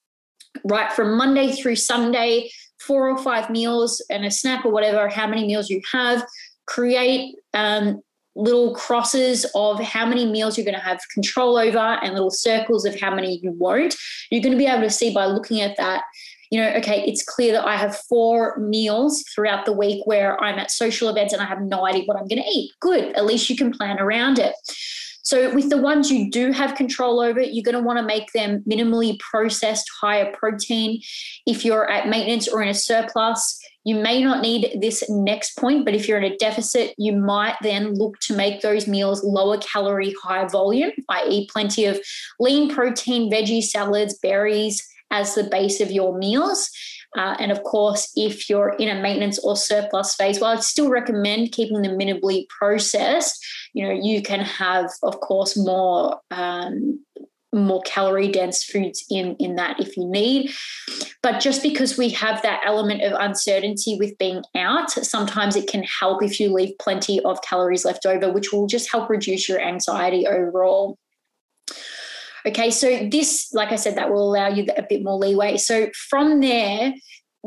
right 0.64 0.92
from 0.92 1.18
Monday 1.18 1.52
through 1.52 1.76
Sunday, 1.76 2.50
four 2.80 3.10
or 3.10 3.18
five 3.18 3.50
meals 3.50 4.04
and 4.10 4.26
a 4.26 4.32
snack 4.32 4.66
or 4.66 4.72
whatever, 4.72 5.08
how 5.10 5.28
many 5.28 5.46
meals 5.46 5.70
you 5.70 5.82
have. 5.92 6.26
Create 6.66 7.36
um, 7.54 8.02
little 8.36 8.76
crosses 8.76 9.46
of 9.56 9.80
how 9.80 10.06
many 10.06 10.26
meals 10.26 10.58
you're 10.58 10.66
going 10.66 10.78
to 10.78 10.82
have 10.82 11.00
control 11.14 11.58
over 11.58 11.78
and 11.78 12.14
little 12.14 12.32
circles 12.32 12.86
of 12.86 13.00
how 13.00 13.14
many 13.14 13.40
you 13.42 13.52
won't. 13.52 13.96
You're 14.30 14.42
going 14.42 14.54
to 14.54 14.58
be 14.58 14.68
able 14.68 14.82
to 14.82 14.90
see 14.90 15.14
by 15.14 15.26
looking 15.26 15.62
at 15.62 15.78
that, 15.78 16.04
you 16.52 16.60
know, 16.60 16.70
okay, 16.74 17.04
it's 17.06 17.24
clear 17.24 17.54
that 17.54 17.66
I 17.66 17.78
have 17.78 17.98
four 18.10 18.58
meals 18.60 19.24
throughout 19.34 19.66
the 19.66 19.74
week 19.74 20.06
where 20.06 20.42
I'm 20.44 20.60
at 20.60 20.72
social 20.72 21.10
events 21.10 21.34
and 21.34 21.42
I 21.42 21.46
have 21.46 21.62
no 21.62 21.86
idea 21.86 22.04
what 22.06 22.18
I'm 22.18 22.28
going 22.28 22.44
to 22.44 22.50
eat. 22.50 22.72
Good. 22.82 23.16
At 23.16 23.26
least 23.26 23.50
you 23.50 23.56
can 23.56 23.72
plan 23.72 24.00
around 24.00 24.40
it. 24.40 24.54
So, 25.24 25.52
with 25.56 25.72
the 25.72 25.78
ones 25.78 26.12
you 26.12 26.30
do 26.30 26.52
have 26.52 26.76
control 26.76 27.20
over, 27.20 27.42
you're 27.42 27.64
going 27.64 27.74
to 27.74 27.82
want 27.82 27.98
to 27.98 28.06
make 28.06 28.32
them 28.34 28.64
minimally 28.70 29.20
processed, 29.20 29.90
higher 30.00 30.32
protein. 30.32 31.02
If 31.48 31.66
you're 31.66 31.90
at 31.90 32.08
maintenance 32.08 32.48
or 32.48 32.62
in 32.62 32.70
a 32.70 32.76
surplus, 32.76 33.60
you 33.86 33.96
may 33.96 34.22
not 34.24 34.42
need 34.42 34.80
this 34.82 35.08
next 35.10 35.58
point, 35.58 35.86
but 35.86 35.94
if 35.94 36.08
you're 36.08 36.18
in 36.18 36.32
a 36.32 36.38
deficit, 36.38 36.96
you 36.98 37.14
might 37.14 37.56
then 37.62 37.94
look 37.94 38.20
to 38.22 38.36
make 38.36 38.62
those 38.62 38.88
meals 38.88 39.24
lower 39.24 39.60
calorie, 39.60 40.16
high 40.24 40.48
volume, 40.48 40.92
i.e., 41.10 41.48
plenty 41.52 41.86
of 41.86 42.00
lean 42.40 42.74
protein, 42.74 43.32
veggie 43.32 43.64
salads, 43.64 44.18
berries 44.18 44.86
as 45.12 45.36
the 45.36 45.44
base 45.44 45.80
of 45.82 45.92
your 45.92 46.18
meals. 46.18 46.70
Uh, 47.16 47.36
and 47.40 47.52
of 47.52 47.64
course, 47.64 48.12
if 48.16 48.50
you're 48.50 48.76
in 48.80 48.90
a 48.90 49.02
maintenance 49.02 49.40
or 49.40 49.56
surplus 49.56 50.16
phase, 50.16 50.42
well, 50.42 50.52
I'd 50.52 50.64
still 50.64 50.90
recommend 50.90 51.52
keeping 51.52 51.82
them 51.84 51.98
minimally 51.98 52.50
processed. 52.50 53.46
You 53.74 53.88
know, 53.88 53.94
you 53.94 54.22
can 54.22 54.40
have, 54.40 54.90
of 55.04 55.20
course, 55.22 55.56
more 55.56 56.20
um, 56.32 57.05
more 57.56 57.82
calorie 57.84 58.32
dense 58.32 58.64
foods 58.64 59.06
in 59.10 59.36
in 59.40 59.56
that 59.56 59.80
if 59.80 59.96
you 59.98 60.06
need 60.06 60.52
but 61.24 61.40
just 61.40 61.64
because 61.64 61.98
we 61.98 62.10
have 62.10 62.42
that 62.42 62.62
element 62.66 63.02
of 63.02 63.14
uncertainty 63.20 63.98
with 63.98 64.18
being 64.18 64.44
out 64.56 64.92
sometimes 64.92 65.56
it 65.56 65.68
can 65.68 65.84
help 65.84 66.22
if 66.22 66.40
you 66.40 66.52
leave 66.52 66.78
plenty 66.80 67.20
of 67.22 67.42
calories 67.42 67.86
left 67.86 68.06
over 68.06 68.32
which 68.32 68.52
will 68.52 68.68
just 68.68 68.92
help 68.92 69.10
reduce 69.10 69.48
your 69.48 69.60
anxiety 69.60 70.28
overall 70.28 70.98
Okay, 72.48 72.70
so 72.70 73.10
this, 73.10 73.52
like 73.54 73.72
I 73.72 73.76
said, 73.76 73.96
that 73.96 74.12
will 74.12 74.30
allow 74.30 74.50
you 74.50 74.68
a 74.78 74.84
bit 74.84 75.04
more 75.04 75.16
leeway. 75.16 75.58
So 75.58 75.90
from 76.10 76.42
there, 76.42 76.94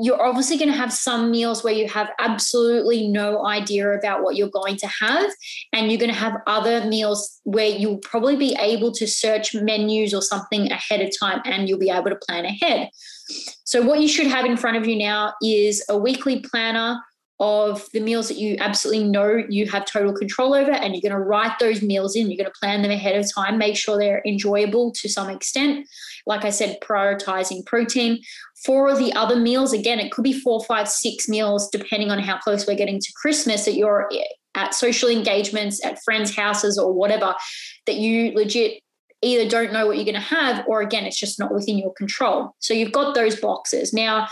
you're 0.00 0.22
obviously 0.22 0.56
going 0.56 0.70
to 0.70 0.76
have 0.76 0.92
some 0.92 1.30
meals 1.30 1.64
where 1.64 1.72
you 1.72 1.88
have 1.88 2.10
absolutely 2.18 3.08
no 3.08 3.44
idea 3.46 3.90
about 3.90 4.22
what 4.22 4.36
you're 4.36 4.48
going 4.48 4.76
to 4.76 4.86
have. 4.86 5.30
And 5.72 5.90
you're 5.90 5.98
going 5.98 6.12
to 6.12 6.18
have 6.18 6.34
other 6.46 6.84
meals 6.86 7.40
where 7.44 7.66
you'll 7.66 7.98
probably 7.98 8.36
be 8.36 8.56
able 8.60 8.92
to 8.92 9.06
search 9.06 9.54
menus 9.54 10.14
or 10.14 10.22
something 10.22 10.70
ahead 10.70 11.00
of 11.00 11.10
time 11.18 11.40
and 11.44 11.68
you'll 11.68 11.78
be 11.78 11.90
able 11.90 12.10
to 12.10 12.16
plan 12.16 12.44
ahead. 12.44 12.90
So, 13.64 13.82
what 13.82 14.00
you 14.00 14.08
should 14.08 14.26
have 14.26 14.46
in 14.46 14.56
front 14.56 14.76
of 14.76 14.86
you 14.86 14.96
now 14.96 15.34
is 15.42 15.84
a 15.88 15.98
weekly 15.98 16.40
planner 16.40 16.98
of 17.40 17.86
the 17.92 18.00
meals 18.00 18.28
that 18.28 18.38
you 18.38 18.56
absolutely 18.58 19.04
know 19.04 19.44
you 19.48 19.66
have 19.68 19.84
total 19.84 20.12
control 20.12 20.54
over 20.54 20.72
and 20.72 20.94
you're 20.94 21.08
going 21.08 21.12
to 21.12 21.24
write 21.24 21.58
those 21.60 21.82
meals 21.82 22.16
in. 22.16 22.28
You're 22.28 22.36
going 22.36 22.52
to 22.52 22.58
plan 22.58 22.82
them 22.82 22.90
ahead 22.90 23.16
of 23.16 23.32
time 23.32 23.58
make 23.58 23.76
sure 23.76 23.96
they're 23.96 24.22
enjoyable 24.26 24.92
to 24.92 25.08
some 25.08 25.30
extent. 25.30 25.86
Like 26.26 26.44
i 26.44 26.50
said 26.50 26.78
prioritizing 26.80 27.64
protein. 27.64 28.20
For 28.64 28.96
the 28.96 29.12
other 29.12 29.36
meals 29.36 29.72
again 29.72 30.00
it 30.00 30.10
could 30.10 30.24
be 30.24 30.32
four 30.32 30.64
five 30.64 30.88
six 30.88 31.28
meals 31.28 31.68
depending 31.70 32.10
on 32.10 32.18
how 32.18 32.38
close 32.38 32.66
we're 32.66 32.74
getting 32.74 32.98
to 32.98 33.12
christmas 33.14 33.64
that 33.64 33.74
you're 33.74 34.10
at 34.56 34.74
social 34.74 35.08
engagements 35.08 35.84
at 35.84 36.02
friends 36.02 36.34
houses 36.34 36.76
or 36.76 36.92
whatever 36.92 37.34
that 37.86 37.96
you 37.96 38.32
legit 38.32 38.82
either 39.22 39.48
don't 39.48 39.72
know 39.72 39.86
what 39.86 39.96
you're 39.96 40.04
going 40.04 40.14
to 40.14 40.20
have 40.20 40.64
or 40.66 40.80
again 40.80 41.04
it's 41.04 41.18
just 41.18 41.38
not 41.38 41.52
within 41.52 41.78
your 41.78 41.92
control. 41.94 42.54
So 42.58 42.74
you've 42.74 42.92
got 42.92 43.14
those 43.14 43.36
boxes. 43.40 43.92
Now 43.92 44.28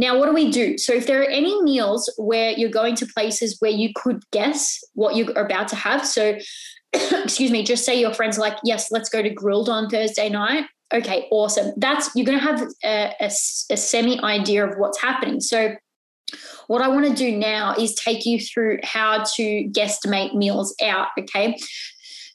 now, 0.00 0.18
what 0.18 0.26
do 0.26 0.32
we 0.32 0.50
do? 0.50 0.78
So, 0.78 0.94
if 0.94 1.06
there 1.06 1.20
are 1.20 1.28
any 1.28 1.60
meals 1.62 2.10
where 2.16 2.52
you're 2.52 2.70
going 2.70 2.94
to 2.96 3.06
places 3.06 3.56
where 3.60 3.70
you 3.70 3.90
could 3.94 4.22
guess 4.30 4.80
what 4.94 5.14
you're 5.14 5.30
about 5.38 5.68
to 5.68 5.76
have, 5.76 6.06
so 6.06 6.38
excuse 6.94 7.50
me, 7.50 7.62
just 7.62 7.84
say 7.84 8.00
your 8.00 8.14
friends 8.14 8.38
like, 8.38 8.56
yes, 8.64 8.90
let's 8.90 9.10
go 9.10 9.22
to 9.22 9.28
Grill'd 9.28 9.68
on 9.68 9.90
Thursday 9.90 10.30
night. 10.30 10.64
Okay, 10.92 11.28
awesome. 11.30 11.74
That's 11.76 12.08
you're 12.16 12.24
going 12.24 12.38
to 12.38 12.44
have 12.44 12.62
a, 12.82 13.14
a, 13.20 13.26
a 13.26 13.76
semi 13.76 14.18
idea 14.24 14.66
of 14.66 14.78
what's 14.78 14.98
happening. 14.98 15.38
So, 15.38 15.76
what 16.66 16.80
I 16.80 16.88
want 16.88 17.06
to 17.06 17.14
do 17.14 17.36
now 17.36 17.74
is 17.74 17.94
take 17.94 18.24
you 18.24 18.40
through 18.40 18.78
how 18.82 19.24
to 19.36 19.68
guesstimate 19.68 20.34
meals 20.34 20.74
out. 20.82 21.08
Okay. 21.18 21.58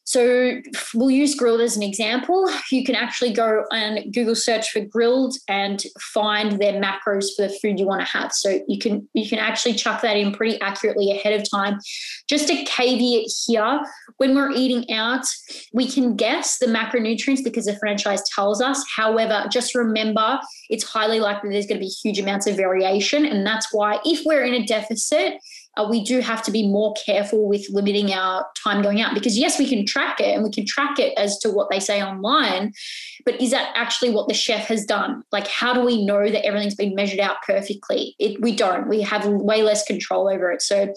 So 0.06 0.62
we'll 0.94 1.10
use 1.10 1.34
Grill'd 1.36 1.62
as 1.62 1.76
an 1.76 1.84
example. 1.84 2.48
You 2.72 2.84
can 2.84 2.96
actually 2.96 3.34
go 3.34 3.66
and 3.72 4.14
Google 4.14 4.36
search 4.36 4.70
for 4.70 4.82
Grill'd 4.82 5.38
and 5.48 5.84
find 6.00 6.60
their 6.60 6.74
macros 6.74 7.28
for 7.36 7.48
the 7.48 7.58
food 7.62 7.80
you 7.80 7.88
want 7.88 8.02
to 8.02 8.18
have. 8.18 8.32
So 8.32 8.60
you 8.68 8.78
can 8.78 9.08
you 9.14 9.28
can 9.28 9.40
actually 9.40 9.74
chuck 9.74 10.02
that 10.02 10.16
in 10.16 10.32
pretty 10.32 10.62
accurately 10.62 11.12
ahead 11.12 11.40
of 11.40 11.50
time. 11.50 11.80
Just 12.28 12.52
a 12.52 12.64
caveat 12.66 13.26
here, 13.48 13.82
when 14.18 14.36
we're 14.36 14.52
eating 14.52 14.92
out, 14.92 15.26
we 15.74 15.90
can 15.90 16.16
guess 16.16 16.60
the 16.60 16.68
macronutrients 16.68 17.44
because 17.44 17.66
the 17.66 17.76
franchise 17.78 18.22
tells 18.34 18.62
us. 18.62 18.84
However, 18.96 19.48
just 19.52 19.74
remember 19.74 20.40
it's 20.70 20.84
highly 20.84 21.20
likely 21.20 21.50
there's 21.50 21.68
going 21.68 21.80
to 21.80 21.86
be 21.86 21.92
huge 22.04 22.20
amounts 22.20 22.48
of 22.48 22.56
variation. 22.56 23.26
And 23.26 23.46
that's 23.46 23.68
why 23.72 24.00
if 24.06 24.26
we're 24.26 24.44
in 24.44 24.54
a 24.54 24.66
deficit, 24.66 25.36
uh, 25.78 25.88
we 25.90 26.04
do 26.04 26.20
have 26.20 26.42
to 26.44 26.52
be 26.52 26.68
more 26.68 26.94
careful 27.06 27.48
with 27.48 27.66
limiting 27.70 28.12
our 28.14 28.46
time 28.56 28.82
going 28.82 29.02
out 29.02 29.14
because 29.14 29.38
yes 29.38 29.60
we 29.60 29.68
can 29.68 29.86
track 29.86 30.20
it 30.20 30.34
and 30.34 30.44
we 30.44 30.52
can 30.52 30.66
track 30.66 31.00
it 31.00 31.14
as 31.18 31.38
to 31.40 31.50
what 31.50 31.70
they 31.70 31.80
say 31.80 32.02
online 32.02 32.72
but 33.26 33.42
is 33.42 33.52
that 33.52 33.74
actually 33.76 34.12
what 34.12 34.28
the 34.28 34.34
chef 34.34 34.68
has 34.68 34.86
done? 34.86 35.24
Like 35.32 35.48
how 35.48 35.74
do 35.74 35.82
we 35.82 36.06
know 36.06 36.30
that 36.30 36.46
everything's 36.46 36.76
been 36.76 36.96
measured 36.96 37.20
out 37.20 37.38
perfectly? 37.46 38.16
It, 38.20 38.40
we 38.42 38.56
don't. 38.56 38.88
We 38.88 39.02
have 39.02 39.26
way 39.26 39.64
less 39.64 39.84
control 39.84 40.30
over 40.30 40.52
it. 40.52 40.62
So 40.62 40.94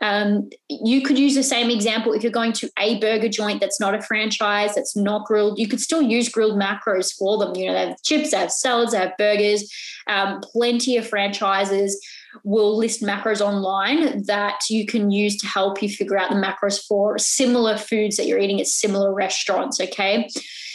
um, 0.00 0.50
you 0.68 1.02
could 1.02 1.18
use 1.18 1.34
the 1.34 1.42
same 1.42 1.70
example. 1.70 2.12
If 2.12 2.22
you're 2.22 2.30
going 2.30 2.52
to 2.54 2.70
a 2.78 3.00
burger 3.00 3.28
joint 3.28 3.60
that's 3.60 3.80
not 3.80 3.94
a 3.94 4.02
franchise, 4.02 4.74
that's 4.74 4.94
not 4.94 5.26
Grill'd. 5.26 5.58
You 5.58 5.66
could 5.66 5.80
still 5.80 6.02
use 6.02 6.28
Grill'd 6.28 6.60
macros 6.60 7.12
for 7.12 7.38
them. 7.38 7.56
You 7.56 7.66
know, 7.66 7.72
they 7.72 7.88
have 7.88 8.02
chips, 8.02 8.30
they 8.30 8.36
have 8.36 8.52
salads, 8.52 8.92
they 8.92 8.98
have 8.98 9.16
burgers, 9.16 9.72
um, 10.06 10.40
plenty 10.40 10.96
of 10.98 11.08
franchises 11.08 11.98
will 12.44 12.76
list 12.76 13.02
macros 13.02 13.40
online 13.40 14.24
that 14.24 14.60
you 14.68 14.86
can 14.86 15.10
use 15.10 15.36
to 15.36 15.46
help 15.46 15.82
you 15.82 15.88
figure 15.88 16.18
out 16.18 16.30
the 16.30 16.36
macros 16.36 16.84
for 16.86 17.18
similar 17.18 17.76
foods 17.76 18.16
that 18.16 18.26
you're 18.26 18.38
eating 18.38 18.60
at 18.60 18.66
similar 18.66 19.12
restaurants. 19.12 19.80
Okay. 19.80 20.28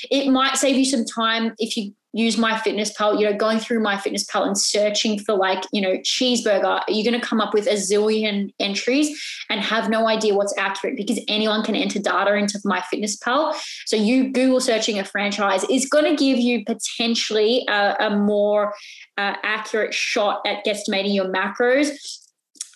It 0.10 0.32
might 0.32 0.58
save 0.58 0.76
you 0.76 0.86
some 0.86 1.06
time 1.06 1.54
if 1.60 1.78
you 1.78 1.94
use 2.14 2.36
MyFitnessPal, 2.36 3.20
you 3.20 3.26
know, 3.30 3.36
going 3.36 3.60
through 3.60 3.80
MyFitnessPal 3.80 4.46
and 4.46 4.58
searching 4.58 5.18
for 5.20 5.34
like, 5.34 5.64
you 5.72 5.82
know, 5.82 5.94
cheeseburger, 6.00 6.82
you're 6.90 7.10
going 7.10 7.20
to 7.20 7.26
come 7.26 7.40
up 7.40 7.54
with 7.54 7.68
a 7.68 7.76
zillion 7.76 8.54
entries 8.60 9.18
and 9.50 9.62
have 9.62 9.90
no 9.90 10.08
idea 10.08 10.36
what's 10.36 10.54
accurate 10.58 10.98
because 10.98 11.20
anyone 11.30 11.64
can 11.64 11.76
enter 11.76 12.00
data 12.00 12.34
into 12.34 12.60
MyFitnessPal. 12.66 13.56
So 13.86 13.96
you 13.96 14.32
Google 14.32 14.60
searching 14.60 15.00
a 15.00 15.06
franchise 15.06 15.64
is 15.70 15.88
going 15.88 16.06
to 16.06 16.16
give 16.16 16.38
you 16.38 16.66
potentially 16.66 17.66
a, 17.70 17.96
a 18.00 18.18
more 18.18 18.74
uh, 19.18 19.36
accurate 19.44 19.94
shot 19.94 20.42
at 20.46 20.66
guesstimating 20.66 21.14
your 21.14 21.32
macros 21.32 21.92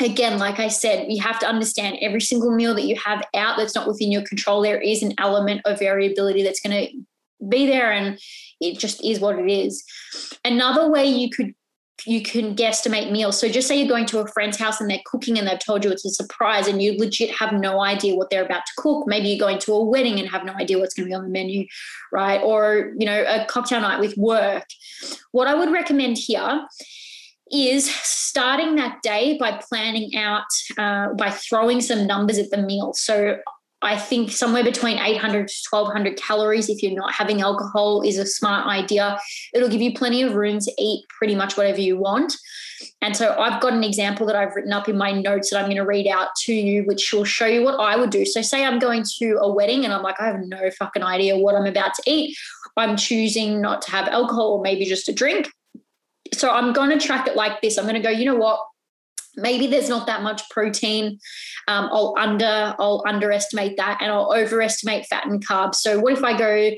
again, 0.02 0.40
like 0.40 0.60
I 0.60 0.68
said, 0.68 1.06
you 1.10 1.22
have 1.22 1.40
to 1.40 1.48
understand 1.48 1.98
every 2.02 2.20
single 2.20 2.54
meal 2.54 2.76
that 2.76 2.84
you 2.84 2.98
have 2.98 3.24
out 3.34 3.56
that's 3.58 3.76
not 3.76 3.88
within 3.88 4.12
your 4.12 4.24
control, 4.24 4.62
there 4.62 4.82
is 4.82 5.02
an 5.02 5.14
element 5.18 5.62
of 5.64 5.80
variability 5.80 6.44
that's 6.44 6.60
going 6.60 6.88
to 6.88 7.06
be 7.48 7.68
there 7.68 7.92
and 7.92 8.20
it 8.62 8.80
just 8.80 9.04
is 9.04 9.20
what 9.20 9.38
it 9.40 9.50
is. 9.50 9.84
Another 10.44 10.90
way 10.90 11.06
you 11.06 11.30
could 11.30 11.54
you 12.06 12.22
can 12.22 12.56
guesstimate 12.56 13.12
meals. 13.12 13.40
So 13.40 13.48
just 13.50 13.68
say 13.68 13.80
you're 13.80 13.88
going 13.88 14.06
to 14.08 14.20
a 14.20 14.28
friend's 14.28 14.58
house 14.58 14.80
and 14.80 14.90
they're 14.90 15.00
cooking 15.06 15.40
and 15.40 15.48
they've 15.48 15.58
told 15.58 15.84
you 15.84 15.92
it's 15.92 16.06
a 16.06 16.10
surprise 16.10 16.68
and 16.68 16.82
you 16.82 16.98
legit 16.98 17.32
have 17.32 17.54
no 17.54 17.82
idea 17.82 18.16
what 18.16 18.30
they're 18.30 18.46
about 18.46 18.66
to 18.66 18.72
cook. 18.78 19.08
Maybe 19.08 19.30
you're 19.30 19.40
going 19.40 19.60
to 19.60 19.74
a 19.74 19.84
wedding 19.84 20.20
and 20.20 20.30
have 20.30 20.46
no 20.46 20.54
idea 20.54 20.78
what's 20.78 20.94
going 20.94 21.06
to 21.06 21.10
be 21.10 21.16
on 21.16 21.24
the 21.24 21.30
menu, 21.30 21.66
right? 22.12 22.42
Or, 22.44 22.94
you 22.98 23.06
know, 23.06 23.24
a 23.28 23.46
cocktail 23.46 23.82
night 23.82 24.00
with 24.00 24.16
work. 24.18 24.66
What 25.32 25.48
I 25.48 25.56
would 25.56 25.72
recommend 25.72 26.18
here 26.18 26.68
is 27.52 27.94
starting 27.96 28.76
that 28.76 29.02
day 29.02 29.38
by 29.40 29.60
planning 29.70 30.16
out, 30.16 30.44
uh, 30.78 31.14
by 31.14 31.30
throwing 31.30 31.80
some 31.80 32.06
numbers 32.06 32.38
at 32.38 32.50
the 32.50 32.58
meal. 32.58 32.94
So 32.94 33.38
I 33.86 33.98
think 33.98 34.32
somewhere 34.32 34.64
between 34.64 34.98
800 34.98 35.48
to 35.48 35.54
1200 35.70 36.18
calories 36.18 36.70
if 36.70 36.82
you're 36.82 36.96
not 36.96 37.14
having 37.14 37.42
alcohol 37.42 38.02
is 38.02 38.18
a 38.18 38.26
smart 38.26 38.68
idea. 38.68 39.20
It'll 39.54 39.70
give 39.70 39.82
you 39.82 39.94
plenty 39.94 40.24
of 40.24 40.34
room 40.34 40.60
to 40.60 40.72
eat 40.80 41.06
pretty 41.10 41.36
much 41.36 41.56
whatever 41.56 41.80
you 41.80 41.98
want. 41.98 42.36
And 43.02 43.16
so 43.16 43.38
I've 43.40 43.62
got 43.62 43.74
an 43.74 43.84
example 43.84 44.26
that 44.26 44.36
I've 44.36 44.56
written 44.56 44.74
up 44.74 44.90
in 44.90 44.98
my 44.98 45.12
notes 45.12 45.52
that 45.52 45.60
I'm 45.60 45.66
going 45.66 45.78
to 45.78 45.86
read 45.86 46.08
out 46.08 46.30
to 46.46 46.54
you, 46.54 46.84
which 46.84 47.14
will 47.14 47.24
show 47.24 47.46
you 47.46 47.64
what 47.64 47.80
I 47.80 47.96
would 47.96 48.10
do. 48.10 48.26
So, 48.26 48.42
say 48.42 48.66
I'm 48.66 48.80
going 48.80 49.04
to 49.20 49.38
a 49.42 49.52
wedding 49.52 49.86
and 49.86 49.94
I'm 49.94 50.04
like, 50.04 50.20
I 50.20 50.26
have 50.26 50.42
no 50.42 50.70
fucking 50.72 51.04
idea 51.04 51.38
what 51.38 51.56
I'm 51.56 51.68
about 51.68 51.94
to 51.94 52.04
eat. 52.06 52.36
I'm 52.78 52.98
choosing 52.98 53.62
not 53.62 53.82
to 53.84 53.92
have 53.92 54.08
alcohol 54.08 54.54
or 54.54 54.62
maybe 54.62 54.86
just 54.86 55.08
a 55.08 55.14
drink. 55.14 55.48
So, 56.34 56.50
I'm 56.50 56.74
going 56.74 56.90
to 56.90 57.06
track 57.06 57.28
it 57.28 57.36
like 57.36 57.62
this. 57.62 57.78
I'm 57.78 57.86
going 57.86 57.96
to 57.96 58.02
go, 58.02 58.10
you 58.10 58.26
know 58.26 58.36
what? 58.36 58.60
Maybe 59.38 59.68
there's 59.68 59.90
not 59.90 60.08
that 60.08 60.24
much 60.24 60.48
protein. 60.50 61.20
Um, 61.68 61.90
i'll 61.92 62.14
under 62.18 62.76
i'll 62.80 63.04
underestimate 63.08 63.78
that 63.78 64.00
and 64.02 64.12
i'll 64.12 64.34
overestimate 64.34 65.06
fat 65.08 65.26
and 65.26 65.46
carbs. 65.46 65.76
So 65.76 66.00
what 66.00 66.14
if 66.14 66.24
i 66.24 66.38
go 66.38 66.72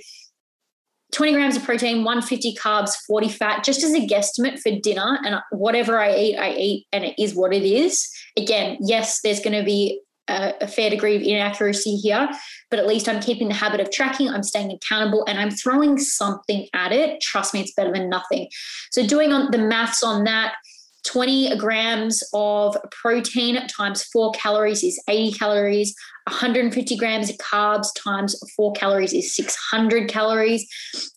20 1.13 1.31
grams 1.33 1.55
of 1.55 1.63
protein 1.63 2.03
150 2.03 2.55
carbs 2.55 2.95
40 3.07 3.29
fat 3.29 3.63
just 3.63 3.83
as 3.83 3.93
a 3.93 4.05
guesstimate 4.05 4.59
for 4.59 4.71
dinner 4.81 5.19
and 5.25 5.39
whatever 5.51 5.99
i 5.99 6.15
eat 6.15 6.37
i 6.37 6.51
eat 6.53 6.87
and 6.91 7.03
it 7.03 7.21
is 7.21 7.35
what 7.35 7.53
it 7.53 7.63
is. 7.63 8.09
Again 8.37 8.77
yes 8.81 9.21
there's 9.21 9.39
going 9.39 9.57
to 9.57 9.63
be 9.63 10.01
a, 10.29 10.53
a 10.61 10.67
fair 10.67 10.89
degree 10.89 11.15
of 11.15 11.21
inaccuracy 11.21 11.95
here 11.95 12.29
but 12.69 12.79
at 12.79 12.87
least 12.87 13.07
i'm 13.07 13.21
keeping 13.21 13.47
the 13.47 13.53
habit 13.53 13.79
of 13.79 13.89
tracking 13.91 14.29
i'm 14.29 14.43
staying 14.43 14.71
accountable 14.71 15.25
and 15.25 15.39
i'm 15.39 15.51
throwing 15.51 15.97
something 15.97 16.67
at 16.73 16.91
it. 16.91 17.21
Trust 17.21 17.53
me 17.53 17.61
it's 17.61 17.73
better 17.73 17.93
than 17.93 18.09
nothing. 18.09 18.49
So 18.91 19.05
doing 19.05 19.31
on 19.31 19.51
the 19.51 19.57
maths 19.57 20.03
on 20.03 20.25
that 20.25 20.55
20 21.05 21.57
grams 21.57 22.23
of 22.33 22.75
protein 22.91 23.65
times 23.67 24.03
four 24.03 24.31
calories 24.31 24.83
is 24.83 25.01
80 25.07 25.37
calories. 25.37 25.95
150 26.27 26.97
grams 26.97 27.29
of 27.29 27.37
carbs 27.37 27.87
times 27.95 28.35
four 28.55 28.73
calories 28.73 29.13
is 29.13 29.33
600 29.35 30.09
calories. 30.09 30.67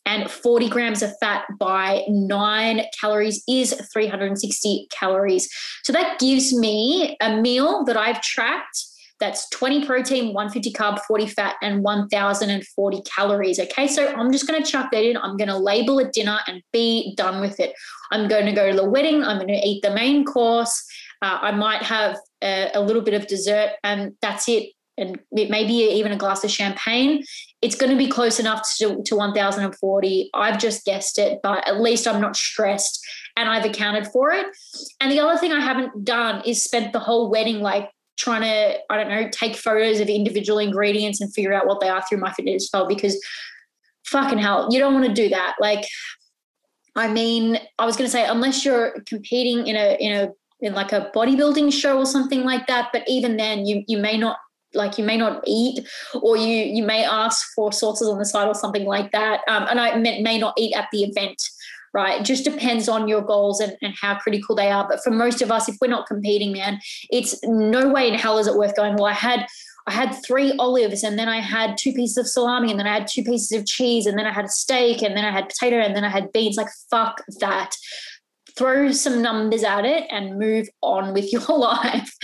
And 0.07 0.31
40 0.31 0.69
grams 0.69 1.03
of 1.03 1.13
fat 1.21 1.45
by 1.59 2.05
nine 2.09 2.83
calories 3.01 3.43
is 3.49 3.75
360 3.93 4.87
calories. 4.91 5.49
So 5.83 5.93
that 5.93 6.21
gives 6.21 6.55
me 6.55 7.17
a 7.21 7.37
meal 7.37 7.85
that 7.85 7.97
I've 7.97 8.23
tracked 8.23 8.90
that's 9.21 9.49
20 9.51 9.87
protein, 9.87 10.33
150 10.33 10.73
carb, 10.73 10.99
40 11.07 11.27
fat, 11.27 11.57
and 11.63 11.83
1,040 11.83 13.03
calories. 13.03 13.61
Okay, 13.61 13.87
so 13.87 14.09
I'm 14.09 14.33
just 14.33 14.49
going 14.49 14.63
to 14.63 14.69
chuck 14.69 14.91
that 14.91 15.05
in. 15.05 15.17
I'm 15.19 15.37
going 15.37 15.49
to 15.49 15.57
label 15.57 15.99
it 15.99 16.13
dinner 16.13 16.39
and 16.47 16.63
be 16.73 17.15
done 17.17 17.41
with 17.41 17.61
it. 17.61 17.75
I'm 18.11 18.29
going 18.29 18.47
to 18.47 18.53
go 18.53 18.71
to 18.71 18.77
the 18.77 18.89
wedding. 18.89 19.23
I'm 19.23 19.37
going 19.37 19.49
to 19.49 19.67
eat 19.67 19.83
the 19.83 19.91
main 19.91 20.25
course. 20.25 20.85
Uh, 21.23 21.39
I 21.43 21.51
might 21.53 21.83
have 21.83 22.17
a, 22.43 22.71
a 22.75 22.81
little 22.81 23.03
bit 23.03 23.15
of 23.15 23.27
dessert, 23.27 23.73
and 23.85 24.13
that's 24.23 24.49
it. 24.49 24.71
And 24.97 25.19
it 25.33 25.51
even 25.71 26.13
a 26.13 26.17
glass 26.17 26.45
of 26.45 26.51
champagne. 26.51 27.25
It's 27.63 27.75
going 27.75 27.91
to 27.91 27.97
be 27.97 28.09
close 28.09 28.39
enough 28.39 28.69
to, 28.79 29.03
to 29.05 29.17
1,040. 29.17 30.31
I've 30.35 30.59
just 30.59 30.85
guessed 30.85 31.19
it, 31.19 31.41
but 31.43 31.67
at 31.67 31.81
least 31.81 32.07
I'm 32.07 32.21
not 32.21 32.37
stressed 32.37 33.01
and 33.37 33.49
I've 33.49 33.65
accounted 33.65 34.09
for 34.09 34.31
it. 34.31 34.47
And 35.01 35.11
the 35.11 35.21
other 35.21 35.39
thing 35.39 35.53
I 35.53 35.61
haven't 35.61 36.05
done 36.05 36.43
is 36.45 36.63
spent 36.63 36.93
the 36.93 36.99
whole 36.99 37.31
wedding 37.31 37.61
like 37.61 37.91
trying 38.21 38.43
to, 38.43 38.79
I 38.91 38.97
don't 38.97 39.09
know, 39.09 39.29
take 39.31 39.57
photos 39.57 39.99
of 39.99 40.09
individual 40.09 40.59
ingredients 40.59 41.21
and 41.21 41.33
figure 41.33 41.55
out 41.55 41.67
what 41.67 41.81
they 41.81 41.89
are 41.89 42.03
through 42.07 42.19
my 42.19 42.31
fitness 42.33 42.71
MyFitnessPal 42.71 42.89
because 42.89 43.21
fucking 44.05 44.39
hell, 44.39 44.69
you 44.71 44.79
don't 44.79 44.93
want 44.93 45.07
to 45.07 45.13
do 45.13 45.31
that. 45.31 45.57
Like, 45.59 45.87
I 46.97 47.09
mean, 47.09 47.59
I 47.79 47.87
was 47.87 47.97
going 47.97 48.07
to 48.07 48.13
say, 48.13 48.27
unless 48.27 48.65
you're 48.65 49.01
competing 49.07 49.67
in 49.67 49.77
a, 49.77 49.97
in 49.99 50.13
a, 50.13 50.29
in 50.61 50.75
like 50.75 50.93
a 50.93 51.11
bodybuilding 51.15 51.73
show 51.73 51.99
or 51.99 52.07
something 52.07 52.45
like 52.45 52.67
that, 52.67 52.91
but 52.93 53.03
even 53.09 53.39
then 53.39 53.65
you, 53.65 53.83
you 53.89 53.99
may 53.99 54.19
not 54.19 54.37
like 54.73 54.99
you 54.99 55.05
may 55.05 55.17
not 55.17 55.43
eat 55.49 55.85
or 56.23 56.37
you 56.37 56.47
you 56.47 56.85
may 56.85 57.05
ask 57.05 57.45
for 57.57 57.73
sauces 57.73 58.09
on 58.09 58.19
the 58.21 58.25
side 58.25 58.47
or 58.47 58.55
something 58.55 58.85
like 58.85 59.11
that 59.11 59.41
um, 59.49 59.67
and 59.69 59.81
i 59.81 59.97
may 59.97 60.39
not 60.39 60.55
eat 60.57 60.73
at 60.77 60.87
the 60.93 61.03
event 61.03 61.43
right? 61.93 62.21
It 62.21 62.25
just 62.25 62.45
depends 62.45 62.89
on 62.89 63.09
your 63.09 63.23
goals 63.23 63.61
and, 63.61 63.77
and 63.83 63.95
how 64.01 64.17
critical 64.17 64.55
they 64.55 64.71
are. 64.71 64.87
But 64.89 65.03
for 65.03 65.11
most 65.11 65.43
of 65.43 65.51
us, 65.51 65.69
if 65.69 65.77
we're 65.81 65.89
not 65.89 66.07
competing, 66.07 66.53
man, 66.53 66.81
it's 67.11 67.39
no 67.45 67.89
way 67.89 68.09
in 68.09 68.15
hell 68.15 68.39
is 68.39 68.47
it 68.47 68.57
worth 68.57 68.77
going. 68.77 68.95
Well, 68.95 69.07
I 69.07 69.13
had 69.13 69.47
I 69.87 69.93
had 69.93 70.13
three 70.25 70.55
olives 70.59 71.03
and 71.03 71.19
then 71.19 71.29
I 71.29 71.41
had 71.41 71.77
two 71.77 71.93
pieces 71.93 72.17
of 72.17 72.29
salami 72.29 72.71
and 72.71 72.79
then 72.79 72.87
I 72.87 72.95
had 72.95 73.09
two 73.09 73.25
pieces 73.25 73.51
of 73.59 73.67
cheese 73.67 74.07
and 74.07 74.19
then 74.19 74.27
I 74.27 74.33
had 74.33 74.45
a 74.45 74.49
steak 74.49 75.03
and 75.03 75.17
then 75.17 75.25
I 75.25 75.33
had 75.33 75.49
potato 75.49 75.79
and 75.79 75.97
then 75.97 76.05
I 76.05 76.11
had 76.11 76.33
beans. 76.33 76.57
Like, 76.57 76.69
fuck 76.91 77.23
that. 77.41 77.75
Throw 78.61 78.93
some 78.93 79.23
numbers 79.23 79.65
at 79.65 79.87
it 79.87 80.05
and 80.11 80.39
move 80.39 80.69
on 80.83 81.15
with 81.15 81.33
your 81.33 81.41
life. 81.49 82.15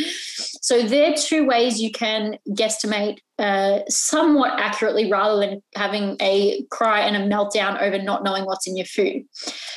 So, 0.60 0.82
there 0.82 1.12
are 1.12 1.16
two 1.16 1.46
ways 1.46 1.80
you 1.80 1.90
can 1.90 2.36
guesstimate 2.50 3.20
uh, 3.38 3.80
somewhat 3.88 4.60
accurately 4.60 5.10
rather 5.10 5.40
than 5.40 5.62
having 5.74 6.18
a 6.20 6.62
cry 6.70 7.00
and 7.00 7.16
a 7.16 7.34
meltdown 7.34 7.80
over 7.80 7.96
not 7.96 8.22
knowing 8.22 8.44
what's 8.44 8.66
in 8.66 8.76
your 8.76 8.84
food. 8.84 9.22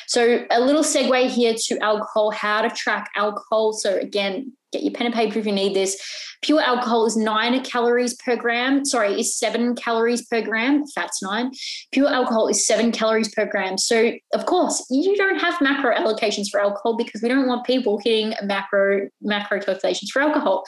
So, 0.07 0.45
a 0.51 0.59
little 0.59 0.83
segue 0.83 1.29
here 1.29 1.53
to 1.67 1.79
alcohol, 1.79 2.31
how 2.31 2.63
to 2.63 2.69
track 2.69 3.09
alcohol. 3.15 3.71
So, 3.71 3.95
again, 3.95 4.51
get 4.71 4.83
your 4.83 4.93
pen 4.93 5.07
and 5.07 5.15
paper 5.15 5.39
if 5.39 5.45
you 5.45 5.51
need 5.51 5.75
this. 5.75 5.97
Pure 6.41 6.61
alcohol 6.61 7.05
is 7.05 7.17
nine 7.17 7.61
calories 7.63 8.13
per 8.13 8.35
gram. 8.35 8.85
Sorry, 8.85 9.19
is 9.19 9.37
seven 9.37 9.75
calories 9.75 10.25
per 10.25 10.41
gram. 10.41 10.85
Fat's 10.87 11.21
nine. 11.21 11.51
Pure 11.91 12.09
alcohol 12.09 12.47
is 12.47 12.65
seven 12.65 12.91
calories 12.91 13.33
per 13.33 13.45
gram. 13.45 13.77
So, 13.77 14.13
of 14.33 14.45
course, 14.45 14.85
you 14.89 15.17
don't 15.17 15.39
have 15.39 15.59
macro 15.59 15.93
allocations 15.93 16.49
for 16.49 16.61
alcohol 16.61 16.95
because 16.95 17.21
we 17.21 17.27
don't 17.27 17.47
want 17.47 17.65
people 17.65 17.99
hitting 18.01 18.33
macro 18.43 19.09
macro 19.21 19.59
calculations 19.59 20.11
for 20.11 20.21
alcohol. 20.21 20.63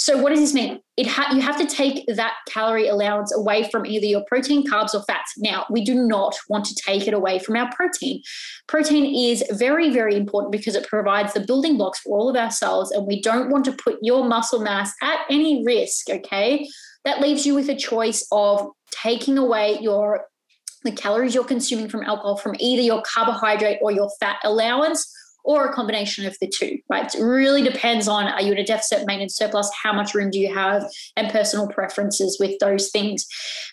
So 0.00 0.16
what 0.16 0.30
does 0.30 0.40
this 0.40 0.54
mean? 0.54 0.80
It 0.96 1.06
ha- 1.06 1.30
you 1.34 1.42
have 1.42 1.58
to 1.58 1.66
take 1.66 2.06
that 2.06 2.32
calorie 2.48 2.88
allowance 2.88 3.36
away 3.36 3.68
from 3.70 3.84
either 3.84 4.06
your 4.06 4.24
protein, 4.26 4.66
carbs, 4.66 4.94
or 4.94 5.02
fats. 5.02 5.34
Now, 5.36 5.66
we 5.68 5.84
do 5.84 5.94
not 5.94 6.38
want 6.48 6.64
to 6.64 6.74
take 6.74 7.06
it 7.06 7.12
away 7.12 7.38
from 7.38 7.56
our 7.56 7.70
protein. 7.70 8.22
Protein 8.66 9.14
is 9.14 9.44
very, 9.50 9.90
very 9.90 10.16
important 10.16 10.52
because 10.52 10.74
it 10.74 10.88
provides 10.88 11.34
the 11.34 11.40
building 11.40 11.76
blocks 11.76 11.98
for 11.98 12.16
all 12.16 12.30
of 12.30 12.36
our 12.36 12.50
cells, 12.50 12.90
and 12.92 13.06
we 13.06 13.20
don't 13.20 13.50
want 13.50 13.66
to 13.66 13.72
put 13.72 13.98
your 14.00 14.24
muscle 14.24 14.60
mass 14.60 14.90
at 15.02 15.18
any 15.28 15.62
risk. 15.66 16.08
Okay, 16.08 16.66
that 17.04 17.20
leaves 17.20 17.44
you 17.44 17.54
with 17.54 17.68
a 17.68 17.76
choice 17.76 18.26
of 18.32 18.70
taking 18.90 19.36
away 19.36 19.78
your 19.82 20.24
the 20.82 20.92
calories 20.92 21.34
you're 21.34 21.44
consuming 21.44 21.90
from 21.90 22.04
alcohol 22.04 22.38
from 22.38 22.56
either 22.58 22.80
your 22.80 23.02
carbohydrate 23.02 23.76
or 23.82 23.92
your 23.92 24.08
fat 24.18 24.38
allowance 24.44 25.12
or 25.44 25.66
a 25.66 25.72
combination 25.72 26.26
of 26.26 26.36
the 26.40 26.46
two, 26.46 26.78
right? 26.88 27.12
It 27.14 27.22
really 27.22 27.62
depends 27.62 28.08
on 28.08 28.26
are 28.26 28.42
you 28.42 28.52
in 28.52 28.58
a 28.58 28.64
deficit, 28.64 29.06
maintenance, 29.06 29.36
surplus, 29.36 29.70
how 29.82 29.92
much 29.92 30.14
room 30.14 30.30
do 30.30 30.38
you 30.38 30.52
have, 30.54 30.84
and 31.16 31.30
personal 31.30 31.68
preferences 31.68 32.36
with 32.38 32.58
those 32.58 32.90
things. 32.90 33.26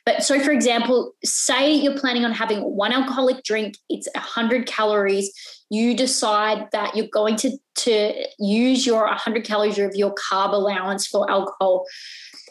But 0.06 0.24
so, 0.24 0.40
for 0.40 0.52
example, 0.52 1.14
say 1.24 1.74
you're 1.74 1.98
planning 1.98 2.26
on 2.26 2.32
having 2.32 2.62
one 2.62 2.94
alcoholic 2.94 3.44
drink, 3.44 3.76
it's 3.90 4.08
100 4.16 4.66
calories. 4.66 5.32
You 5.70 5.96
decide 5.96 6.68
that 6.72 6.96
you're 6.96 7.10
going 7.12 7.36
to, 7.38 7.58
to 7.78 8.26
use 8.40 8.86
your 8.86 9.06
100 9.06 9.44
calories 9.44 9.78
of 9.80 9.96
your 9.96 10.14
carb 10.16 10.54
allowance 10.54 11.08
for 11.08 11.30
alcohol. 11.30 11.86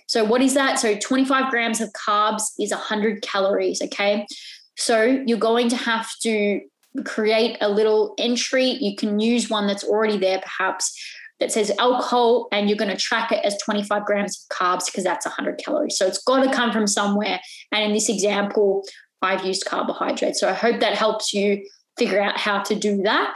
So, 0.07 0.25
what 0.25 0.43
is 0.43 0.55
that? 0.55 0.79
So, 0.79 0.97
25 0.97 1.51
grams 1.51 1.81
of 1.81 1.91
carbs 1.93 2.43
is 2.59 2.71
100 2.71 3.23
calories, 3.23 3.81
okay? 3.83 4.27
So, 4.77 5.23
you're 5.27 5.39
going 5.39 5.69
to 5.71 5.77
have 5.77 6.09
to 6.23 6.61
create 7.05 7.57
a 7.61 7.68
little 7.68 8.14
entry. 8.18 8.64
You 8.64 8.97
can 8.97 9.20
use 9.20 9.51
one 9.51 9.66
that's 9.66 9.84
already 9.84 10.18
there, 10.18 10.40
perhaps 10.40 10.92
that 11.40 11.53
says 11.53 11.70
alcohol, 11.78 12.49
and 12.51 12.68
you're 12.68 12.78
going 12.78 12.90
to 12.90 12.97
track 12.97 13.30
it 13.30 13.44
as 13.44 13.59
25 13.62 14.05
grams 14.05 14.47
of 14.51 14.57
carbs 14.57 14.86
because 14.86 15.05
that's 15.05 15.26
100 15.26 15.59
calories. 15.59 15.99
So 15.99 16.07
it's 16.07 16.22
got 16.22 16.42
to 16.42 16.53
come 16.53 16.72
from 16.72 16.86
somewhere. 16.86 17.40
And 17.72 17.84
in 17.84 17.92
this 17.92 18.09
example, 18.09 18.84
I've 19.22 19.44
used 19.44 19.66
carbohydrates. 19.66 20.40
So 20.40 20.49
I 20.49 20.55
hope 20.55 20.80
that 20.80 20.94
helps 20.94 21.32
you 21.32 21.66
figure 21.99 22.20
out 22.20 22.38
how 22.38 22.62
to 22.62 22.74
do 22.74 23.03
that. 23.03 23.34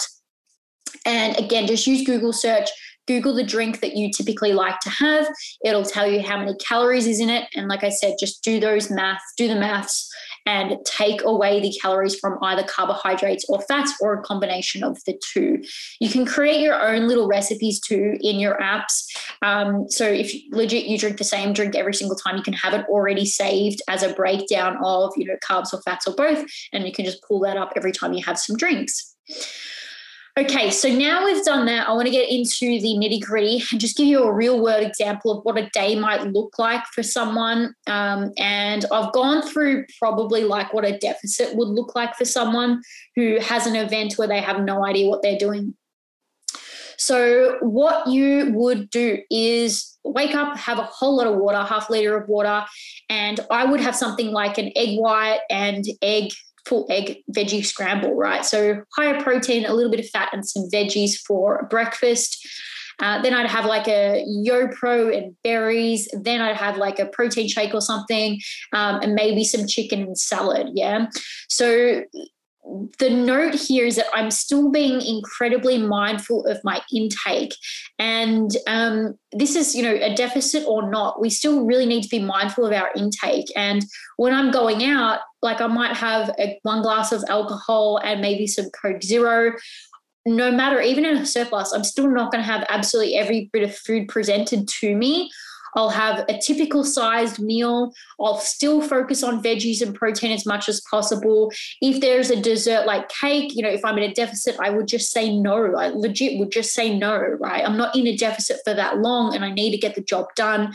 And 1.05 1.39
again, 1.39 1.67
just 1.67 1.87
use 1.87 2.07
Google 2.07 2.33
search, 2.33 2.69
Google 3.07 3.35
the 3.35 3.45
drink 3.45 3.81
that 3.81 3.97
you 3.97 4.11
typically 4.11 4.53
like 4.53 4.79
to 4.81 4.91
have. 4.91 5.27
It'll 5.65 5.85
tell 5.85 6.07
you 6.07 6.23
how 6.23 6.39
many 6.39 6.55
calories 6.57 7.07
is 7.07 7.21
in 7.21 7.31
it. 7.31 7.49
And 7.55 7.69
like 7.69 7.85
I 7.85 7.89
said, 7.89 8.17
just 8.21 8.43
do 8.45 8.61
those 8.61 8.91
maths, 8.91 9.33
do 9.37 9.49
the 9.49 9.57
maths, 9.57 10.11
and 10.47 10.77
take 10.85 11.23
away 11.23 11.61
the 11.61 11.73
calories 11.81 12.19
from 12.19 12.39
either 12.43 12.63
carbohydrates 12.63 13.45
or 13.49 13.61
fats 13.63 13.93
or 14.01 14.15
a 14.15 14.23
combination 14.23 14.83
of 14.83 14.99
the 15.07 15.21
two. 15.33 15.63
You 16.01 16.09
can 16.09 16.25
create 16.25 16.61
your 16.61 16.81
own 16.81 17.09
little 17.09 17.29
recipes 17.29 17.81
too 17.81 18.17
in 18.21 18.41
your 18.41 18.57
apps. 18.59 19.05
Um, 19.43 19.89
so 19.89 20.05
if 20.05 20.33
legit 20.51 20.87
you 20.87 20.99
drink 20.99 21.19
the 21.19 21.25
same 21.25 21.53
drink 21.53 21.75
every 21.75 21.95
single 21.95 22.17
time, 22.17 22.37
you 22.37 22.43
can 22.43 22.55
have 22.55 22.75
it 22.75 22.87
already 22.89 23.27
saved 23.27 23.83
as 23.89 24.03
a 24.03 24.13
breakdown 24.13 24.79
of 24.83 25.13
you 25.17 25.27
know 25.27 25.37
carbs 25.49 25.73
or 25.73 25.81
fats 25.83 26.07
or 26.07 26.15
both, 26.15 26.45
and 26.73 26.87
you 26.87 26.93
can 26.93 27.05
just 27.05 27.23
pull 27.23 27.41
that 27.41 27.57
up 27.57 27.73
every 27.77 27.93
time 27.93 28.13
you 28.13 28.25
have 28.25 28.39
some 28.39 28.57
drinks. 28.57 29.17
Okay, 30.39 30.71
so 30.71 30.89
now 30.89 31.25
we've 31.25 31.45
done 31.45 31.67
that, 31.67 31.89
I 31.89 31.93
want 31.93 32.07
to 32.07 32.13
get 32.13 32.31
into 32.31 32.81
the 32.81 32.97
nitty 32.97 33.21
gritty 33.21 33.65
and 33.73 33.81
just 33.81 33.97
give 33.97 34.07
you 34.07 34.23
a 34.23 34.33
real 34.33 34.63
world 34.63 34.85
example 34.85 35.37
of 35.37 35.45
what 35.45 35.59
a 35.59 35.69
day 35.71 35.99
might 35.99 36.25
look 36.29 36.57
like 36.57 36.85
for 36.95 37.03
someone. 37.03 37.75
Um, 37.89 38.33
and 38.39 38.87
I've 38.93 39.13
gone 39.13 39.43
through 39.43 39.87
probably 39.99 40.45
like 40.45 40.73
what 40.73 40.85
a 40.85 40.97
deficit 40.99 41.57
would 41.57 41.69
look 41.69 41.97
like 41.97 42.15
for 42.15 42.25
someone 42.25 42.81
who 43.17 43.39
has 43.41 43.67
an 43.67 43.75
event 43.75 44.15
where 44.17 44.29
they 44.29 44.41
have 44.41 44.61
no 44.61 44.87
idea 44.87 45.09
what 45.09 45.21
they're 45.23 45.39
doing. 45.39 45.75
So, 46.97 47.57
what 47.61 48.07
you 48.07 48.53
would 48.55 48.91
do 48.91 49.19
is 49.31 49.99
wake 50.05 50.35
up, 50.35 50.57
have 50.57 50.79
a 50.79 50.83
whole 50.83 51.17
lot 51.17 51.27
of 51.27 51.37
water, 51.37 51.63
half 51.63 51.91
liter 51.91 52.17
of 52.17 52.29
water, 52.29 52.65
and 53.09 53.41
I 53.51 53.65
would 53.65 53.81
have 53.81 53.97
something 53.97 54.31
like 54.31 54.59
an 54.59 54.71
egg 54.77 54.99
white 54.99 55.41
and 55.49 55.85
egg 56.03 56.31
full 56.67 56.87
egg 56.91 57.23
veggie 57.35 57.65
scramble, 57.65 58.15
right? 58.15 58.45
So 58.45 58.83
higher 58.97 59.21
protein, 59.23 59.65
a 59.67 59.75
little 59.75 59.91
bit 59.91 60.01
of 60.01 60.09
fat, 60.09 60.31
and 60.33 60.47
some 60.47 60.69
veggies 60.73 61.15
for 61.27 61.67
breakfast. 61.71 62.47
Uh, 63.01 63.21
then 63.23 63.33
I'd 63.33 63.47
have 63.47 63.65
like 63.65 63.89
a 63.89 64.25
YoPro 64.47 65.17
and 65.17 65.35
berries. 65.43 66.09
Then 66.13 66.41
I'd 66.41 66.57
have 66.57 66.77
like 66.77 66.99
a 66.99 67.07
protein 67.07 67.49
shake 67.49 67.75
or 67.75 67.81
something, 67.81 68.39
um, 68.73 69.01
and 69.01 69.15
maybe 69.15 69.45
some 69.45 69.67
chicken 69.67 70.03
and 70.03 70.19
salad. 70.19 70.69
Yeah. 70.75 71.07
So 71.49 72.05
the 72.99 73.11
note 73.11 73.55
here 73.55 73.87
is 73.87 73.97
that 73.97 74.07
I'm 74.13 74.31
still 74.31 74.71
being 74.71 75.01
incredibly 75.01 75.79
mindful 75.79 76.47
of 76.47 76.63
my 76.63 76.81
intake. 76.93 77.55
And 77.99 78.51
um, 78.67 79.19
this 79.33 79.57
is, 79.57 79.75
you 79.75 79.83
know, 79.83 79.95
a 79.95 80.15
deficit 80.15 80.65
or 80.69 80.89
not, 80.89 81.21
we 81.21 81.31
still 81.31 81.65
really 81.65 81.87
need 81.87 82.03
to 82.03 82.09
be 82.09 82.21
mindful 82.21 82.67
of 82.67 82.73
our 82.73 82.91
intake. 82.95 83.47
And 83.57 83.85
when 84.19 84.35
I'm 84.35 84.51
going 84.51 84.85
out, 84.85 85.21
like 85.43 85.61
I 85.61 85.67
might 85.67 85.97
have 85.97 86.31
a, 86.39 86.59
one 86.63 86.83
glass 86.83 87.13
of 87.13 87.25
alcohol 87.29 87.99
and 88.03 88.21
maybe 88.21 88.47
some 88.47 88.71
Coke 88.71 89.03
Zero. 89.03 89.53
No 90.27 90.51
matter, 90.51 90.81
even 90.81 91.07
in 91.07 91.17
a 91.17 91.27
surplus, 91.27 91.73
I'm 91.73 91.85
still 91.85 92.09
not 92.09 92.31
going 92.31 92.45
to 92.45 92.51
have 92.51 92.67
absolutely 92.69 93.17
every 93.17 93.49
bit 93.53 93.63
of 93.63 93.75
food 93.75 94.09
presented 94.09 94.69
to 94.81 94.95
me. 94.95 95.31
I'll 95.75 95.91
have 95.91 96.25
a 96.29 96.39
typical 96.39 96.85
sized 96.85 97.39
meal. 97.39 97.93
I'll 98.21 98.39
still 98.39 98.83
focus 98.83 99.23
on 99.23 99.43
veggies 99.43 99.83
and 99.83 99.95
protein 99.95 100.33
as 100.33 100.47
much 100.47 100.69
as 100.69 100.81
possible. 100.91 101.53
If 101.81 102.01
there's 102.01 102.31
a 102.31 102.41
dessert 102.41 102.87
like 102.87 103.09
cake, 103.09 103.55
you 103.55 103.63
know, 103.63 103.69
if 103.69 103.85
I'm 103.85 103.99
in 103.99 104.11
a 104.11 104.15
deficit, 104.15 104.57
I 104.61 104.71
would 104.71 104.89
just 104.89 105.13
say 105.13 105.37
no. 105.37 105.77
I 105.77 105.89
legit 105.89 106.39
would 106.39 106.51
just 106.51 106.73
say 106.73 106.97
no, 106.97 107.17
right? 107.17 107.65
I'm 107.65 107.77
not 107.77 107.95
in 107.97 108.07
a 108.07 108.17
deficit 108.17 108.59
for 108.65 108.75
that 108.75 108.99
long 108.99 109.35
and 109.35 109.45
I 109.45 109.51
need 109.51 109.71
to 109.73 109.79
get 109.79 109.95
the 109.95 110.03
job 110.03 110.27
done. 110.35 110.75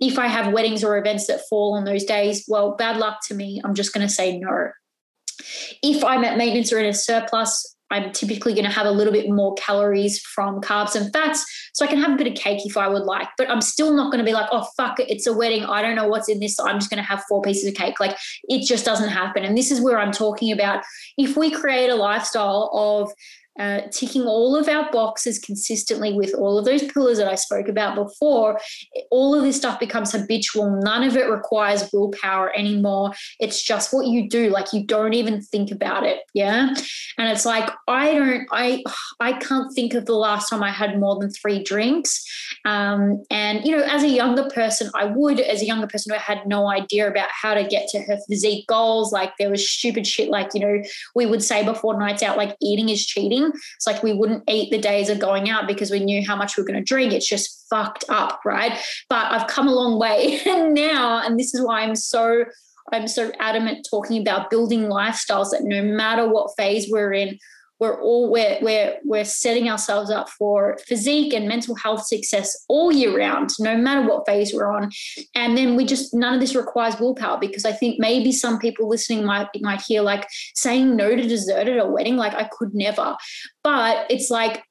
If 0.00 0.18
I 0.18 0.26
have 0.26 0.52
weddings 0.52 0.82
or 0.82 0.98
events 0.98 1.26
that 1.28 1.42
fall 1.48 1.74
on 1.74 1.84
those 1.84 2.04
days, 2.04 2.44
well, 2.48 2.76
bad 2.76 2.96
luck 2.96 3.18
to 3.28 3.34
me. 3.34 3.60
I'm 3.64 3.74
just 3.74 3.92
going 3.92 4.06
to 4.06 4.12
say 4.12 4.38
no. 4.38 4.70
If 5.82 6.04
I'm 6.04 6.24
at 6.24 6.36
maintenance 6.36 6.72
or 6.72 6.78
in 6.78 6.86
a 6.86 6.94
surplus, 6.94 7.74
I'm 7.90 8.12
typically 8.12 8.54
going 8.54 8.64
to 8.64 8.72
have 8.72 8.86
a 8.86 8.90
little 8.90 9.12
bit 9.12 9.28
more 9.30 9.54
calories 9.54 10.20
from 10.20 10.60
carbs 10.60 10.96
and 10.96 11.12
fats. 11.12 11.44
So 11.74 11.84
I 11.84 11.88
can 11.88 12.00
have 12.00 12.12
a 12.12 12.16
bit 12.16 12.26
of 12.26 12.34
cake 12.34 12.64
if 12.64 12.76
I 12.76 12.88
would 12.88 13.04
like, 13.04 13.28
but 13.38 13.48
I'm 13.50 13.60
still 13.60 13.94
not 13.94 14.10
going 14.10 14.18
to 14.18 14.28
be 14.28 14.32
like, 14.32 14.48
oh, 14.50 14.66
fuck 14.76 14.98
it, 14.98 15.10
it's 15.10 15.26
a 15.26 15.32
wedding. 15.32 15.64
I 15.64 15.82
don't 15.82 15.94
know 15.94 16.08
what's 16.08 16.28
in 16.28 16.40
this. 16.40 16.56
So 16.56 16.66
I'm 16.66 16.78
just 16.78 16.90
going 16.90 17.02
to 17.02 17.08
have 17.08 17.22
four 17.28 17.42
pieces 17.42 17.68
of 17.68 17.74
cake. 17.74 18.00
Like 18.00 18.16
it 18.44 18.66
just 18.66 18.84
doesn't 18.84 19.10
happen. 19.10 19.44
And 19.44 19.56
this 19.56 19.70
is 19.70 19.80
where 19.80 19.98
I'm 19.98 20.12
talking 20.12 20.50
about 20.50 20.82
if 21.18 21.36
we 21.36 21.50
create 21.50 21.90
a 21.90 21.94
lifestyle 21.94 22.70
of 22.72 23.12
uh, 23.58 23.82
ticking 23.92 24.22
all 24.22 24.56
of 24.56 24.68
our 24.68 24.90
boxes 24.90 25.38
consistently 25.38 26.12
with 26.12 26.34
all 26.34 26.58
of 26.58 26.64
those 26.64 26.82
pillars 26.84 27.18
that 27.18 27.28
I 27.28 27.36
spoke 27.36 27.68
about 27.68 27.94
before, 27.94 28.60
all 29.10 29.34
of 29.34 29.44
this 29.44 29.56
stuff 29.56 29.78
becomes 29.78 30.12
habitual. 30.12 30.80
None 30.82 31.04
of 31.04 31.16
it 31.16 31.28
requires 31.28 31.88
willpower 31.92 32.56
anymore. 32.56 33.12
It's 33.38 33.62
just 33.62 33.92
what 33.92 34.06
you 34.06 34.28
do. 34.28 34.50
Like 34.50 34.72
you 34.72 34.84
don't 34.84 35.14
even 35.14 35.40
think 35.40 35.70
about 35.70 36.04
it. 36.04 36.20
Yeah. 36.34 36.74
And 37.18 37.28
it's 37.28 37.44
like, 37.44 37.70
I 37.86 38.12
don't, 38.12 38.48
I, 38.50 38.82
I 39.20 39.34
can't 39.34 39.72
think 39.74 39.94
of 39.94 40.06
the 40.06 40.14
last 40.14 40.50
time 40.50 40.62
I 40.62 40.70
had 40.70 40.98
more 40.98 41.18
than 41.20 41.30
three 41.30 41.62
drinks. 41.62 42.24
Um, 42.64 43.22
and, 43.30 43.64
you 43.64 43.76
know, 43.76 43.84
as 43.84 44.02
a 44.02 44.08
younger 44.08 44.48
person, 44.50 44.90
I 44.94 45.04
would, 45.04 45.38
as 45.38 45.62
a 45.62 45.66
younger 45.66 45.86
person 45.86 46.12
who 46.12 46.18
had 46.18 46.46
no 46.46 46.68
idea 46.68 47.08
about 47.08 47.28
how 47.30 47.54
to 47.54 47.64
get 47.64 47.88
to 47.88 48.00
her 48.00 48.18
physique 48.28 48.66
goals, 48.66 49.12
like 49.12 49.32
there 49.38 49.50
was 49.50 49.68
stupid 49.68 50.06
shit 50.06 50.28
like, 50.28 50.48
you 50.54 50.60
know, 50.60 50.82
we 51.14 51.26
would 51.26 51.42
say 51.42 51.64
before 51.64 51.98
nights 51.98 52.22
out, 52.22 52.36
like 52.36 52.56
eating 52.60 52.88
is 52.88 53.06
cheating 53.06 53.43
it's 53.52 53.86
like 53.86 54.02
we 54.02 54.12
wouldn't 54.12 54.44
eat 54.48 54.70
the 54.70 54.78
days 54.78 55.08
of 55.08 55.18
going 55.18 55.50
out 55.50 55.66
because 55.66 55.90
we 55.90 56.00
knew 56.00 56.24
how 56.26 56.36
much 56.36 56.56
we 56.56 56.62
were 56.62 56.66
going 56.66 56.78
to 56.78 56.84
drink. 56.84 57.12
It's 57.12 57.28
just 57.28 57.66
fucked 57.70 58.04
up, 58.08 58.40
right? 58.44 58.78
But 59.08 59.32
I've 59.32 59.46
come 59.48 59.68
a 59.68 59.74
long 59.74 59.98
way 59.98 60.40
and 60.46 60.74
now, 60.74 61.20
and 61.24 61.38
this 61.38 61.54
is 61.54 61.64
why 61.64 61.80
I'm 61.82 61.96
so 61.96 62.44
I'm 62.92 63.08
so 63.08 63.32
adamant 63.40 63.86
talking 63.90 64.20
about 64.20 64.50
building 64.50 64.82
lifestyles 64.82 65.50
that 65.50 65.62
no 65.62 65.82
matter 65.82 66.28
what 66.28 66.54
phase 66.56 66.86
we're 66.90 67.14
in, 67.14 67.38
we're 67.80 68.00
all 68.00 68.30
we're 68.30 68.58
we're 68.62 68.96
we're 69.04 69.24
setting 69.24 69.68
ourselves 69.68 70.10
up 70.10 70.28
for 70.28 70.78
physique 70.86 71.34
and 71.34 71.48
mental 71.48 71.74
health 71.74 72.06
success 72.06 72.64
all 72.68 72.92
year 72.92 73.16
round 73.16 73.50
no 73.58 73.76
matter 73.76 74.06
what 74.06 74.26
phase 74.26 74.54
we're 74.54 74.70
on. 74.70 74.90
And 75.34 75.56
then 75.56 75.74
we 75.76 75.84
just 75.84 76.14
none 76.14 76.34
of 76.34 76.40
this 76.40 76.54
requires 76.54 76.98
willpower 76.98 77.38
because 77.38 77.64
i 77.64 77.72
think 77.72 77.98
maybe 77.98 78.32
some 78.32 78.58
people 78.58 78.88
listening 78.88 79.24
might 79.24 79.48
might 79.60 79.82
hear 79.82 80.02
like 80.02 80.26
saying 80.54 80.96
no 80.96 81.16
to 81.16 81.22
dessert 81.22 81.68
at 81.68 81.78
a 81.78 81.86
wedding 81.86 82.16
like 82.16 82.34
i 82.34 82.48
could 82.52 82.74
never. 82.74 83.16
But 83.62 84.06
it's 84.08 84.30
like 84.30 84.62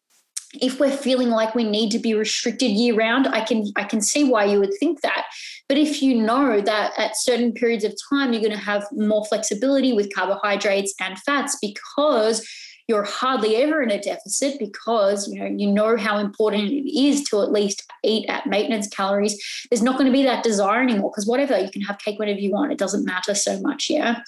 if 0.62 0.80
we're 0.80 0.96
feeling 0.96 1.30
like 1.30 1.56
we 1.56 1.64
need 1.64 1.90
to 1.90 1.98
be 1.98 2.14
restricted 2.14 2.70
year 2.70 2.94
round 2.96 3.28
i 3.28 3.42
can 3.42 3.66
i 3.76 3.84
can 3.84 4.00
see 4.02 4.24
why 4.24 4.46
you 4.46 4.60
would 4.60 4.74
think 4.80 5.02
that. 5.02 5.26
But 5.68 5.78
if 5.78 6.02
you 6.02 6.16
know 6.16 6.62
that 6.62 6.94
at 6.98 7.18
certain 7.18 7.52
periods 7.52 7.84
of 7.84 7.96
time 8.10 8.32
you're 8.32 8.42
going 8.42 8.52
to 8.52 8.58
have 8.58 8.88
more 8.94 9.26
flexibility 9.26 9.92
with 9.92 10.14
carbohydrates 10.14 10.94
and 11.02 11.20
fats 11.20 11.58
because 11.62 12.48
you're 12.88 13.04
hardly 13.04 13.56
ever 13.58 13.82
in 13.82 13.92
a 13.92 14.02
deficit 14.02 14.60
because 14.60 15.28
you 15.28 15.40
know 15.40 15.46
you 15.46 15.72
know 15.72 15.96
how 15.98 16.18
important 16.18 16.70
it 16.70 17.00
is 17.00 17.24
to 17.30 17.42
at 17.42 17.52
least 17.52 17.90
eat 18.04 18.30
at 18.30 18.46
maintenance 18.48 18.88
calories. 18.88 19.42
There's 19.70 19.82
not 19.82 19.98
going 19.98 20.12
to 20.12 20.18
be 20.18 20.24
that 20.24 20.44
desire 20.44 20.82
anymore 20.82 21.12
because 21.12 21.28
whatever 21.28 21.58
you 21.58 21.72
can 21.72 21.82
have 21.84 22.00
cake 22.00 22.20
whenever 22.20 22.40
you 22.40 22.52
want 22.52 22.72
it 22.72 22.78
doesn't 22.78 23.06
matter 23.06 23.36
so 23.36 23.60
much 23.62 23.90
yeah 23.90 24.22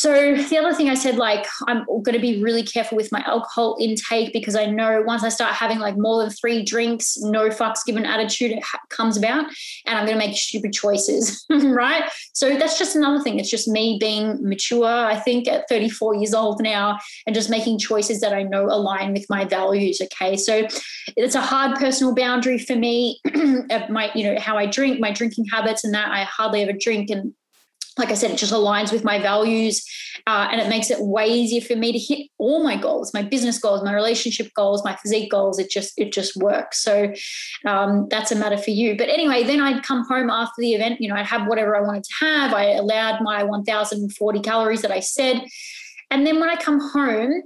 so 0.00 0.34
the 0.34 0.56
other 0.56 0.72
thing 0.72 0.88
I 0.88 0.94
said, 0.94 1.16
like, 1.16 1.46
I'm 1.68 1.84
going 1.84 2.14
to 2.14 2.18
be 2.18 2.42
really 2.42 2.62
careful 2.62 2.96
with 2.96 3.12
my 3.12 3.22
alcohol 3.26 3.76
intake 3.78 4.32
because 4.32 4.56
I 4.56 4.64
know 4.64 5.02
once 5.06 5.22
I 5.22 5.28
start 5.28 5.52
having 5.52 5.78
like 5.78 5.98
more 5.98 6.22
than 6.22 6.30
three 6.30 6.64
drinks, 6.64 7.18
no 7.18 7.50
fucks 7.50 7.84
given 7.84 8.06
attitude 8.06 8.58
comes 8.88 9.18
about, 9.18 9.44
and 9.84 9.98
I'm 9.98 10.06
going 10.06 10.18
to 10.18 10.26
make 10.26 10.34
stupid 10.38 10.72
choices, 10.72 11.44
right? 11.50 12.10
So 12.32 12.56
that's 12.56 12.78
just 12.78 12.96
another 12.96 13.22
thing. 13.22 13.38
It's 13.38 13.50
just 13.50 13.68
me 13.68 13.98
being 14.00 14.38
mature. 14.40 14.88
I 14.88 15.16
think 15.16 15.46
at 15.46 15.68
34 15.68 16.14
years 16.14 16.32
old 16.32 16.62
now, 16.62 16.98
and 17.26 17.34
just 17.34 17.50
making 17.50 17.78
choices 17.78 18.22
that 18.22 18.32
I 18.32 18.42
know 18.42 18.68
align 18.70 19.12
with 19.12 19.26
my 19.28 19.44
values. 19.44 20.00
Okay, 20.00 20.34
so 20.38 20.66
it's 21.14 21.34
a 21.34 21.42
hard 21.42 21.76
personal 21.76 22.14
boundary 22.14 22.56
for 22.56 22.74
me. 22.74 23.20
My, 23.90 24.10
you 24.14 24.24
know, 24.24 24.40
how 24.40 24.56
I 24.56 24.64
drink, 24.64 24.98
my 24.98 25.12
drinking 25.12 25.44
habits, 25.52 25.84
and 25.84 25.92
that 25.92 26.10
I 26.10 26.24
hardly 26.24 26.62
ever 26.62 26.72
drink, 26.72 27.10
and 27.10 27.34
like 28.00 28.10
I 28.10 28.14
said, 28.14 28.30
it 28.30 28.38
just 28.38 28.52
aligns 28.52 28.92
with 28.92 29.04
my 29.04 29.18
values 29.18 29.84
uh, 30.26 30.48
and 30.50 30.60
it 30.60 30.68
makes 30.68 30.90
it 30.90 30.98
way 31.00 31.26
easier 31.26 31.60
for 31.60 31.76
me 31.76 31.92
to 31.92 31.98
hit 31.98 32.28
all 32.38 32.62
my 32.64 32.76
goals, 32.76 33.14
my 33.14 33.22
business 33.22 33.58
goals, 33.58 33.82
my 33.84 33.94
relationship 33.94 34.50
goals, 34.54 34.84
my 34.84 34.96
physique 34.96 35.30
goals. 35.30 35.58
It 35.58 35.70
just 35.70 35.92
it 35.96 36.12
just 36.12 36.36
works. 36.36 36.82
So 36.82 37.12
um, 37.66 38.08
that's 38.10 38.32
a 38.32 38.36
matter 38.36 38.58
for 38.58 38.70
you. 38.70 38.96
But 38.96 39.08
anyway, 39.08 39.44
then 39.44 39.60
I'd 39.60 39.82
come 39.82 40.04
home 40.08 40.30
after 40.30 40.54
the 40.58 40.74
event. 40.74 41.00
You 41.00 41.08
know, 41.08 41.16
I'd 41.16 41.26
have 41.26 41.46
whatever 41.46 41.76
I 41.76 41.80
wanted 41.80 42.04
to 42.04 42.24
have. 42.24 42.52
I 42.52 42.72
allowed 42.72 43.20
my 43.22 43.42
1,040 43.42 44.40
calories 44.40 44.82
that 44.82 44.90
I 44.90 45.00
said, 45.00 45.44
and 46.10 46.26
then 46.26 46.40
when 46.40 46.50
I 46.50 46.56
come 46.56 46.80
home, 46.80 47.42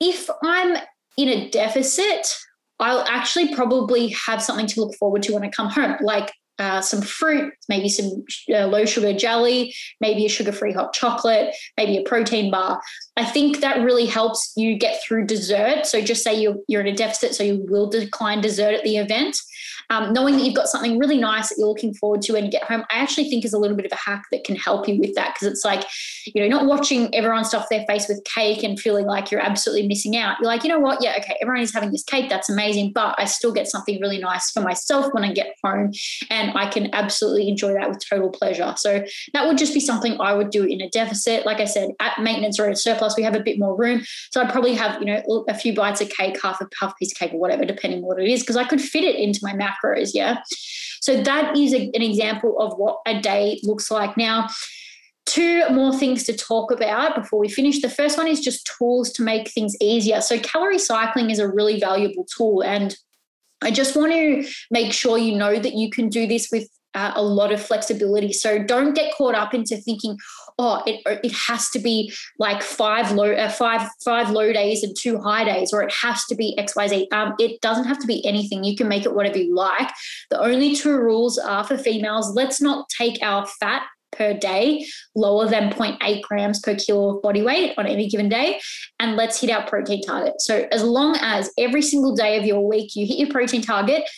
if 0.00 0.28
I'm 0.42 0.76
in 1.16 1.28
a 1.28 1.50
deficit, 1.50 2.34
I'll 2.80 3.04
actually 3.08 3.54
probably 3.54 4.08
have 4.08 4.42
something 4.42 4.66
to 4.66 4.80
look 4.80 4.94
forward 4.96 5.22
to 5.24 5.34
when 5.34 5.44
I 5.44 5.50
come 5.50 5.68
home, 5.68 5.96
like 6.00 6.32
uh, 6.58 6.80
some 6.80 7.02
fruit, 7.02 7.52
maybe 7.68 7.88
some 7.88 8.24
uh, 8.54 8.66
low 8.66 8.84
sugar 8.84 9.12
jelly, 9.12 9.74
maybe 10.00 10.26
a 10.26 10.28
sugar 10.28 10.52
free 10.52 10.72
hot 10.72 10.92
chocolate, 10.92 11.54
maybe 11.76 11.96
a 11.96 12.02
protein 12.02 12.50
bar. 12.50 12.80
I 13.16 13.24
think 13.24 13.60
that 13.60 13.82
really 13.82 14.06
helps 14.06 14.52
you 14.56 14.76
get 14.78 15.02
through 15.02 15.26
dessert. 15.26 15.86
So 15.86 16.00
just 16.00 16.24
say 16.24 16.40
you're, 16.40 16.56
you're 16.66 16.80
in 16.80 16.86
a 16.86 16.96
deficit, 16.96 17.34
so 17.34 17.42
you 17.42 17.64
will 17.68 17.90
decline 17.90 18.40
dessert 18.40 18.74
at 18.74 18.84
the 18.84 18.96
event. 18.96 19.36
um, 19.92 20.12
knowing 20.12 20.36
that 20.36 20.44
you've 20.44 20.54
got 20.54 20.68
something 20.68 20.98
really 20.98 21.18
nice 21.18 21.50
that 21.50 21.56
you're 21.58 21.68
looking 21.68 21.92
forward 21.92 22.22
to 22.22 22.32
when 22.32 22.44
you 22.46 22.50
get 22.50 22.64
home, 22.64 22.82
I 22.90 22.98
actually 22.98 23.28
think 23.28 23.44
is 23.44 23.52
a 23.52 23.58
little 23.58 23.76
bit 23.76 23.84
of 23.84 23.92
a 23.92 23.96
hack 23.96 24.24
that 24.32 24.44
can 24.44 24.56
help 24.56 24.88
you 24.88 24.98
with 24.98 25.14
that 25.16 25.34
because 25.34 25.48
it's 25.48 25.64
like, 25.64 25.84
you 26.26 26.40
know, 26.42 26.48
not 26.48 26.66
watching 26.66 27.14
everyone 27.14 27.44
stuff 27.44 27.68
their 27.68 27.84
face 27.86 28.08
with 28.08 28.24
cake 28.24 28.62
and 28.62 28.80
feeling 28.80 29.04
like 29.06 29.30
you're 29.30 29.40
absolutely 29.40 29.86
missing 29.86 30.16
out. 30.16 30.38
You're 30.40 30.46
like, 30.46 30.62
you 30.62 30.70
know 30.70 30.78
what? 30.78 31.02
Yeah, 31.02 31.14
okay, 31.18 31.36
everyone 31.42 31.62
is 31.62 31.74
having 31.74 31.92
this 31.92 32.04
cake. 32.04 32.30
That's 32.30 32.48
amazing. 32.48 32.92
But 32.94 33.14
I 33.18 33.26
still 33.26 33.52
get 33.52 33.68
something 33.68 34.00
really 34.00 34.18
nice 34.18 34.50
for 34.50 34.62
myself 34.62 35.12
when 35.12 35.24
I 35.24 35.32
get 35.32 35.56
home. 35.62 35.92
And 36.30 36.56
I 36.56 36.70
can 36.70 36.88
absolutely 36.94 37.48
enjoy 37.48 37.74
that 37.74 37.90
with 37.90 38.02
total 38.08 38.30
pleasure. 38.30 38.74
So 38.78 39.04
that 39.34 39.46
would 39.46 39.58
just 39.58 39.74
be 39.74 39.80
something 39.80 40.18
I 40.20 40.32
would 40.32 40.50
do 40.50 40.64
in 40.64 40.80
a 40.80 40.88
deficit. 40.88 41.44
Like 41.44 41.60
I 41.60 41.66
said, 41.66 41.90
at 42.00 42.18
maintenance 42.18 42.58
or 42.58 42.68
at 42.68 42.78
surplus, 42.78 43.01
we 43.16 43.22
have 43.22 43.34
a 43.34 43.40
bit 43.40 43.58
more 43.58 43.76
room. 43.76 44.02
So 44.30 44.40
I'd 44.40 44.50
probably 44.50 44.74
have, 44.74 45.00
you 45.00 45.06
know, 45.06 45.44
a 45.48 45.54
few 45.54 45.74
bites 45.74 46.00
of 46.00 46.08
cake, 46.10 46.40
half 46.42 46.60
a 46.60 46.68
half 46.80 46.96
piece 46.98 47.12
of 47.12 47.18
cake 47.18 47.32
or 47.32 47.40
whatever, 47.40 47.64
depending 47.64 48.00
on 48.00 48.06
what 48.06 48.20
it 48.20 48.28
is, 48.28 48.40
because 48.40 48.56
I 48.56 48.64
could 48.64 48.80
fit 48.80 49.04
it 49.04 49.16
into 49.16 49.40
my 49.42 49.52
macros. 49.52 50.10
Yeah. 50.14 50.38
So 51.00 51.20
that 51.22 51.56
is 51.56 51.74
a, 51.74 51.90
an 51.94 52.02
example 52.02 52.58
of 52.60 52.74
what 52.78 52.98
a 53.06 53.20
day 53.20 53.60
looks 53.64 53.90
like. 53.90 54.16
Now, 54.16 54.48
two 55.26 55.68
more 55.70 55.96
things 55.96 56.24
to 56.24 56.36
talk 56.36 56.70
about 56.70 57.16
before 57.16 57.38
we 57.38 57.48
finish. 57.48 57.80
The 57.80 57.88
first 57.88 58.18
one 58.18 58.26
is 58.26 58.40
just 58.40 58.70
tools 58.78 59.10
to 59.12 59.22
make 59.22 59.50
things 59.50 59.76
easier. 59.80 60.20
So, 60.20 60.38
calorie 60.38 60.78
cycling 60.78 61.30
is 61.30 61.38
a 61.38 61.48
really 61.48 61.78
valuable 61.78 62.26
tool. 62.36 62.62
And 62.62 62.96
I 63.62 63.70
just 63.70 63.96
want 63.96 64.12
to 64.12 64.48
make 64.70 64.92
sure 64.92 65.18
you 65.18 65.36
know 65.36 65.58
that 65.58 65.74
you 65.74 65.90
can 65.90 66.08
do 66.08 66.26
this 66.26 66.48
with 66.50 66.68
uh, 66.94 67.12
a 67.14 67.22
lot 67.22 67.52
of 67.52 67.62
flexibility. 67.62 68.32
So 68.32 68.62
don't 68.62 68.94
get 68.94 69.14
caught 69.14 69.34
up 69.34 69.54
into 69.54 69.76
thinking, 69.76 70.18
oh, 70.58 70.82
it, 70.86 71.00
it 71.24 71.32
has 71.48 71.70
to 71.70 71.78
be 71.78 72.12
like 72.38 72.62
five 72.62 73.12
low 73.12 73.32
uh, 73.32 73.48
five 73.48 73.88
five 74.04 74.30
low 74.30 74.52
days 74.52 74.82
and 74.82 74.96
two 74.96 75.18
high 75.18 75.44
days, 75.44 75.72
or 75.72 75.82
it 75.82 75.92
has 76.02 76.24
to 76.26 76.34
be 76.34 76.56
X 76.58 76.76
Y 76.76 76.88
Z. 76.88 77.08
Um, 77.12 77.34
it 77.38 77.60
doesn't 77.60 77.84
have 77.84 77.98
to 78.00 78.06
be 78.06 78.24
anything. 78.26 78.64
You 78.64 78.76
can 78.76 78.88
make 78.88 79.04
it 79.04 79.14
whatever 79.14 79.38
you 79.38 79.54
like. 79.54 79.90
The 80.30 80.40
only 80.40 80.74
two 80.74 80.96
rules 80.96 81.38
are 81.38 81.64
for 81.64 81.78
females. 81.78 82.34
Let's 82.34 82.60
not 82.60 82.88
take 82.88 83.22
our 83.22 83.46
fat 83.46 83.82
per 84.12 84.34
day 84.34 84.86
lower 85.14 85.48
than 85.48 85.70
0.8 85.70 86.22
grams 86.22 86.60
per 86.60 86.74
kilo 86.74 87.16
of 87.16 87.22
body 87.22 87.42
weight 87.42 87.74
on 87.76 87.86
any 87.86 88.08
given 88.08 88.28
day. 88.28 88.60
And 89.00 89.16
let's 89.16 89.40
hit 89.40 89.50
our 89.50 89.66
protein 89.66 90.02
target. 90.02 90.34
So, 90.40 90.68
as 90.70 90.82
long 90.82 91.16
as 91.20 91.50
every 91.58 91.82
single 91.82 92.14
day 92.14 92.38
of 92.38 92.44
your 92.44 92.66
week 92.66 92.94
you 92.94 93.06
hit 93.06 93.18
your 93.18 93.30
protein 93.30 93.62
target 93.62 94.08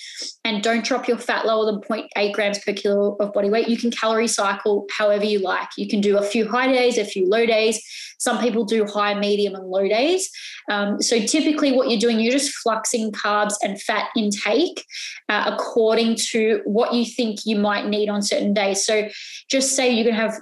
and 0.44 0.62
don't 0.62 0.84
drop 0.84 1.08
your 1.08 1.18
fat 1.18 1.46
lower 1.46 1.66
than 1.66 1.80
0.8 1.80 2.32
grams 2.32 2.58
per 2.58 2.72
kilo 2.72 3.16
of 3.20 3.32
body 3.32 3.50
weight, 3.50 3.68
you 3.68 3.76
can 3.76 3.90
calorie 3.90 4.28
cycle 4.28 4.86
however 4.96 5.24
you 5.24 5.38
like. 5.38 5.68
You 5.76 5.88
can 5.88 6.00
do 6.00 6.18
a 6.18 6.22
few 6.22 6.48
high 6.48 6.72
days, 6.72 6.98
a 6.98 7.04
few 7.04 7.26
low 7.26 7.46
days. 7.46 7.80
Some 8.18 8.38
people 8.38 8.64
do 8.64 8.84
high, 8.84 9.14
medium, 9.14 9.54
and 9.54 9.66
low 9.66 9.86
days. 9.88 10.30
Um, 10.70 11.00
so, 11.02 11.18
typically, 11.20 11.72
what 11.72 11.90
you're 11.90 12.00
doing, 12.00 12.20
you're 12.20 12.32
just 12.32 12.52
fluxing 12.66 13.10
carbs 13.10 13.54
and 13.62 13.80
fat 13.80 14.08
intake 14.16 14.84
uh, 15.28 15.50
according 15.54 16.16
to 16.30 16.60
what 16.64 16.94
you 16.94 17.04
think 17.04 17.40
you 17.44 17.56
might 17.56 17.88
need 17.88 18.08
on 18.08 18.22
certain 18.22 18.54
days. 18.54 18.84
So, 18.84 19.08
just 19.50 19.74
say 19.76 19.90
you're 19.90 20.04
going 20.04 20.16
to 20.16 20.22
have 20.22 20.40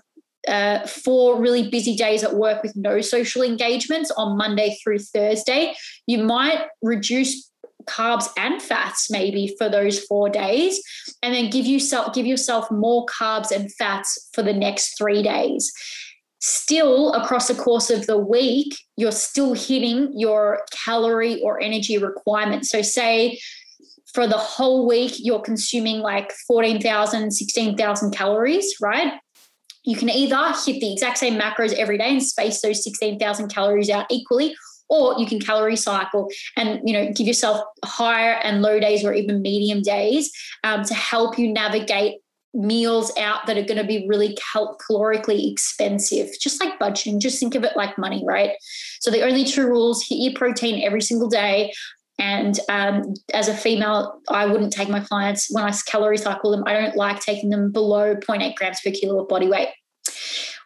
uh, 0.48 0.86
four 0.86 1.40
really 1.40 1.68
busy 1.70 1.94
days 1.96 2.24
at 2.24 2.34
work 2.34 2.62
with 2.62 2.74
no 2.76 3.00
social 3.00 3.42
engagements 3.42 4.10
on 4.12 4.36
Monday 4.36 4.76
through 4.82 4.98
Thursday, 4.98 5.74
you 6.06 6.18
might 6.18 6.66
reduce 6.82 7.50
carbs 7.84 8.28
and 8.36 8.62
fats 8.62 9.10
maybe 9.10 9.54
for 9.58 9.68
those 9.68 9.98
four 10.04 10.28
days 10.28 10.80
and 11.22 11.34
then 11.34 11.50
give 11.50 11.66
yourself 11.66 12.14
give 12.14 12.26
yourself 12.26 12.70
more 12.70 13.04
carbs 13.06 13.50
and 13.50 13.72
fats 13.74 14.28
for 14.32 14.42
the 14.42 14.52
next 14.52 14.96
three 14.96 15.20
days 15.20 15.72
still 16.42 17.12
across 17.12 17.46
the 17.46 17.54
course 17.54 17.88
of 17.88 18.04
the 18.06 18.18
week 18.18 18.76
you're 18.96 19.12
still 19.12 19.54
hitting 19.54 20.12
your 20.18 20.62
calorie 20.72 21.40
or 21.40 21.60
energy 21.60 21.98
requirements. 21.98 22.68
So 22.68 22.82
say 22.82 23.38
for 24.12 24.26
the 24.26 24.38
whole 24.38 24.86
week 24.86 25.14
you're 25.18 25.40
consuming 25.40 26.00
like 26.00 26.32
14,000 26.48 27.30
16,000 27.30 28.10
calories 28.10 28.74
right? 28.80 29.12
You 29.84 29.96
can 29.96 30.10
either 30.10 30.52
hit 30.64 30.80
the 30.80 30.92
exact 30.92 31.18
same 31.18 31.38
macros 31.38 31.74
every 31.74 31.96
day 31.96 32.10
and 32.10 32.22
space 32.22 32.60
those 32.60 32.82
16,000 32.82 33.48
calories 33.48 33.90
out 33.90 34.06
equally, 34.10 34.54
or 34.88 35.18
you 35.18 35.26
can 35.26 35.40
calorie 35.40 35.76
cycle 35.76 36.28
and 36.56 36.80
you 36.84 36.92
know 36.92 37.12
give 37.12 37.26
yourself 37.26 37.64
higher 37.84 38.34
and 38.44 38.62
low 38.62 38.78
days 38.78 39.04
or 39.04 39.12
even 39.12 39.42
medium 39.42 39.82
days 39.82 40.30
um, 40.64 40.84
to 40.84 40.94
help 40.94 41.38
you 41.38 41.52
navigate 41.52 42.21
meals 42.54 43.12
out 43.18 43.46
that 43.46 43.56
are 43.56 43.62
going 43.62 43.78
to 43.78 43.84
be 43.84 44.06
really 44.08 44.36
cal- 44.52 44.76
calorically 44.78 45.50
expensive 45.50 46.28
just 46.40 46.62
like 46.62 46.78
budgeting 46.78 47.18
just 47.18 47.40
think 47.40 47.54
of 47.54 47.64
it 47.64 47.76
like 47.76 47.96
money 47.96 48.22
right 48.26 48.52
so 49.00 49.10
the 49.10 49.22
only 49.22 49.44
two 49.44 49.66
rules 49.66 50.06
hit 50.06 50.16
your 50.16 50.34
protein 50.34 50.84
every 50.84 51.00
single 51.00 51.28
day 51.28 51.72
and 52.18 52.60
um, 52.68 53.14
as 53.34 53.48
a 53.48 53.56
female, 53.56 54.20
I 54.28 54.46
wouldn't 54.46 54.72
take 54.72 54.88
my 54.88 55.00
clients 55.00 55.48
when 55.50 55.64
I 55.64 55.72
calorie 55.86 56.18
cycle 56.18 56.52
them. 56.52 56.62
I 56.66 56.74
don't 56.74 56.94
like 56.94 57.18
taking 57.18 57.50
them 57.50 57.72
below 57.72 58.14
0.8 58.14 58.54
grams 58.54 58.80
per 58.80 58.92
kilo 58.92 59.22
of 59.22 59.28
body 59.28 59.48
weight. 59.48 59.70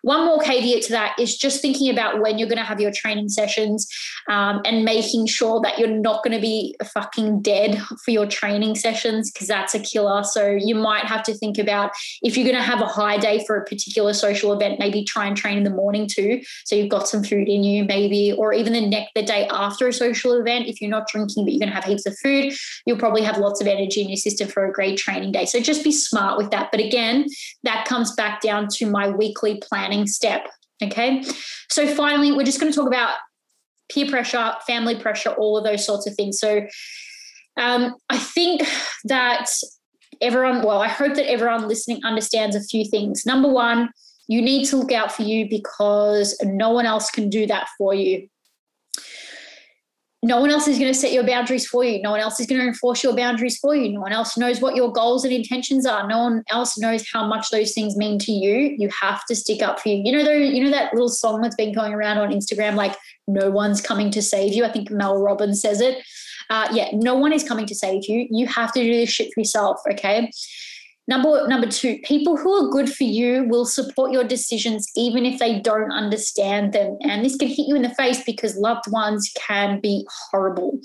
One 0.03 0.25
more 0.25 0.41
caveat 0.41 0.83
to 0.85 0.93
that 0.93 1.19
is 1.19 1.37
just 1.37 1.61
thinking 1.61 1.91
about 1.91 2.21
when 2.21 2.39
you're 2.39 2.49
going 2.49 2.59
to 2.59 2.65
have 2.65 2.81
your 2.81 2.93
training 2.93 3.29
sessions 3.29 3.89
um, 4.29 4.61
and 4.65 4.85
making 4.85 5.27
sure 5.27 5.61
that 5.63 5.79
you're 5.79 5.89
not 5.89 6.23
going 6.23 6.35
to 6.35 6.41
be 6.41 6.77
fucking 6.93 7.43
dead 7.43 7.81
for 8.05 8.11
your 8.11 8.27
training 8.27 8.75
sessions 8.75 9.31
because 9.31 9.49
that's 9.49 9.75
a 9.75 9.81
killer. 9.81 10.23
So 10.25 10.51
you 10.51 10.75
might 10.75 11.05
have 11.05 11.23
to 11.25 11.35
think 11.35 11.59
about 11.59 11.93
if 12.23 12.37
you're 12.37 12.47
going 12.47 12.57
to 12.57 12.63
have 12.63 12.81
a 12.81 12.87
high 12.87 13.19
day 13.19 13.45
for 13.47 13.57
a 13.57 13.65
particular 13.65 14.13
social 14.13 14.53
event, 14.53 14.79
maybe 14.79 15.05
try 15.05 15.27
and 15.27 15.37
train 15.37 15.59
in 15.59 15.65
the 15.65 15.71
morning 15.71 16.07
too. 16.07 16.43
So 16.65 16.77
you've 16.77 16.91
got 16.91 17.09
some 17.09 17.23
food 17.25 17.49
in 17.49 17.65
you, 17.65 17.85
maybe, 17.85 18.33
or 18.33 18.53
even 18.53 18.73
the 18.73 18.87
next 18.87 19.13
the 19.15 19.23
day 19.23 19.49
after 19.49 19.89
a 19.89 19.93
social 19.93 20.35
event. 20.35 20.67
If 20.67 20.81
you're 20.81 20.91
not 20.91 21.09
drinking 21.09 21.45
but 21.45 21.53
you're 21.53 21.61
going 21.61 21.71
to 21.71 21.75
have 21.75 21.85
heaps 21.85 22.07
of 22.07 22.17
food, 22.19 22.53
you'll 22.85 22.99
probably 22.99 23.23
have 23.23 23.39
lots 23.39 23.61
of 23.61 23.67
energy 23.67 24.03
in 24.03 24.09
your 24.09 24.17
system 24.17 24.49
for 24.49 24.67
a 24.67 24.73
great 24.73 24.99
training 24.99 25.33
day. 25.33 25.47
So 25.47 25.61
just 25.61 25.85
be 25.85 25.93
smart 25.93 26.39
with 26.39 26.51
that. 26.51 26.71
But 26.71 26.81
again, 26.81 27.27
that 27.63 27.87
comes 27.87 28.15
back 28.15 28.41
down 28.41 28.69
to 28.75 28.87
my 28.87 29.09
weekly 29.09 29.61
planning 29.63 29.86
planning 29.87 30.07
step. 30.07 30.49
Okay. 30.83 31.23
So 31.71 31.87
finally, 31.87 32.33
we're 32.33 32.45
just 32.45 32.61
going 32.61 32.73
to 32.73 32.77
talk 32.77 32.89
about 32.89 33.15
peer 33.91 34.09
pressure, 34.09 34.55
family 34.67 34.99
pressure, 34.99 35.31
all 35.31 35.57
of 35.57 35.65
those 35.65 35.87
sorts 35.87 36.07
of 36.07 36.15
things. 36.15 36.39
So 36.39 36.67
um, 37.57 37.95
I 38.11 38.19
think 38.19 38.63
that 39.05 39.47
everyone, 40.21 40.63
well, 40.63 40.83
I 40.83 40.89
hope 40.89 41.15
that 41.15 41.31
everyone 41.31 41.69
listening 41.69 42.01
understands 42.05 42.57
a 42.57 42.63
few 42.63 42.85
things. 42.85 43.25
Number 43.25 43.49
one, 43.49 43.91
you 44.29 44.43
need 44.43 44.67
to 44.67 44.77
look 44.77 44.93
out 44.93 45.13
for 45.13 45.23
you 45.23 45.49
because 45.49 46.37
no 46.43 46.71
one 46.71 46.85
else 46.85 47.11
can 47.11 47.31
do 47.31 47.47
that 47.47 47.69
for 47.79 47.95
you 47.95 48.29
no 50.27 50.41
one 50.41 50.51
else 50.51 50.67
is 50.67 50.79
going 50.79 50.93
to 50.93 50.99
set 50.99 51.13
your 51.13 51.25
boundaries 51.25 51.67
for 51.67 51.85
you. 51.85 52.03
No 52.03 52.11
one 52.11 52.21
else 52.21 52.41
is 52.41 52.47
going 52.47 52.61
to 52.61 52.67
enforce 52.67 53.03
your 53.05 53.15
boundaries 53.15 53.59
for 53.59 53.77
you. 53.77 53.93
No 53.93 54.01
one 54.01 54.13
else 54.13 54.37
knows 54.37 54.61
what 54.61 54.75
your 54.75 54.91
goals 54.91 55.25
and 55.25 55.33
intentions 55.33 55.87
are. 55.87 56.09
No 56.09 56.19
one 56.19 56.43
else 56.51 56.77
knows 56.77 57.05
how 57.13 57.25
much 57.27 57.51
those 57.51 57.73
things 57.73 57.97
mean 57.97 58.19
to 58.19 58.33
you. 58.33 58.75
You 58.77 58.89
have 59.01 59.25
to 59.27 59.37
stick 59.37 59.63
up 59.63 59.79
for 59.79 59.89
you. 59.89 60.03
You 60.05 60.13
know, 60.13 60.25
though, 60.25 60.33
you 60.33 60.65
know 60.65 60.71
that 60.71 60.93
little 60.93 61.09
song 61.09 61.43
that's 61.43 61.55
been 61.55 61.73
going 61.73 61.95
around 61.95 62.19
on 62.19 62.33
Instagram, 62.33 62.75
like 62.75 62.97
"No 63.29 63.51
one's 63.51 63.81
coming 63.81 64.11
to 64.11 64.21
save 64.21 64.53
you." 64.53 64.65
I 64.65 64.73
think 64.73 64.91
Mel 64.91 65.23
Robbins 65.23 65.61
says 65.61 65.81
it. 65.81 66.05
Uh, 66.51 66.69
yeah, 66.73 66.89
no 66.93 67.15
one 67.15 67.33
is 67.33 67.45
coming 67.45 67.67
to 67.67 67.75
save 67.75 68.07
you. 68.09 68.27
You 68.29 68.49
have 68.49 68.73
to 68.73 68.83
do 68.83 68.93
this 68.93 69.11
shit 69.11 69.33
for 69.33 69.41
yourself. 69.41 69.81
Okay. 69.93 70.31
Number 71.09 71.47
number 71.47 71.69
two, 71.69 71.99
people 72.03 72.37
who 72.37 72.53
are 72.53 72.71
good 72.71 72.93
for 72.93 73.05
you 73.05 73.45
will 73.49 73.65
support 73.65 74.13
your 74.13 74.25
decisions 74.25 74.91
even 74.97 75.25
if 75.25 75.39
they 75.39 75.61
don't 75.61 75.93
understand 75.93 76.73
them. 76.73 76.97
And 77.03 77.25
this 77.25 77.37
can 77.37 77.49
hit 77.49 77.69
you 77.69 77.77
in 77.77 77.83
the 77.83 77.95
face 77.95 78.25
because 78.25 78.57
loved 78.57 78.91
ones 78.91 79.33
can 79.37 79.81
be 79.81 80.07
horrible. 80.31 80.81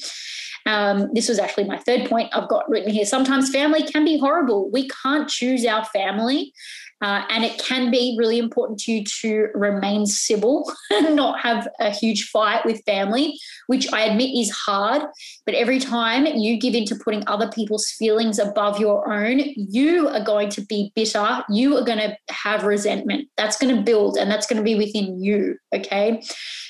Um, 0.68 1.10
this 1.14 1.28
was 1.28 1.40
actually 1.40 1.64
my 1.64 1.80
third 1.80 2.08
point 2.08 2.30
I've 2.34 2.50
got 2.50 2.70
written 2.70 2.92
here. 2.92 3.06
Sometimes 3.06 3.50
family 3.50 3.84
can 3.84 4.06
be 4.06 4.20
horrible. 4.20 4.70
We 4.72 4.88
can't 5.04 5.28
choose 5.28 5.66
our 5.66 5.86
family. 5.86 6.54
Uh, 7.02 7.24
and 7.30 7.44
it 7.44 7.58
can 7.58 7.90
be 7.90 8.16
really 8.18 8.38
important 8.38 8.80
to 8.80 8.92
you 8.92 9.04
to 9.04 9.48
remain 9.56 10.06
civil 10.06 10.72
and 10.92 11.16
not 11.16 11.40
have 11.40 11.68
a 11.80 11.90
huge 11.90 12.30
fight 12.30 12.66
with 12.66 12.84
family, 12.86 13.40
which 13.68 13.92
I 13.92 14.02
admit 14.04 14.30
is 14.38 14.52
hard. 14.52 15.02
But 15.46 15.56
every 15.56 15.80
time 15.80 16.26
you 16.26 16.60
give 16.60 16.76
in 16.76 16.86
to 16.86 16.96
putting 16.96 17.28
other 17.28 17.50
people's 17.50 17.90
feelings 17.92 18.38
above 18.40 18.80
your 18.80 19.12
own, 19.12 19.42
you 19.56 20.08
are 20.10 20.24
going 20.24 20.50
to 20.50 20.66
be 20.66 20.92
bitter. 20.96 21.44
You 21.50 21.78
are 21.78 21.84
going 21.84 22.00
to 22.00 22.16
have 22.30 22.64
resentment. 22.64 23.30
That's 23.38 23.58
going 23.58 23.76
to 23.76 23.82
build 23.82 24.18
and 24.18 24.30
that's 24.30 24.48
going 24.48 24.58
to 24.58 24.64
be 24.64 24.76
within 24.76 25.22
you. 25.22 25.58
Okay. 25.74 26.22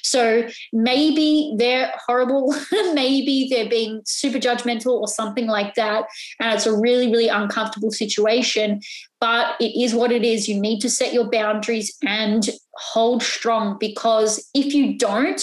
So 0.03 0.47
maybe 0.73 1.53
they're 1.57 1.91
horrible. 2.05 2.53
maybe 2.93 3.47
they're 3.49 3.69
being 3.69 4.01
super 4.05 4.39
judgmental 4.39 4.99
or 4.99 5.07
something 5.07 5.47
like 5.47 5.75
that. 5.75 6.05
And 6.39 6.53
it's 6.53 6.65
a 6.65 6.75
really, 6.75 7.11
really 7.11 7.27
uncomfortable 7.27 7.91
situation. 7.91 8.81
But 9.21 9.55
it 9.61 9.79
is 9.79 9.93
what 9.93 10.11
it 10.11 10.23
is. 10.23 10.49
You 10.49 10.59
need 10.59 10.79
to 10.81 10.89
set 10.89 11.13
your 11.13 11.29
boundaries 11.29 11.95
and 12.03 12.49
hold 12.73 13.23
strong 13.23 13.77
because 13.79 14.49
if 14.53 14.73
you 14.73 14.97
don't, 14.97 15.41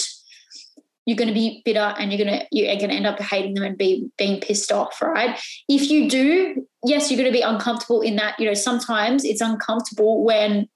you're 1.09 1.17
going 1.17 1.27
to 1.27 1.33
be 1.33 1.63
bitter 1.65 1.95
and 1.97 2.13
you're 2.13 2.23
going 2.23 2.39
to 2.39 2.45
you're 2.51 2.75
going 2.75 2.89
to 2.89 2.95
end 2.95 3.07
up 3.07 3.19
hating 3.19 3.55
them 3.55 3.63
and 3.63 3.77
be 3.77 4.07
being 4.17 4.39
pissed 4.39 4.71
off 4.71 5.01
right? 5.01 5.39
If 5.67 5.89
you 5.89 6.07
do 6.07 6.67
yes 6.85 7.09
you're 7.09 7.17
going 7.17 7.31
to 7.31 7.37
be 7.37 7.41
uncomfortable 7.41 8.01
in 8.01 8.15
that 8.17 8.39
you 8.39 8.45
know 8.45 8.53
sometimes 8.53 9.25
it's 9.25 9.41
uncomfortable 9.41 10.23
when 10.23 10.69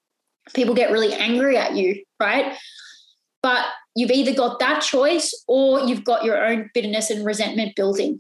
people 0.56 0.74
get 0.74 0.92
really 0.92 1.14
angry 1.14 1.56
at 1.56 1.76
you 1.76 2.04
right? 2.20 2.58
But 3.44 3.66
you've 3.96 4.10
either 4.10 4.34
got 4.34 4.58
that 4.60 4.82
choice 4.82 5.44
or 5.48 5.82
you've 5.82 6.04
got 6.04 6.24
your 6.24 6.44
own 6.44 6.72
bitterness 6.74 7.12
and 7.12 7.24
resentment 7.24 7.76
building 7.76 8.20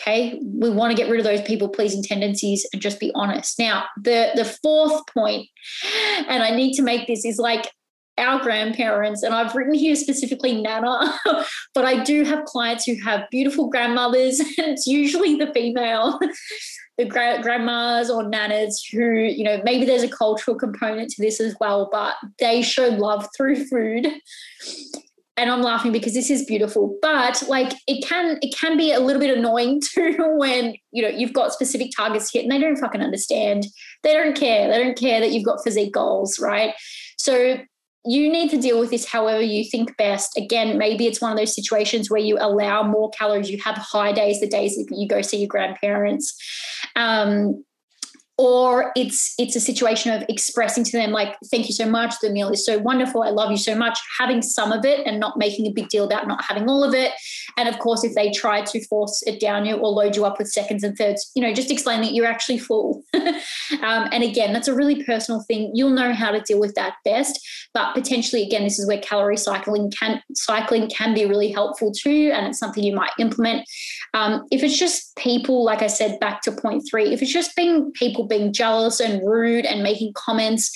Okay. 0.00 0.40
We 0.42 0.70
want 0.70 0.90
to 0.90 0.96
get 0.96 1.10
rid 1.10 1.20
of 1.20 1.24
those 1.24 1.42
people 1.42 1.68
pleasing 1.68 2.02
tendencies 2.02 2.66
and 2.72 2.82
just 2.82 2.98
be 2.98 3.12
honest. 3.14 3.58
Now, 3.58 3.84
the 3.96 4.30
the 4.34 4.44
fourth 4.44 5.06
point, 5.06 5.48
and 6.28 6.42
I 6.42 6.50
need 6.50 6.74
to 6.74 6.82
make 6.82 7.06
this 7.06 7.24
is 7.24 7.38
like 7.38 7.70
our 8.18 8.40
grandparents, 8.40 9.22
and 9.22 9.34
I've 9.34 9.54
written 9.54 9.74
here 9.74 9.96
specifically 9.96 10.60
Nana, 10.60 11.18
but 11.74 11.84
I 11.84 12.02
do 12.02 12.24
have 12.24 12.44
clients 12.44 12.84
who 12.84 12.96
have 13.04 13.30
beautiful 13.30 13.68
grandmothers, 13.68 14.40
and 14.58 14.68
it's 14.68 14.86
usually 14.86 15.36
the 15.36 15.52
female, 15.52 16.18
the 16.98 17.04
gra- 17.04 17.40
grandmas 17.42 18.10
or 18.10 18.24
nanas 18.24 18.84
who, 18.90 19.12
you 19.14 19.44
know, 19.44 19.60
maybe 19.64 19.84
there's 19.84 20.02
a 20.02 20.08
cultural 20.08 20.56
component 20.56 21.10
to 21.10 21.22
this 21.22 21.40
as 21.40 21.56
well, 21.60 21.88
but 21.90 22.14
they 22.38 22.62
show 22.62 22.88
love 22.88 23.28
through 23.36 23.64
food 23.66 24.08
and 25.36 25.50
I'm 25.50 25.62
laughing 25.62 25.92
because 25.92 26.14
this 26.14 26.30
is 26.30 26.44
beautiful. 26.44 26.96
But 27.02 27.42
like 27.48 27.72
it 27.86 28.06
can 28.06 28.38
it 28.40 28.54
can 28.56 28.76
be 28.76 28.92
a 28.92 29.00
little 29.00 29.20
bit 29.20 29.36
annoying 29.36 29.80
too 29.94 30.16
when 30.36 30.74
you 30.92 31.02
know 31.02 31.08
you've 31.08 31.32
got 31.32 31.52
specific 31.52 31.90
targets 31.96 32.32
hit 32.32 32.42
and 32.42 32.52
they 32.52 32.58
don't 32.58 32.76
fucking 32.76 33.02
understand. 33.02 33.66
They 34.02 34.12
don't 34.12 34.36
care. 34.36 34.68
They 34.68 34.82
don't 34.82 34.98
care 34.98 35.20
that 35.20 35.32
you've 35.32 35.44
got 35.44 35.62
physique 35.64 35.92
goals, 35.92 36.38
right? 36.38 36.74
So 37.18 37.58
you 38.06 38.30
need 38.30 38.50
to 38.50 38.58
deal 38.58 38.78
with 38.78 38.90
this 38.90 39.06
however 39.06 39.40
you 39.40 39.64
think 39.64 39.96
best. 39.96 40.36
Again, 40.36 40.76
maybe 40.76 41.06
it's 41.06 41.22
one 41.22 41.32
of 41.32 41.38
those 41.38 41.54
situations 41.54 42.10
where 42.10 42.20
you 42.20 42.36
allow 42.38 42.82
more 42.82 43.10
calories. 43.10 43.50
You 43.50 43.58
have 43.64 43.76
high 43.76 44.12
days, 44.12 44.40
the 44.40 44.46
days 44.46 44.76
that 44.76 44.94
you 44.94 45.08
go 45.08 45.22
see 45.22 45.38
your 45.38 45.48
grandparents. 45.48 46.36
Um, 46.96 47.64
or 48.38 48.92
it's 48.96 49.34
it's 49.38 49.56
a 49.56 49.60
situation 49.60 50.12
of 50.12 50.24
expressing 50.28 50.82
to 50.84 50.92
them 50.92 51.10
like 51.10 51.36
thank 51.50 51.66
you 51.66 51.72
so 51.72 51.88
much 51.88 52.14
the 52.20 52.30
meal 52.30 52.50
is 52.50 52.64
so 52.64 52.78
wonderful 52.78 53.22
i 53.22 53.30
love 53.30 53.50
you 53.50 53.56
so 53.56 53.74
much 53.74 53.98
having 54.18 54.42
some 54.42 54.72
of 54.72 54.84
it 54.84 55.06
and 55.06 55.20
not 55.20 55.36
making 55.36 55.66
a 55.66 55.70
big 55.70 55.88
deal 55.88 56.04
about 56.04 56.26
not 56.26 56.44
having 56.44 56.68
all 56.68 56.84
of 56.84 56.94
it. 56.94 57.12
And 57.56 57.68
of 57.68 57.78
course 57.78 58.04
if 58.04 58.14
they 58.14 58.30
try 58.30 58.62
to 58.62 58.86
force 58.86 59.22
it 59.26 59.40
down 59.40 59.66
you 59.66 59.76
or 59.76 59.88
load 59.88 60.16
you 60.16 60.24
up 60.24 60.38
with 60.38 60.48
seconds 60.48 60.82
and 60.82 60.96
thirds 60.96 61.30
you 61.34 61.42
know 61.42 61.52
just 61.52 61.70
explain 61.70 62.00
that 62.02 62.12
you're 62.12 62.26
actually 62.26 62.58
full. 62.58 63.02
Um, 63.82 64.08
and 64.12 64.22
again 64.22 64.52
that's 64.52 64.68
a 64.68 64.74
really 64.74 65.02
personal 65.04 65.42
thing. 65.42 65.70
You'll 65.74 65.90
know 65.90 66.12
how 66.12 66.30
to 66.30 66.40
deal 66.40 66.60
with 66.60 66.74
that 66.74 66.94
best. 67.04 67.40
But 67.72 67.94
potentially 67.94 68.42
again 68.42 68.62
this 68.64 68.78
is 68.78 68.86
where 68.86 69.00
calorie 69.00 69.36
cycling 69.36 69.90
can 69.90 70.22
cycling 70.34 70.88
can 70.88 71.14
be 71.14 71.24
really 71.26 71.50
helpful 71.50 71.92
too 71.92 72.30
and 72.32 72.46
it's 72.46 72.58
something 72.58 72.84
you 72.84 72.94
might 72.94 73.10
implement. 73.18 73.66
Um, 74.12 74.46
if 74.50 74.62
it's 74.62 74.78
just 74.78 75.14
people 75.16 75.64
like 75.64 75.82
i 75.82 75.86
said 75.86 76.18
back 76.20 76.40
to 76.42 76.52
point 76.52 76.82
three 76.88 77.12
if 77.12 77.22
it's 77.22 77.32
just 77.32 77.54
being 77.56 77.90
people 77.92 78.23
people 78.24 78.38
being 78.38 78.52
jealous 78.52 79.00
and 79.00 79.26
rude 79.26 79.64
and 79.64 79.82
making 79.82 80.12
comments 80.14 80.70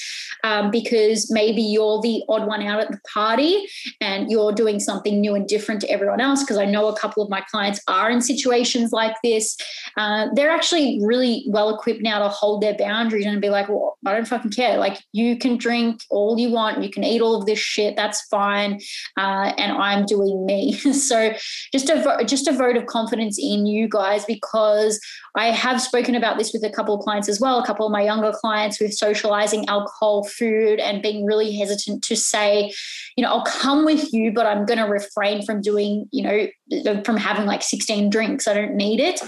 um, 0.45 0.71
because 0.71 1.31
maybe 1.31 1.63
you're 1.63 2.01
the 2.01 2.23
odd 2.29 2.47
one 2.47 2.63
out 2.63 2.81
at 2.81 2.91
the 2.91 3.01
party 3.13 3.67
and 4.01 4.31
you're 4.31 4.53
doing 4.53 4.79
something 4.79 5.21
new 5.21 5.35
and 5.35 5.49
different 5.49 5.81
to 5.81 5.91
everyone 5.91 6.21
else. 6.21 6.43
Because 6.43 6.59
I 6.59 6.65
know 6.65 6.89
a 6.89 6.97
couple 6.97 7.23
of 7.23 7.31
my 7.31 7.41
clients 7.51 7.81
are 7.89 8.11
in 8.11 8.21
situations 8.21 8.93
like 8.93 9.17
this. 9.25 9.57
Uh, 9.97 10.29
they're 10.35 10.51
actually 10.51 11.01
really 11.03 11.45
well 11.49 11.75
equipped 11.75 12.03
now 12.03 12.21
to 12.21 12.29
hold 12.29 12.63
their 12.63 12.77
boundaries 12.77 13.27
and 13.27 13.41
be 13.41 13.51
like, 13.51 13.69
well, 13.69 13.99
I 14.07 14.15
don't 14.15 14.29
fucking 14.29 14.53
care. 14.53 14.79
Like, 14.79 15.03
you 15.13 15.37
can 15.37 15.57
drink 15.57 16.03
all 16.11 16.39
you 16.39 16.51
want, 16.51 16.83
you 16.83 16.91
can 16.91 17.05
eat 17.05 17.21
all 17.21 17.35
of 17.35 17.47
this 17.47 17.59
shit, 17.59 17.97
that's 17.97 18.23
fine. 18.29 18.81
Uh, 19.17 19.53
and 19.59 19.73
I'm 19.73 20.07
doing 20.07 20.47
me. 20.47 20.73
so 20.93 21.35
just 21.73 21.91
a, 21.91 22.25
just 22.25 22.47
a 22.47 22.53
vote 22.53 22.77
of 22.77 22.87
confidence 22.87 23.39
in 23.39 23.67
you 23.67 23.89
guys 23.89 24.25
because 24.25 25.01
I 25.39 25.53
have 25.53 25.81
spoken 25.81 26.17
about 26.17 26.37
this 26.37 26.53
with 26.53 26.65
a 26.65 26.71
couple 26.71 26.95
of 26.97 27.01
clients 27.01 27.29
as 27.29 27.41
well, 27.41 27.61
a 27.61 27.67
couple 27.67 27.87
of 27.87 27.93
my 27.93 28.03
younger 28.03 28.33
clients 28.33 28.81
with 28.81 28.93
socializing 28.93 29.69
alcohol, 29.69 30.25
food, 30.25 30.81
and 30.81 31.01
being 31.01 31.25
really 31.25 31.57
hesitant 31.57 32.03
to 32.05 32.17
say, 32.17 32.73
you 33.17 33.23
know, 33.23 33.31
I'll 33.31 33.45
come 33.45 33.85
with 33.85 34.13
you, 34.13 34.33
but 34.33 34.47
I'm 34.47 34.67
going 34.67 34.79
to 34.79 34.87
refrain 34.87 35.45
from 35.47 35.61
doing, 35.61 36.09
you 36.11 36.23
know, 36.25 37.03
from 37.05 37.17
having 37.17 37.47
like 37.47 37.63
16 37.63 38.11
drinks. 38.11 38.49
I 38.49 38.55
don't 38.55 38.75
need 38.75 38.99
it. 38.99 39.21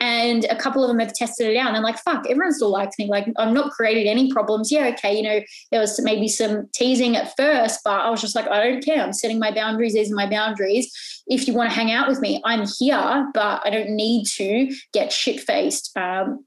And 0.00 0.46
a 0.46 0.56
couple 0.56 0.82
of 0.82 0.88
them 0.88 1.00
have 1.00 1.12
tested 1.12 1.50
it 1.50 1.56
out 1.58 1.66
and 1.66 1.76
they're 1.76 1.82
like, 1.82 1.98
fuck, 1.98 2.24
everyone 2.30 2.54
still 2.54 2.70
likes 2.70 2.98
me. 2.98 3.06
Like, 3.06 3.30
I'm 3.36 3.52
not 3.52 3.70
created 3.72 4.06
any 4.06 4.32
problems. 4.32 4.72
Yeah, 4.72 4.86
okay, 4.94 5.14
you 5.14 5.22
know, 5.22 5.40
there 5.70 5.80
was 5.80 6.00
maybe 6.00 6.28
some 6.28 6.66
teasing 6.74 7.14
at 7.14 7.36
first, 7.36 7.80
but 7.84 8.00
I 8.00 8.08
was 8.08 8.22
just 8.22 8.34
like, 8.34 8.48
I 8.48 8.64
don't 8.64 8.82
care. 8.82 9.02
I'm 9.02 9.12
setting 9.12 9.38
my 9.38 9.52
boundaries. 9.52 9.92
These 9.92 10.10
are 10.10 10.14
my 10.14 10.30
boundaries 10.30 10.90
if 11.28 11.46
you 11.46 11.54
want 11.54 11.70
to 11.70 11.76
hang 11.76 11.92
out 11.92 12.08
with 12.08 12.20
me, 12.20 12.40
I'm 12.44 12.66
here, 12.78 13.30
but 13.34 13.62
I 13.64 13.70
don't 13.70 13.90
need 13.90 14.26
to 14.36 14.74
get 14.92 15.12
shit 15.12 15.40
faced. 15.40 15.96
Um, 15.96 16.44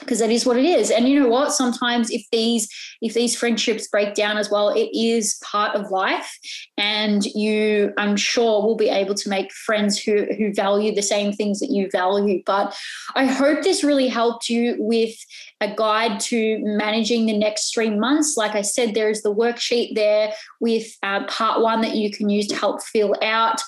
because 0.00 0.18
that 0.18 0.30
is 0.30 0.44
what 0.44 0.56
it 0.56 0.64
is 0.64 0.90
and 0.90 1.08
you 1.08 1.20
know 1.20 1.28
what 1.28 1.52
sometimes 1.52 2.10
if 2.10 2.22
these 2.32 2.68
if 3.00 3.14
these 3.14 3.36
friendships 3.36 3.86
break 3.88 4.14
down 4.14 4.36
as 4.36 4.50
well 4.50 4.70
it 4.70 4.88
is 4.92 5.38
part 5.44 5.76
of 5.76 5.90
life 5.90 6.38
and 6.78 7.24
you 7.26 7.92
i'm 7.98 8.16
sure 8.16 8.62
will 8.62 8.76
be 8.76 8.88
able 8.88 9.14
to 9.14 9.28
make 9.28 9.52
friends 9.52 9.98
who 9.98 10.26
who 10.36 10.52
value 10.52 10.94
the 10.94 11.02
same 11.02 11.32
things 11.32 11.60
that 11.60 11.70
you 11.70 11.88
value 11.92 12.42
but 12.46 12.76
i 13.14 13.24
hope 13.24 13.62
this 13.62 13.84
really 13.84 14.08
helped 14.08 14.48
you 14.48 14.74
with 14.78 15.14
a 15.60 15.74
guide 15.74 16.20
to 16.20 16.58
managing 16.62 17.26
the 17.26 17.36
next 17.36 17.72
three 17.72 17.90
months. 17.90 18.36
Like 18.36 18.54
I 18.54 18.62
said, 18.62 18.94
there 18.94 19.08
is 19.08 19.22
the 19.22 19.34
worksheet 19.34 19.94
there 19.94 20.32
with 20.60 20.86
uh, 21.02 21.24
part 21.26 21.60
one 21.60 21.80
that 21.82 21.94
you 21.94 22.10
can 22.10 22.28
use 22.28 22.46
to 22.48 22.56
help 22.56 22.82
fill 22.82 23.14
out. 23.22 23.62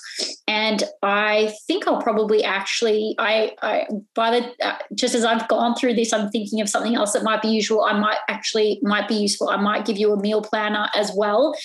And 0.47 0.83
I 1.01 1.53
think 1.65 1.87
I'll 1.87 2.01
probably 2.01 2.43
actually, 2.43 3.15
I, 3.17 3.53
I 3.61 3.87
by 4.15 4.39
the 4.39 4.65
uh, 4.65 4.77
just 4.93 5.15
as 5.15 5.25
I've 5.25 5.47
gone 5.47 5.75
through 5.75 5.95
this, 5.95 6.13
I'm 6.13 6.29
thinking 6.29 6.61
of 6.61 6.69
something 6.69 6.95
else 6.95 7.13
that 7.13 7.23
might 7.23 7.41
be 7.41 7.49
usual. 7.49 7.83
I 7.83 7.97
might 7.97 8.19
actually 8.27 8.79
might 8.81 9.07
be 9.07 9.15
useful. 9.15 9.49
I 9.49 9.57
might 9.57 9.85
give 9.85 9.97
you 9.97 10.13
a 10.13 10.21
meal 10.21 10.41
planner 10.41 10.87
as 10.95 11.11
well 11.15 11.55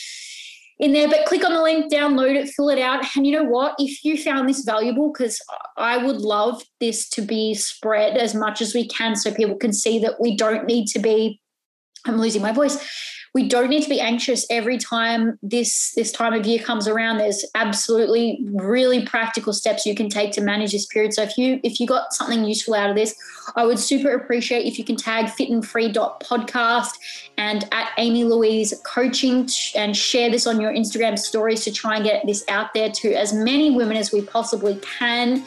in 0.83 0.93
there. 0.93 1.09
But 1.09 1.25
click 1.27 1.45
on 1.45 1.55
the 1.55 1.63
link, 1.63 1.91
download 1.91 2.35
it, 2.35 2.51
fill 2.51 2.69
it 2.69 2.79
out. 2.79 3.05
And 3.17 3.27
you 3.27 3.33
know 3.33 3.45
what? 3.45 3.75
If 3.79 4.05
you 4.05 4.19
found 4.19 4.49
this 4.49 4.65
valuable, 4.65 5.13
because 5.13 5.41
I 5.79 5.97
would 5.97 6.21
love 6.21 6.63
this 6.81 7.09
to 7.11 7.23
be 7.23 7.55
spread 7.55 8.19
as 8.19 8.35
much 8.35 8.61
as 8.61 8.75
we 8.75 8.87
can 8.87 9.15
so 9.17 9.33
people 9.33 9.57
can 9.57 9.73
see 9.73 10.01
that 10.01 10.21
we 10.21 10.37
don't 10.37 10.67
need 10.67 10.89
to 10.89 10.99
be, 10.99 11.41
I'm 12.05 12.21
losing 12.21 12.43
my 12.43 12.53
voice 12.53 12.77
we 13.35 13.49
don't 13.49 13.71
need 13.71 13.83
to 13.83 13.89
be 13.89 14.01
anxious 14.01 14.47
every 14.51 14.77
time 14.77 15.39
this 15.43 15.93
this 15.95 16.13
time 16.13 16.35
of 16.35 16.45
year 16.45 16.59
comes 16.63 16.87
around. 16.87 17.19
There's 17.19 17.45
absolutely 17.55 18.45
really 18.53 19.05
practical 19.07 19.53
steps 19.53 19.87
you 19.87 19.95
can 19.95 20.09
take 20.09 20.33
to 20.33 20.41
manage 20.43 20.73
this 20.73 20.87
period. 20.87 21.15
So 21.15 21.23
if 21.23 21.39
you 21.39 21.61
if 21.63 21.81
you 21.81 21.87
got 21.87 22.13
something 22.13 22.45
useful 22.45 22.75
out 22.75 22.91
of 22.91 22.97
this 22.97 23.15
i 23.57 23.65
would 23.65 23.79
super 23.79 24.15
appreciate 24.15 24.67
if 24.67 24.79
you 24.79 24.85
can 24.85 24.97
tag 24.97 25.29
fit 25.31 25.51
and 25.51 25.67
free 25.67 25.93
podcast 25.93 26.91
and 27.37 27.69
at 27.73 27.91
amy 27.99 28.25
louise 28.25 28.75
coaching 28.85 29.49
and 29.75 29.97
share 29.97 30.31
this 30.31 30.47
on 30.47 30.61
your 30.61 30.73
instagram 30.73 31.19
stories 31.19 31.65
to 31.65 31.73
try 31.73 31.97
and 31.97 32.05
get 32.05 32.25
this 32.27 32.45
out 32.49 32.73
there 32.75 32.91
to 32.91 33.13
as 33.13 33.33
many 33.33 33.71
women 33.71 33.97
as 33.97 34.13
we 34.13 34.23
possibly 34.23 34.77
can 34.77 35.45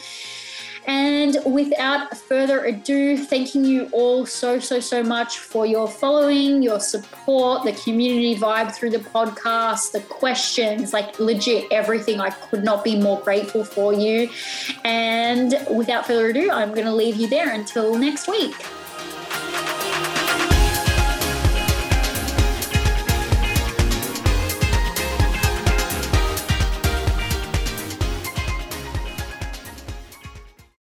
and 0.88 1.38
without 1.45 2.15
further 2.15 2.63
ado, 2.65 3.17
thanking 3.17 3.65
you 3.65 3.89
all 3.91 4.25
so, 4.25 4.59
so, 4.59 4.79
so 4.79 5.01
much 5.01 5.39
for 5.39 5.65
your 5.65 5.88
following, 5.88 6.61
your 6.61 6.79
support, 6.79 7.63
the 7.63 7.71
community 7.73 8.36
vibe 8.36 8.71
through 8.71 8.91
the 8.91 8.99
podcast, 8.99 9.91
the 9.93 10.01
questions, 10.01 10.93
like 10.93 11.19
legit 11.19 11.65
everything. 11.71 12.19
I 12.19 12.29
could 12.29 12.63
not 12.63 12.83
be 12.83 12.95
more 12.99 13.19
grateful 13.21 13.63
for 13.63 13.93
you. 13.93 14.29
And 14.83 15.55
without 15.75 16.05
further 16.05 16.27
ado, 16.27 16.51
I'm 16.51 16.69
going 16.69 16.86
to 16.86 16.93
leave 16.93 17.15
you 17.15 17.27
there 17.27 17.51
until 17.51 17.97
next 17.97 18.27
week. 18.27 18.55